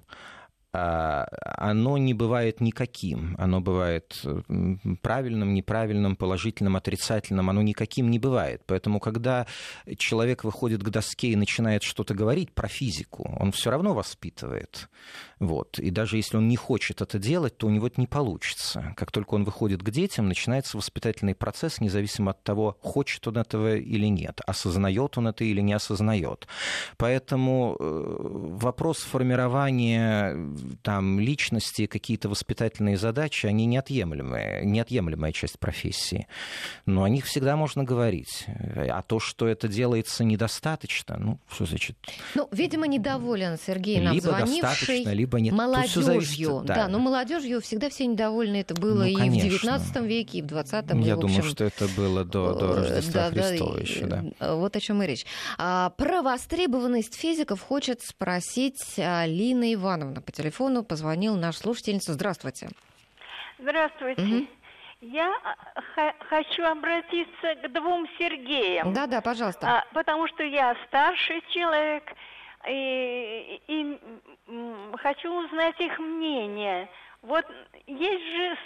А, 0.74 1.28
оно 1.58 1.98
не 1.98 2.14
бывает 2.14 2.62
никаким. 2.62 3.36
Оно 3.38 3.60
бывает 3.60 4.24
правильным, 5.02 5.54
неправильным, 5.54 6.16
положительным, 6.16 6.76
отрицательным. 6.76 7.50
Оно 7.50 7.62
никаким 7.62 8.10
не 8.10 8.20
бывает. 8.20 8.64
Поэтому, 8.66 9.00
когда 9.00 9.48
человек 9.98 10.44
выходит 10.44 10.82
к 10.82 10.90
доске 10.90 11.30
и 11.30 11.36
начинает 11.36 11.84
что-то 11.84 12.14
говорить 12.14 12.54
про 12.54 12.68
физику, 12.68 13.36
он 13.40 13.52
все 13.52 13.70
равно 13.70 13.94
воспитывает. 13.94 14.90
Вот. 15.40 15.80
И 15.80 15.90
даже 15.90 16.18
если 16.18 16.38
он 16.38 16.48
не 16.48 16.56
хочет 16.56 17.02
это 17.02 17.18
делать, 17.18 17.58
то 17.58 17.68
у 17.68 17.72
него 17.72 17.88
это 17.88 18.00
не 18.00 18.08
получится. 18.08 18.94
Как 18.96 19.12
только 19.12 19.34
он 19.34 19.44
выходит 19.44 19.82
к 19.82 19.90
детям, 19.90 20.28
начинается 20.28 20.78
воспитательный 20.78 21.34
процесс, 21.34 21.82
независимо 21.82 22.32
от 22.32 22.44
того, 22.44 22.78
хочет 22.80 23.28
он 23.28 23.38
этого 23.38 23.76
или 23.76 24.06
нет, 24.06 24.40
осознает 24.46 25.18
он 25.18 25.30
это 25.30 25.44
или 25.44 25.62
не 25.62 25.74
осознает. 25.74 26.48
Поэтому 26.98 27.76
э, 27.80 28.18
вопрос 28.62 29.00
формирования 29.00 30.38
там, 30.82 31.20
личности, 31.20 31.86
какие-то 31.86 32.30
воспитательные 32.30 32.98
задачи, 32.98 33.46
они 33.46 33.66
неотъемлемые, 33.66 34.66
неотъемлемая 34.66 35.32
часть 35.32 35.60
профессии. 35.60 36.28
Но 36.86 37.04
о 37.04 37.10
них 37.10 37.26
всегда 37.26 37.56
можно 37.56 37.84
говорить. 37.84 38.46
А 38.48 39.02
то, 39.02 39.20
что 39.20 39.48
это 39.48 39.68
делается 39.68 40.24
недостаточно, 40.24 41.18
ну, 41.20 41.40
что 41.50 41.66
значит? 41.66 41.98
Ну, 42.36 42.48
видимо, 42.52 42.88
недоволен 42.88 43.58
Сергей 43.66 44.00
нам 44.00 44.14
либо 44.14 44.30
звонивший. 44.30 45.04
либо 45.06 45.40
нет. 45.40 45.54
Молодежью, 45.54 46.04
зависит, 46.04 46.66
да. 46.66 46.76
да, 46.76 46.88
но 46.88 47.00
молодежью 47.00 47.62
всегда 47.62 47.90
все 47.90 48.06
недовольны. 48.06 48.58
Это 48.58 48.74
было 48.74 49.00
ну, 49.00 49.06
и 49.06 49.16
конечно. 49.16 49.50
в 49.50 49.52
19 49.52 49.96
веке, 50.04 50.40
и 50.40 50.42
в 50.42 50.48
20 50.48 50.74
Я 50.74 50.80
и, 50.80 51.16
в 51.16 51.20
думаю, 51.20 51.40
общем, 51.40 51.44
что 51.44 51.64
это 51.64 51.88
было 51.96 52.24
до, 52.24 52.54
до 52.54 52.76
Рождества 52.76 53.30
да, 53.30 53.32
Христова 53.32 53.76
да, 53.76 53.82
еще, 53.82 54.06
да. 54.06 54.56
Вот 54.56 54.76
о 54.76 54.80
чем 54.80 55.04
и 55.04 55.08
речь. 55.08 55.26
А, 55.58 55.90
про 55.92 56.22
востребованность 56.22 57.16
физиков 57.16 57.62
хочет 57.62 58.02
спросить 58.02 58.82
Алина 58.98 59.74
Ивановна. 59.74 60.22
По 60.22 60.32
телефону 60.32 60.51
позвонил 60.84 61.36
наш 61.36 61.58
слушательница. 61.58 62.14
Здравствуйте. 62.14 62.70
Здравствуйте. 63.58 64.22
Мгм. 64.22 64.48
Я 65.02 65.34
х- 65.96 66.14
хочу 66.30 66.64
обратиться 66.64 67.56
к 67.56 67.72
двум 67.72 68.08
Сергеям. 68.20 68.94
Да, 68.94 69.08
да, 69.08 69.20
пожалуйста. 69.22 69.68
А, 69.68 69.86
потому 69.94 70.28
что 70.28 70.44
я 70.44 70.76
старший 70.88 71.42
человек 71.50 72.04
и, 72.68 73.60
и, 73.68 74.00
хочу 74.98 75.34
узнать 75.46 75.80
их 75.80 75.98
мнение. 75.98 76.88
Вот 77.24 77.46
есть 77.88 78.24
же, 78.36 78.58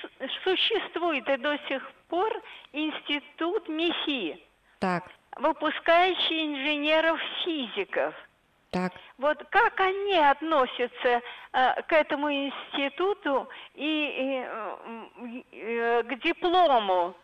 существует 0.44 1.28
и 1.30 1.38
до 1.38 1.58
сих 1.70 1.90
пор 2.10 2.42
институт 2.74 3.68
МИХИ, 3.70 4.38
Так, 4.80 5.10
выпускающий 5.38 6.46
инженеров-физиков. 6.48 8.14
Так. 8.72 8.94
Вот 9.18 9.44
как 9.50 9.80
они 9.80 10.18
относятся 10.18 11.22
э, 11.54 11.82
к 11.84 11.94
этому 11.94 12.32
институту 12.32 13.48
и, 13.74 13.84
и, 13.84 14.46
э, 14.46 15.42
э, 15.52 16.04
к 16.04 16.24
диплому 16.24 17.16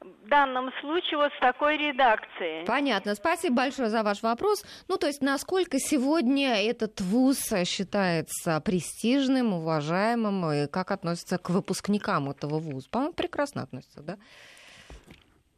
в 0.00 0.28
данном 0.28 0.70
случае 0.80 1.18
вот 1.18 1.32
с 1.32 1.40
такой 1.40 1.76
редакцией? 1.76 2.64
Понятно. 2.66 3.14
Спасибо 3.14 3.56
большое 3.56 3.88
за 3.88 4.02
ваш 4.02 4.22
вопрос. 4.22 4.64
Ну, 4.86 4.96
то 4.96 5.08
есть, 5.08 5.22
насколько 5.22 5.78
сегодня 5.78 6.62
этот 6.62 7.00
вуз 7.00 7.38
считается 7.64 8.60
престижным, 8.60 9.54
уважаемым, 9.54 10.52
и 10.52 10.66
как 10.68 10.92
относится 10.92 11.38
к 11.38 11.50
выпускникам 11.50 12.30
этого 12.30 12.58
вуза? 12.58 12.88
По-моему, 12.90 13.14
прекрасно 13.14 13.62
относится, 13.62 14.02
да? 14.02 14.18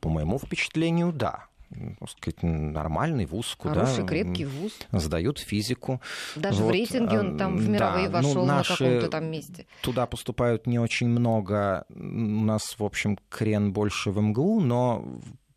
По 0.00 0.08
моему 0.08 0.38
впечатлению, 0.38 1.12
да. 1.12 1.49
Ну, 1.70 2.06
сказать, 2.08 2.42
нормальный 2.42 3.26
вуз, 3.26 3.54
куда 3.56 3.84
Хороший, 3.86 4.04
крепкий 4.06 4.44
вуз. 4.44 4.72
сдают 4.90 5.38
физику. 5.38 6.00
Даже 6.34 6.62
в 6.62 6.64
Вот, 6.64 6.72
рейтинге 6.72 7.20
он 7.20 7.38
там 7.38 7.56
в 7.56 7.68
мировые 7.68 8.08
да, 8.08 8.20
ну, 8.20 8.28
вошел 8.28 8.46
на 8.46 8.56
наши 8.56 8.76
каком-то 8.76 9.08
там 9.08 9.30
месте. 9.30 9.66
Туда 9.82 10.06
поступают 10.06 10.66
не 10.66 10.80
очень 10.80 11.08
много. 11.08 11.84
У 11.94 12.44
нас, 12.44 12.76
в 12.76 12.84
общем, 12.84 13.18
крен 13.28 13.72
больше 13.72 14.10
в 14.10 14.20
МГУ, 14.20 14.60
но 14.60 15.04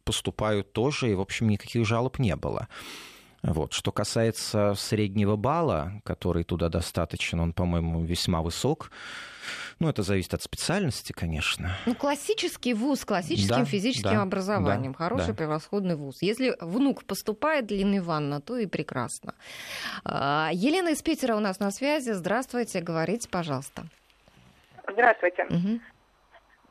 поступают 0.03 0.71
тоже, 0.71 1.11
и, 1.11 1.15
в 1.15 1.21
общем, 1.21 1.47
никаких 1.47 1.85
жалоб 1.87 2.19
не 2.19 2.35
было. 2.35 2.67
Вот. 3.43 3.73
Что 3.73 3.91
касается 3.91 4.73
среднего 4.75 5.35
балла, 5.35 6.01
который 6.05 6.43
туда 6.45 6.69
достаточен, 6.69 7.41
он, 7.41 7.53
по-моему, 7.53 8.03
весьма 8.03 8.41
высок. 8.41 8.89
Ну, 9.79 9.89
это 9.89 10.01
зависит 10.01 10.33
от 10.33 10.41
специальности, 10.41 11.11
конечно. 11.11 11.75
Ну, 11.85 11.93
классический 11.93 12.73
вуз 12.73 13.01
с 13.01 13.05
классическим 13.05 13.57
Да, 13.57 13.65
физическим 13.65 14.11
да, 14.11 14.21
образованием. 14.21 14.93
да, 14.93 14.97
Хороший, 14.97 15.27
да. 15.27 15.33
превосходный 15.33 15.95
вуз. 15.97 16.21
Если 16.21 16.55
внук 16.61 17.03
поступает, 17.03 17.69
Лина 17.69 17.97
Ивановна, 17.97 18.39
то 18.39 18.57
и 18.57 18.65
прекрасно. 18.65 19.33
А, 20.05 20.49
Елена 20.53 20.89
из 20.89 21.01
Питера 21.01 21.35
у 21.35 21.39
нас 21.39 21.59
на 21.59 21.71
связи. 21.71 22.11
Здравствуйте, 22.11 22.79
говорите, 22.79 23.27
пожалуйста. 23.27 23.83
Здравствуйте. 24.89 25.45
Мгм. 25.49 25.81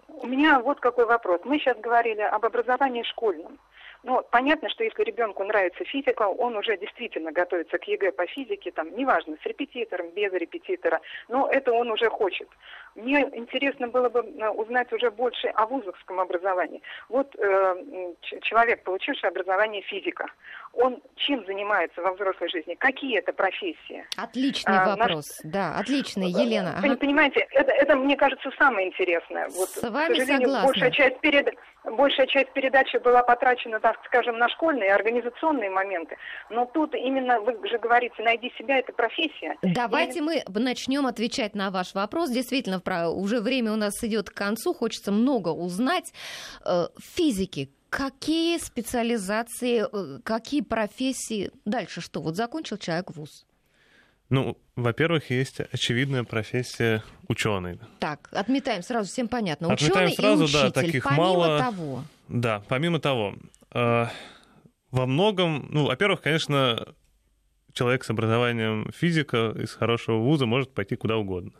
У 0.08 0.26
меня 0.26 0.60
вот 0.60 0.80
какой 0.80 1.04
вопрос. 1.04 1.40
Мы 1.44 1.58
сейчас 1.58 1.76
говорили 1.78 2.20
об 2.20 2.44
образовании 2.46 3.02
школьном. 3.02 3.58
Ну, 4.04 4.20
понятно, 4.30 4.68
что 4.68 4.82
если 4.82 5.04
ребенку 5.04 5.44
нравится 5.44 5.84
физика, 5.84 6.22
он 6.22 6.56
уже 6.56 6.76
действительно 6.76 7.30
готовится 7.30 7.78
к 7.78 7.84
ЕГЭ 7.84 8.12
по 8.12 8.26
физике, 8.26 8.72
там, 8.72 8.94
неважно, 8.96 9.36
с 9.40 9.46
репетитором, 9.46 10.10
без 10.10 10.32
репетитора, 10.32 11.00
но 11.28 11.48
это 11.48 11.72
он 11.72 11.90
уже 11.90 12.10
хочет. 12.10 12.48
Мне 12.96 13.20
интересно 13.32 13.88
было 13.88 14.08
бы 14.08 14.20
э, 14.20 14.48
узнать 14.50 14.92
уже 14.92 15.10
больше 15.10 15.48
о 15.48 15.66
вузовском 15.66 16.18
образовании. 16.18 16.82
Вот 17.08 17.34
э, 17.38 18.14
человек, 18.42 18.82
получивший 18.82 19.28
образование 19.28 19.82
физика, 19.82 20.26
он 20.72 21.02
чем 21.16 21.44
занимается 21.46 22.00
во 22.02 22.12
взрослой 22.12 22.48
жизни? 22.48 22.74
Какие 22.74 23.18
это 23.18 23.32
профессии? 23.32 24.04
Отличный 24.16 24.74
А, 24.76 24.96
наш- 24.96 24.98
вопрос. 24.98 25.40
Да, 25.44 25.76
отличный, 25.76 26.28
Елена. 26.30 26.78
Вы 26.80 26.88
Ага. 26.88 26.96
Понимаете, 26.96 27.46
это, 27.50 27.70
это, 27.72 27.96
мне 27.96 28.16
кажется, 28.16 28.50
самое 28.58 28.88
интересное. 28.88 29.48
Вот, 29.50 29.68
С 29.68 29.82
вами 29.82 30.14
к 30.14 30.16
сожалению, 30.16 30.48
согласна. 30.48 30.66
Большая 30.68 30.90
часть, 30.90 31.20
перед... 31.20 31.54
большая 31.84 32.26
часть 32.26 32.52
передачи 32.52 32.96
была 32.98 33.22
потрачена, 33.22 33.80
так 33.80 33.96
скажем, 34.06 34.38
на 34.38 34.48
школьные 34.48 34.94
организационные 34.94 35.70
моменты. 35.70 36.16
Но 36.50 36.64
тут 36.66 36.94
именно, 36.94 37.40
вы 37.40 37.56
же 37.68 37.78
говорите, 37.78 38.22
найди 38.22 38.52
себя, 38.58 38.78
это 38.78 38.92
профессия. 38.92 39.56
Давайте 39.62 40.22
мы 40.22 40.42
начнем 40.48 41.06
отвечать 41.06 41.54
на 41.54 41.70
ваш 41.70 41.94
вопрос. 41.94 42.30
Действительно, 42.30 42.80
уже 43.10 43.40
время 43.40 43.72
у 43.72 43.76
нас 43.76 44.02
идет 44.02 44.30
к 44.30 44.34
концу, 44.34 44.72
хочется 44.72 45.12
много 45.12 45.50
узнать. 45.50 46.12
Э, 46.64 46.86
Физики, 47.00 47.70
какие 47.92 48.56
специализации, 48.58 49.84
э, 49.84 50.20
какие 50.24 50.62
профессии? 50.62 51.50
Дальше 51.66 52.00
что? 52.00 52.22
Вот 52.22 52.36
закончил 52.36 52.78
человек 52.78 53.14
вуз. 53.14 53.44
Ну, 54.30 54.56
во-первых, 54.76 55.28
есть 55.28 55.60
очевидная 55.60 56.24
профессия 56.24 57.02
ученый. 57.28 57.78
Так, 57.98 58.30
отметаем 58.32 58.82
сразу, 58.82 59.10
всем 59.10 59.28
понятно. 59.28 59.70
Отметаем 59.70 60.06
Ученый 60.10 60.16
сразу, 60.16 60.44
и 60.44 60.52
да, 60.52 60.58
учитель. 60.68 60.72
таких 60.72 61.04
Помимо 61.04 61.22
мало. 61.22 61.58
того, 61.58 62.04
Да, 62.28 62.62
помимо 62.66 62.98
того, 62.98 63.34
э, 63.74 64.06
во 64.90 65.06
многом, 65.06 65.68
ну, 65.70 65.84
во-первых, 65.84 66.22
конечно, 66.22 66.94
человек 67.74 68.04
с 68.04 68.10
образованием 68.10 68.90
физика 68.96 69.54
из 69.54 69.74
хорошего 69.74 70.16
вуза 70.16 70.46
может 70.46 70.72
пойти 70.72 70.96
куда 70.96 71.18
угодно. 71.18 71.52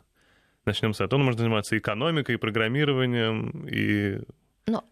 Начнем 0.65 0.95
с 0.95 1.01
этого. 1.01 1.19
Он 1.19 1.25
может 1.25 1.39
заниматься 1.39 1.77
экономикой, 1.77 2.39
программированием, 2.39 3.67
и, 3.67 4.21
Но- 4.65 4.83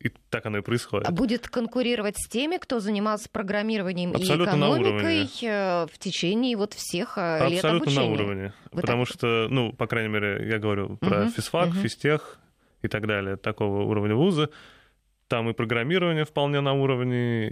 и 0.00 0.10
так 0.30 0.46
оно 0.46 0.58
и 0.58 0.60
происходит. 0.60 1.10
будет 1.10 1.48
конкурировать 1.48 2.16
с 2.18 2.28
теми, 2.28 2.56
кто 2.58 2.78
занимался 2.78 3.28
программированием 3.30 4.14
Абсолютно 4.14 4.42
и 4.50 4.54
экономикой 4.54 5.28
э, 5.42 5.86
в 5.92 5.98
течение 5.98 6.56
вот 6.56 6.74
всех 6.74 7.14
э, 7.18 7.48
лет 7.48 7.64
Абсолютно 7.64 7.92
на 7.92 8.00
обучения. 8.02 8.12
уровне. 8.24 8.52
Вы 8.70 8.80
потому 8.80 9.04
так- 9.04 9.14
что, 9.14 9.46
ну, 9.50 9.72
по 9.72 9.86
крайней 9.88 10.10
мере, 10.12 10.48
я 10.48 10.58
говорю 10.58 10.96
про 10.98 11.22
Мгм, 11.22 11.30
физфак, 11.32 11.68
мгм. 11.70 11.78
физтех 11.80 12.38
и 12.82 12.88
так 12.88 13.06
далее, 13.06 13.36
такого 13.36 13.82
уровня 13.82 14.14
вуза. 14.14 14.50
Там 15.26 15.50
и 15.50 15.52
программирование 15.52 16.24
вполне 16.24 16.60
на 16.60 16.72
уровне, 16.74 17.48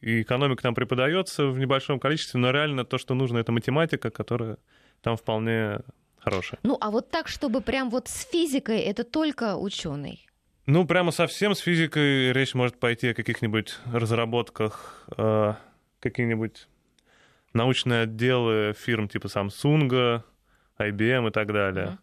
и 0.00 0.22
экономика 0.22 0.62
там 0.62 0.74
преподается 0.74 1.46
в 1.46 1.58
небольшом 1.58 2.00
количестве, 2.00 2.40
но 2.40 2.50
реально 2.50 2.84
то, 2.84 2.96
что 2.98 3.14
нужно, 3.14 3.38
это 3.38 3.52
математика, 3.52 4.10
которая 4.10 4.56
там 5.02 5.16
вполне 5.16 5.80
хорошая. 6.18 6.58
Ну, 6.62 6.76
а 6.80 6.90
вот 6.90 7.10
так, 7.10 7.28
чтобы 7.28 7.60
прям 7.60 7.90
вот 7.90 8.08
с 8.08 8.24
физикой, 8.26 8.80
это 8.80 9.04
только 9.04 9.56
ученый. 9.56 10.26
Ну, 10.66 10.86
прямо 10.86 11.10
совсем 11.10 11.54
с 11.54 11.58
физикой 11.58 12.32
речь 12.32 12.54
может 12.54 12.78
пойти 12.78 13.08
о 13.08 13.14
каких-нибудь 13.14 13.78
разработках, 13.92 15.06
э, 15.16 15.54
какие-нибудь 16.00 16.68
научные 17.52 18.02
отделы 18.02 18.74
фирм 18.78 19.08
типа 19.08 19.26
Samsung, 19.26 20.22
IBM 20.78 21.28
и 21.28 21.30
так 21.30 21.52
далее. 21.52 21.86
Мгм. 21.86 21.98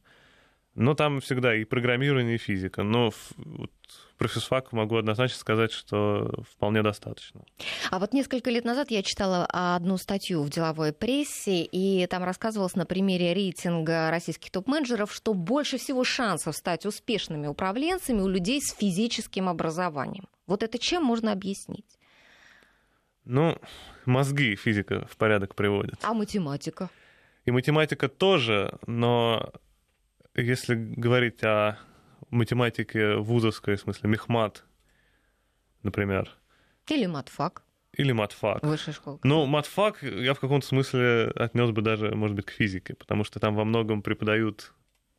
Но 0.77 0.93
там 0.93 1.21
всегда 1.21 1.55
и 1.55 1.65
программирование, 1.65 2.35
и 2.35 2.37
физика. 2.37 2.83
Но 2.83 3.11
вот 3.37 3.71
про 4.19 4.27
физфак 4.27 4.71
могу 4.73 4.95
однозначно 4.97 5.39
сказать, 5.39 5.71
что 5.71 6.43
вполне 6.51 6.83
достаточно. 6.83 7.41
А 7.89 7.97
вот 7.97 8.13
несколько 8.13 8.51
лет 8.51 8.63
назад 8.63 8.91
я 8.91 9.01
читала 9.01 9.47
одну 9.49 9.97
статью 9.97 10.43
в 10.43 10.51
деловой 10.51 10.93
прессе, 10.93 11.63
и 11.63 12.05
там 12.05 12.23
рассказывалось 12.23 12.75
на 12.75 12.85
примере 12.85 13.33
рейтинга 13.33 14.11
российских 14.11 14.51
топ-менеджеров, 14.51 15.11
что 15.11 15.33
больше 15.33 15.79
всего 15.79 16.03
шансов 16.03 16.55
стать 16.55 16.85
успешными 16.85 17.47
управленцами 17.47 18.21
у 18.21 18.27
людей 18.27 18.61
с 18.61 18.71
физическим 18.71 19.49
образованием. 19.49 20.27
Вот 20.45 20.61
это 20.61 20.77
чем 20.77 21.03
можно 21.03 21.31
объяснить? 21.31 21.97
Ну, 23.25 23.57
мозги 24.05 24.55
физика 24.55 25.07
в 25.09 25.17
порядок 25.17 25.55
приводит. 25.55 25.95
А 26.03 26.13
математика? 26.13 26.91
И 27.45 27.51
математика 27.51 28.09
тоже, 28.09 28.77
но 28.85 29.53
если 30.37 30.75
говорить 30.75 31.43
о 31.43 31.77
математике 32.29 33.15
вузовской, 33.15 33.75
в 33.75 33.81
смысле 33.81 34.09
мехмат, 34.09 34.65
например. 35.83 36.29
Или 36.87 37.05
матфак. 37.05 37.63
Или 37.93 38.11
матфак. 38.11 38.63
Высшая 38.63 38.91
школа. 38.93 39.19
Ну, 39.23 39.45
матфак 39.45 40.03
я 40.03 40.33
в 40.33 40.39
каком-то 40.39 40.65
смысле 40.67 41.31
отнес 41.35 41.71
бы 41.71 41.81
даже, 41.81 42.13
может 42.15 42.35
быть, 42.35 42.45
к 42.45 42.51
физике, 42.51 42.93
потому 42.95 43.23
что 43.23 43.39
там 43.39 43.55
во 43.55 43.65
многом 43.65 44.01
преподают 44.01 44.73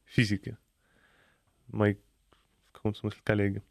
физики. 0.04 0.56
Мои, 1.68 1.94
в 2.70 2.72
каком-то 2.72 3.00
смысле, 3.00 3.20
коллеги. 3.24 3.62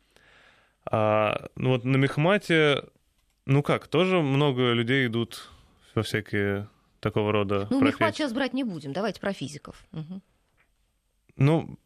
А, 0.85 1.49
ну 1.55 1.69
вот 1.69 1.83
на 1.85 1.97
мехмате, 1.97 2.83
ну 3.45 3.63
как, 3.63 3.87
тоже 3.87 4.21
много 4.21 4.71
людей 4.73 5.07
идут 5.07 5.49
во 5.95 6.03
всякие 6.03 6.67
такого 6.99 7.31
рода 7.31 7.67
Ну, 7.69 7.79
профессии. 7.79 7.85
мехмат 7.85 8.15
сейчас 8.15 8.33
брать 8.33 8.53
не 8.53 8.63
будем. 8.63 8.93
Давайте 8.93 9.19
про 9.21 9.33
физиков. 9.33 9.85
Угу. 9.93 10.21
Ну, 11.37 11.77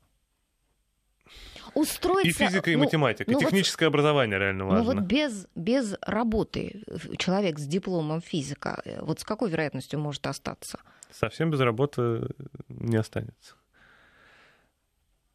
Устроиться... 1.74 2.44
и 2.44 2.48
физика, 2.48 2.70
и 2.70 2.76
ну, 2.76 2.84
математика. 2.84 3.32
ну 3.32 3.38
вот- 3.38 3.46
Техническое 3.46 3.86
образование 3.86 4.38
реально 4.38 4.66
Ну 4.66 4.70
важно. 4.72 4.94
вот 4.96 5.04
без, 5.04 5.48
без 5.56 5.96
работы 6.02 6.84
человек 7.18 7.60
с 7.60 7.66
дипломом 7.66 8.22
физика, 8.22 8.82
э, 8.84 9.00
вот 9.02 9.22
с 9.22 9.24
какой 9.24 9.50
вероятностью 9.50 9.98
может 10.00 10.26
остаться? 10.28 10.80
Совсем 11.12 11.50
без 11.50 11.60
работы 11.62 12.28
не 12.68 12.98
останется. 12.98 13.56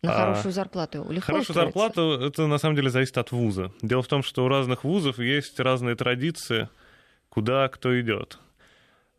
На 0.03 0.13
А, 0.13 0.27
хорошую 0.27 0.53
зарплату 0.53 1.07
легко 1.11 1.27
Хорошая 1.27 1.41
устроиться? 1.57 1.65
зарплата, 1.79 2.25
это 2.27 2.47
на 2.47 2.59
самом 2.59 2.77
деле 2.77 2.91
зависит 2.91 3.17
от 3.17 3.33
вуза. 3.33 3.73
Дело 3.81 4.03
в 4.03 4.07
том, 4.09 4.23
что 4.23 4.45
у 4.45 4.49
разных 4.49 4.85
вузов 4.85 5.19
есть 5.19 5.59
разные 5.59 5.95
традиции, 5.97 6.69
куда 7.31 7.69
кто 7.69 7.99
идет. 7.99 8.39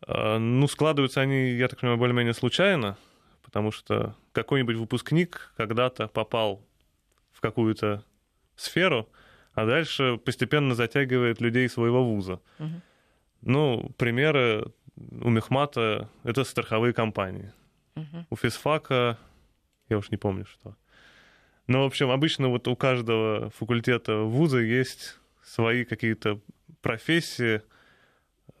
А, 0.06 0.38
Ну, 0.38 0.68
складываются 0.68 1.20
они, 1.20 1.50
я 1.50 1.66
так 1.66 1.80
понимаю, 1.80 1.98
более-менее 1.98 2.32
случайно, 2.34 2.96
потому 3.42 3.72
что 3.72 4.14
какой-нибудь 4.38 4.76
выпускник 4.76 5.52
когда-то 5.56 6.06
попал 6.06 6.64
в 7.32 7.40
какую-то 7.40 8.04
сферу, 8.54 9.08
а 9.52 9.66
дальше 9.66 10.16
постепенно 10.24 10.74
затягивает 10.74 11.40
людей 11.40 11.68
своего 11.68 12.04
вуза. 12.04 12.40
Мгм. 12.58 12.82
Ну, 13.42 13.90
примеры 13.96 14.72
у 14.96 15.30
Мехмата— 15.30 16.08
это 16.24 16.44
страховые 16.44 16.92
компании. 16.92 17.52
Мгм. 17.96 18.26
У 18.30 18.36
физфака 18.36 19.18
я 19.88 19.98
уж 19.98 20.10
не 20.10 20.16
помню, 20.16 20.46
что. 20.46 20.76
Но, 21.66 21.82
в 21.82 21.86
общем, 21.86 22.10
обычно 22.10 22.48
вот 22.48 22.68
у 22.68 22.76
каждого 22.76 23.50
факультета 23.50 24.18
вуза 24.18 24.58
есть 24.58 25.18
свои 25.42 25.84
какие-то 25.84 26.40
профессии, 26.80 27.62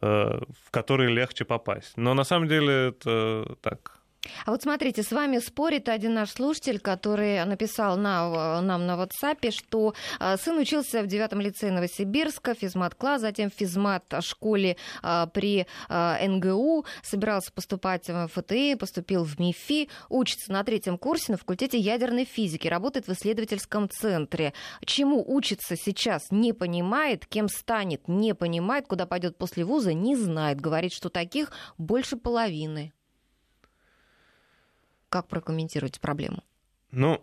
э, 0.00 0.40
в 0.66 0.70
которые 0.72 1.14
легче 1.14 1.44
попасть. 1.44 1.96
Но 1.96 2.14
на 2.14 2.24
самом 2.24 2.48
деле 2.48 2.88
это 2.88 3.56
так. 3.62 3.97
А 4.44 4.50
вот 4.50 4.62
смотрите, 4.62 5.02
с 5.02 5.12
вами 5.12 5.38
спорит 5.38 5.88
один 5.88 6.14
наш 6.14 6.30
слушатель, 6.30 6.80
который 6.80 7.44
написал 7.44 7.96
на, 7.96 8.60
нам 8.60 8.86
на 8.86 8.96
WhatsApp, 8.96 9.50
что 9.52 9.94
а, 10.18 10.36
сын 10.36 10.58
учился 10.58 11.02
в 11.02 11.06
девятом 11.06 11.40
лицее 11.40 11.72
Новосибирска, 11.72 12.54
физмат-класс, 12.54 13.20
затем 13.20 13.50
в 13.50 13.54
физмат-школе 13.54 14.76
а, 15.02 15.26
при 15.26 15.66
НГУ, 15.88 16.84
собирался 17.02 17.52
поступать 17.52 18.08
в 18.08 18.28
ФТИ, 18.28 18.74
поступил 18.74 19.24
в 19.24 19.38
МИФИ, 19.38 19.88
учится 20.08 20.52
на 20.52 20.64
третьем 20.64 20.98
курсе 20.98 21.32
на 21.32 21.38
факультете 21.38 21.78
ядерной 21.78 22.24
физики, 22.24 22.68
работает 22.68 23.06
в 23.06 23.12
исследовательском 23.12 23.88
центре. 23.88 24.52
Чему 24.84 25.24
учится 25.26 25.76
сейчас, 25.76 26.26
не 26.30 26.52
понимает, 26.52 27.26
кем 27.26 27.48
станет, 27.48 28.08
не 28.08 28.34
понимает, 28.34 28.86
куда 28.86 29.06
пойдет 29.06 29.38
после 29.38 29.64
вуза, 29.64 29.92
не 29.92 30.16
знает. 30.16 30.60
Говорит, 30.60 30.92
что 30.92 31.08
таких 31.08 31.52
больше 31.76 32.16
половины. 32.16 32.92
Как 35.08 35.26
прокомментируете 35.28 36.00
проблему? 36.00 36.42
Ну, 36.90 37.22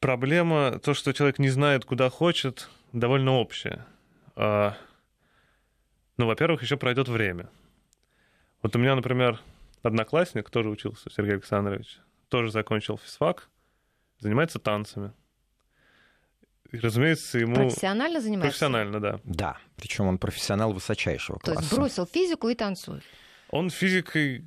проблема, 0.00 0.78
то, 0.78 0.94
что 0.94 1.12
человек 1.12 1.38
не 1.38 1.48
знает, 1.50 1.84
куда 1.84 2.10
хочет, 2.10 2.68
довольно 2.92 3.32
общая. 3.32 3.86
А, 4.36 4.76
Ну, 6.16 6.26
во-первых, 6.26 6.62
еще 6.62 6.76
пройдет 6.76 7.08
время. 7.08 7.48
Вот 8.62 8.74
у 8.76 8.78
меня, 8.78 8.94
например, 8.94 9.40
одноклассник, 9.82 10.48
тоже 10.48 10.70
учился, 10.70 11.10
Сергей 11.10 11.32
Александрович, 11.34 11.98
тоже 12.28 12.50
закончил 12.50 12.98
физфак, 12.98 13.48
занимается 14.20 14.58
танцами. 14.58 15.12
И, 16.72 16.78
разумеется, 16.78 17.38
ему... 17.38 17.54
Профессионально 17.54 18.20
занимается? 18.20 18.48
Профессионально, 18.50 19.00
да. 19.00 19.20
Да, 19.24 19.58
причем 19.76 20.06
он 20.06 20.18
профессионал 20.18 20.72
высочайшего 20.72 21.38
То 21.40 21.52
класса. 21.52 21.60
есть 21.60 21.74
бросил 21.74 22.06
физику 22.06 22.48
и 22.48 22.54
танцует. 22.54 23.02
Он 23.54 23.70
физикой 23.70 24.44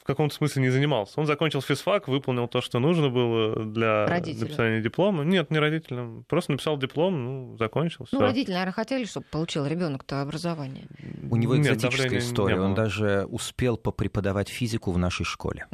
в 0.00 0.04
каком-то 0.04 0.34
смысле 0.34 0.62
не 0.62 0.70
занимался. 0.70 1.20
Он 1.20 1.26
закончил 1.26 1.60
физфак, 1.60 2.08
выполнил 2.08 2.48
то, 2.48 2.62
что 2.62 2.78
нужно 2.78 3.10
было 3.10 3.66
для 3.66 4.06
Родителям. 4.06 4.40
написания 4.40 4.80
диплома. 4.80 5.24
Нет, 5.24 5.50
не 5.50 5.58
родителям. 5.58 6.24
Просто 6.26 6.52
написал 6.52 6.78
диплом, 6.78 7.22
ну, 7.22 7.56
закончил. 7.58 8.06
Ну, 8.10 8.18
всё. 8.18 8.20
родители, 8.20 8.52
наверное, 8.52 8.72
хотели, 8.72 9.04
чтобы 9.04 9.26
получил 9.30 9.66
ребенок-то 9.66 10.22
образование. 10.22 10.84
У 11.30 11.36
него 11.36 11.54
Нет, 11.54 11.76
экзотическая 11.76 12.08
не 12.08 12.18
история. 12.18 12.58
Он 12.58 12.72
даже 12.72 13.26
успел 13.28 13.76
попреподавать 13.76 14.48
физику 14.48 14.90
в 14.90 14.96
нашей 14.96 15.26
школе. 15.26 15.66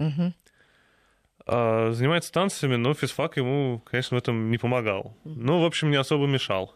А, 1.47 1.93
занимается 1.93 2.33
танцами, 2.33 2.75
но 2.75 2.95
физфак 2.95 3.37
ему, 3.37 3.81
конечно, 3.89 4.17
в 4.17 4.19
этом 4.19 4.51
не 4.51 4.59
помогал. 4.59 5.17
Ну, 5.23 5.61
в 5.61 5.65
общем, 5.65 5.93
не 5.93 5.97
особо 5.97 6.27
мешал. 6.27 6.75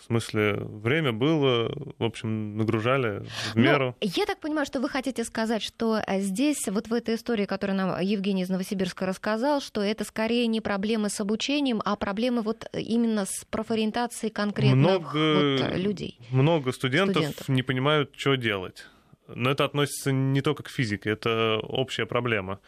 В 0.00 0.04
смысле, 0.04 0.54
время 0.54 1.12
было, 1.12 1.72
в 1.98 2.04
общем, 2.04 2.56
нагружали 2.56 3.24
в 3.52 3.54
Ну, 3.56 3.62
меру. 3.62 3.96
я 4.00 4.26
так 4.26 4.40
понимаю, 4.40 4.66
что 4.66 4.80
вы 4.80 4.88
хотите 4.88 5.24
сказать, 5.24 5.62
что 5.62 5.94
а, 6.06 6.20
здесь, 6.20 6.66
вот 6.68 6.88
в 6.88 6.94
этой 6.94 7.14
истории, 7.14 7.46
которую 7.46 7.76
нам 7.76 8.00
Евгений 8.00 8.42
из 8.42 8.48
Новосибирска 8.48 9.06
рассказал, 9.06 9.60
что 9.60 9.82
это 9.82 10.04
скорее 10.04 10.46
не 10.46 10.60
проблемы 10.60 11.08
с 11.08 11.20
обучением, 11.20 11.80
а 11.84 11.96
проблемы 11.96 12.42
вот 12.42 12.68
именно 12.72 13.24
с 13.24 13.44
профориентацией 13.50 14.32
конкретных 14.32 14.76
Много 14.76 15.58
вот, 15.62 15.76
людей. 15.76 16.18
Много 16.30 16.72
студентов, 16.72 17.16
студентов. 17.16 17.48
не 17.48 17.62
понимают, 17.62 18.12
что 18.16 18.34
делать. 18.36 18.86
Но 19.28 19.50
это 19.50 19.64
относится 19.64 20.10
не 20.12 20.40
только 20.40 20.62
к 20.62 20.68
физике, 20.68 21.10
это 21.10 21.58
общая 21.62 22.06
проблема. 22.06 22.60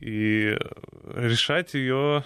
И 0.00 0.56
решать 1.14 1.74
ее 1.74 2.24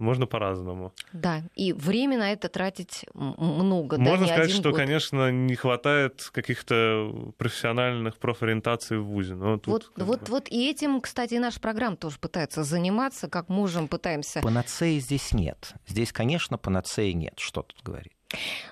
можно 0.00 0.26
по-разному. 0.26 0.92
Да, 1.12 1.42
и 1.54 1.72
время 1.72 2.18
на 2.18 2.32
это 2.32 2.48
тратить 2.48 3.04
много. 3.14 3.96
да, 3.96 4.02
Можно 4.02 4.24
не 4.24 4.30
сказать, 4.32 4.50
что, 4.50 4.70
год. 4.70 4.78
конечно, 4.78 5.30
не 5.30 5.54
хватает 5.54 6.28
каких-то 6.32 7.32
профессиональных 7.38 8.16
профориентаций 8.18 8.98
в 8.98 9.04
ВУЗе. 9.04 9.34
Но 9.34 9.58
тут 9.58 9.90
Вот, 9.96 10.06
вот, 10.06 10.20
бы- 10.20 10.26
вот 10.28 10.48
и 10.50 10.68
этим, 10.70 11.00
кстати, 11.00 11.34
и 11.34 11.38
наша 11.38 11.60
программа 11.60 11.96
тоже 11.96 12.18
пытается 12.18 12.64
заниматься, 12.64 13.28
как 13.28 13.48
можем, 13.48 13.88
пытаемся. 13.88 14.40
Панацеи 14.40 14.98
здесь 14.98 15.32
нет. 15.32 15.74
Здесь, 15.86 16.12
конечно, 16.12 16.58
панацеи 16.58 17.12
нет. 17.12 17.34
Что 17.38 17.62
тут 17.62 17.82
говорить? 17.82 18.12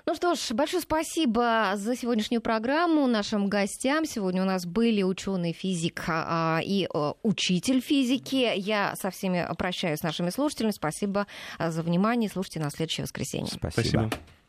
Ну 0.05 0.15
что 0.15 0.35
ж, 0.35 0.51
большое 0.51 0.81
спасибо 0.81 1.73
за 1.75 1.95
сегодняшнюю 1.95 2.41
программу 2.41 3.07
нашим 3.07 3.47
гостям. 3.47 4.05
Сегодня 4.05 4.41
у 4.41 4.45
нас 4.45 4.65
были 4.65 5.03
ученый 5.03 5.53
физик 5.53 6.03
а, 6.07 6.61
и 6.63 6.87
а, 6.93 7.13
учитель 7.23 7.81
физики. 7.81 8.51
Я 8.55 8.95
со 8.95 9.11
всеми 9.11 9.47
прощаюсь 9.57 9.99
с 9.99 10.03
нашими 10.03 10.29
слушателями. 10.29 10.71
Спасибо 10.71 11.27
а, 11.57 11.71
за 11.71 11.83
внимание. 11.83 12.29
Слушайте 12.29 12.59
нас 12.59 12.73
в 12.73 12.77
следующее 12.77 13.03
воскресенье. 13.03 13.47
Спасибо. 13.47 13.71
Спасибо. 13.71 14.09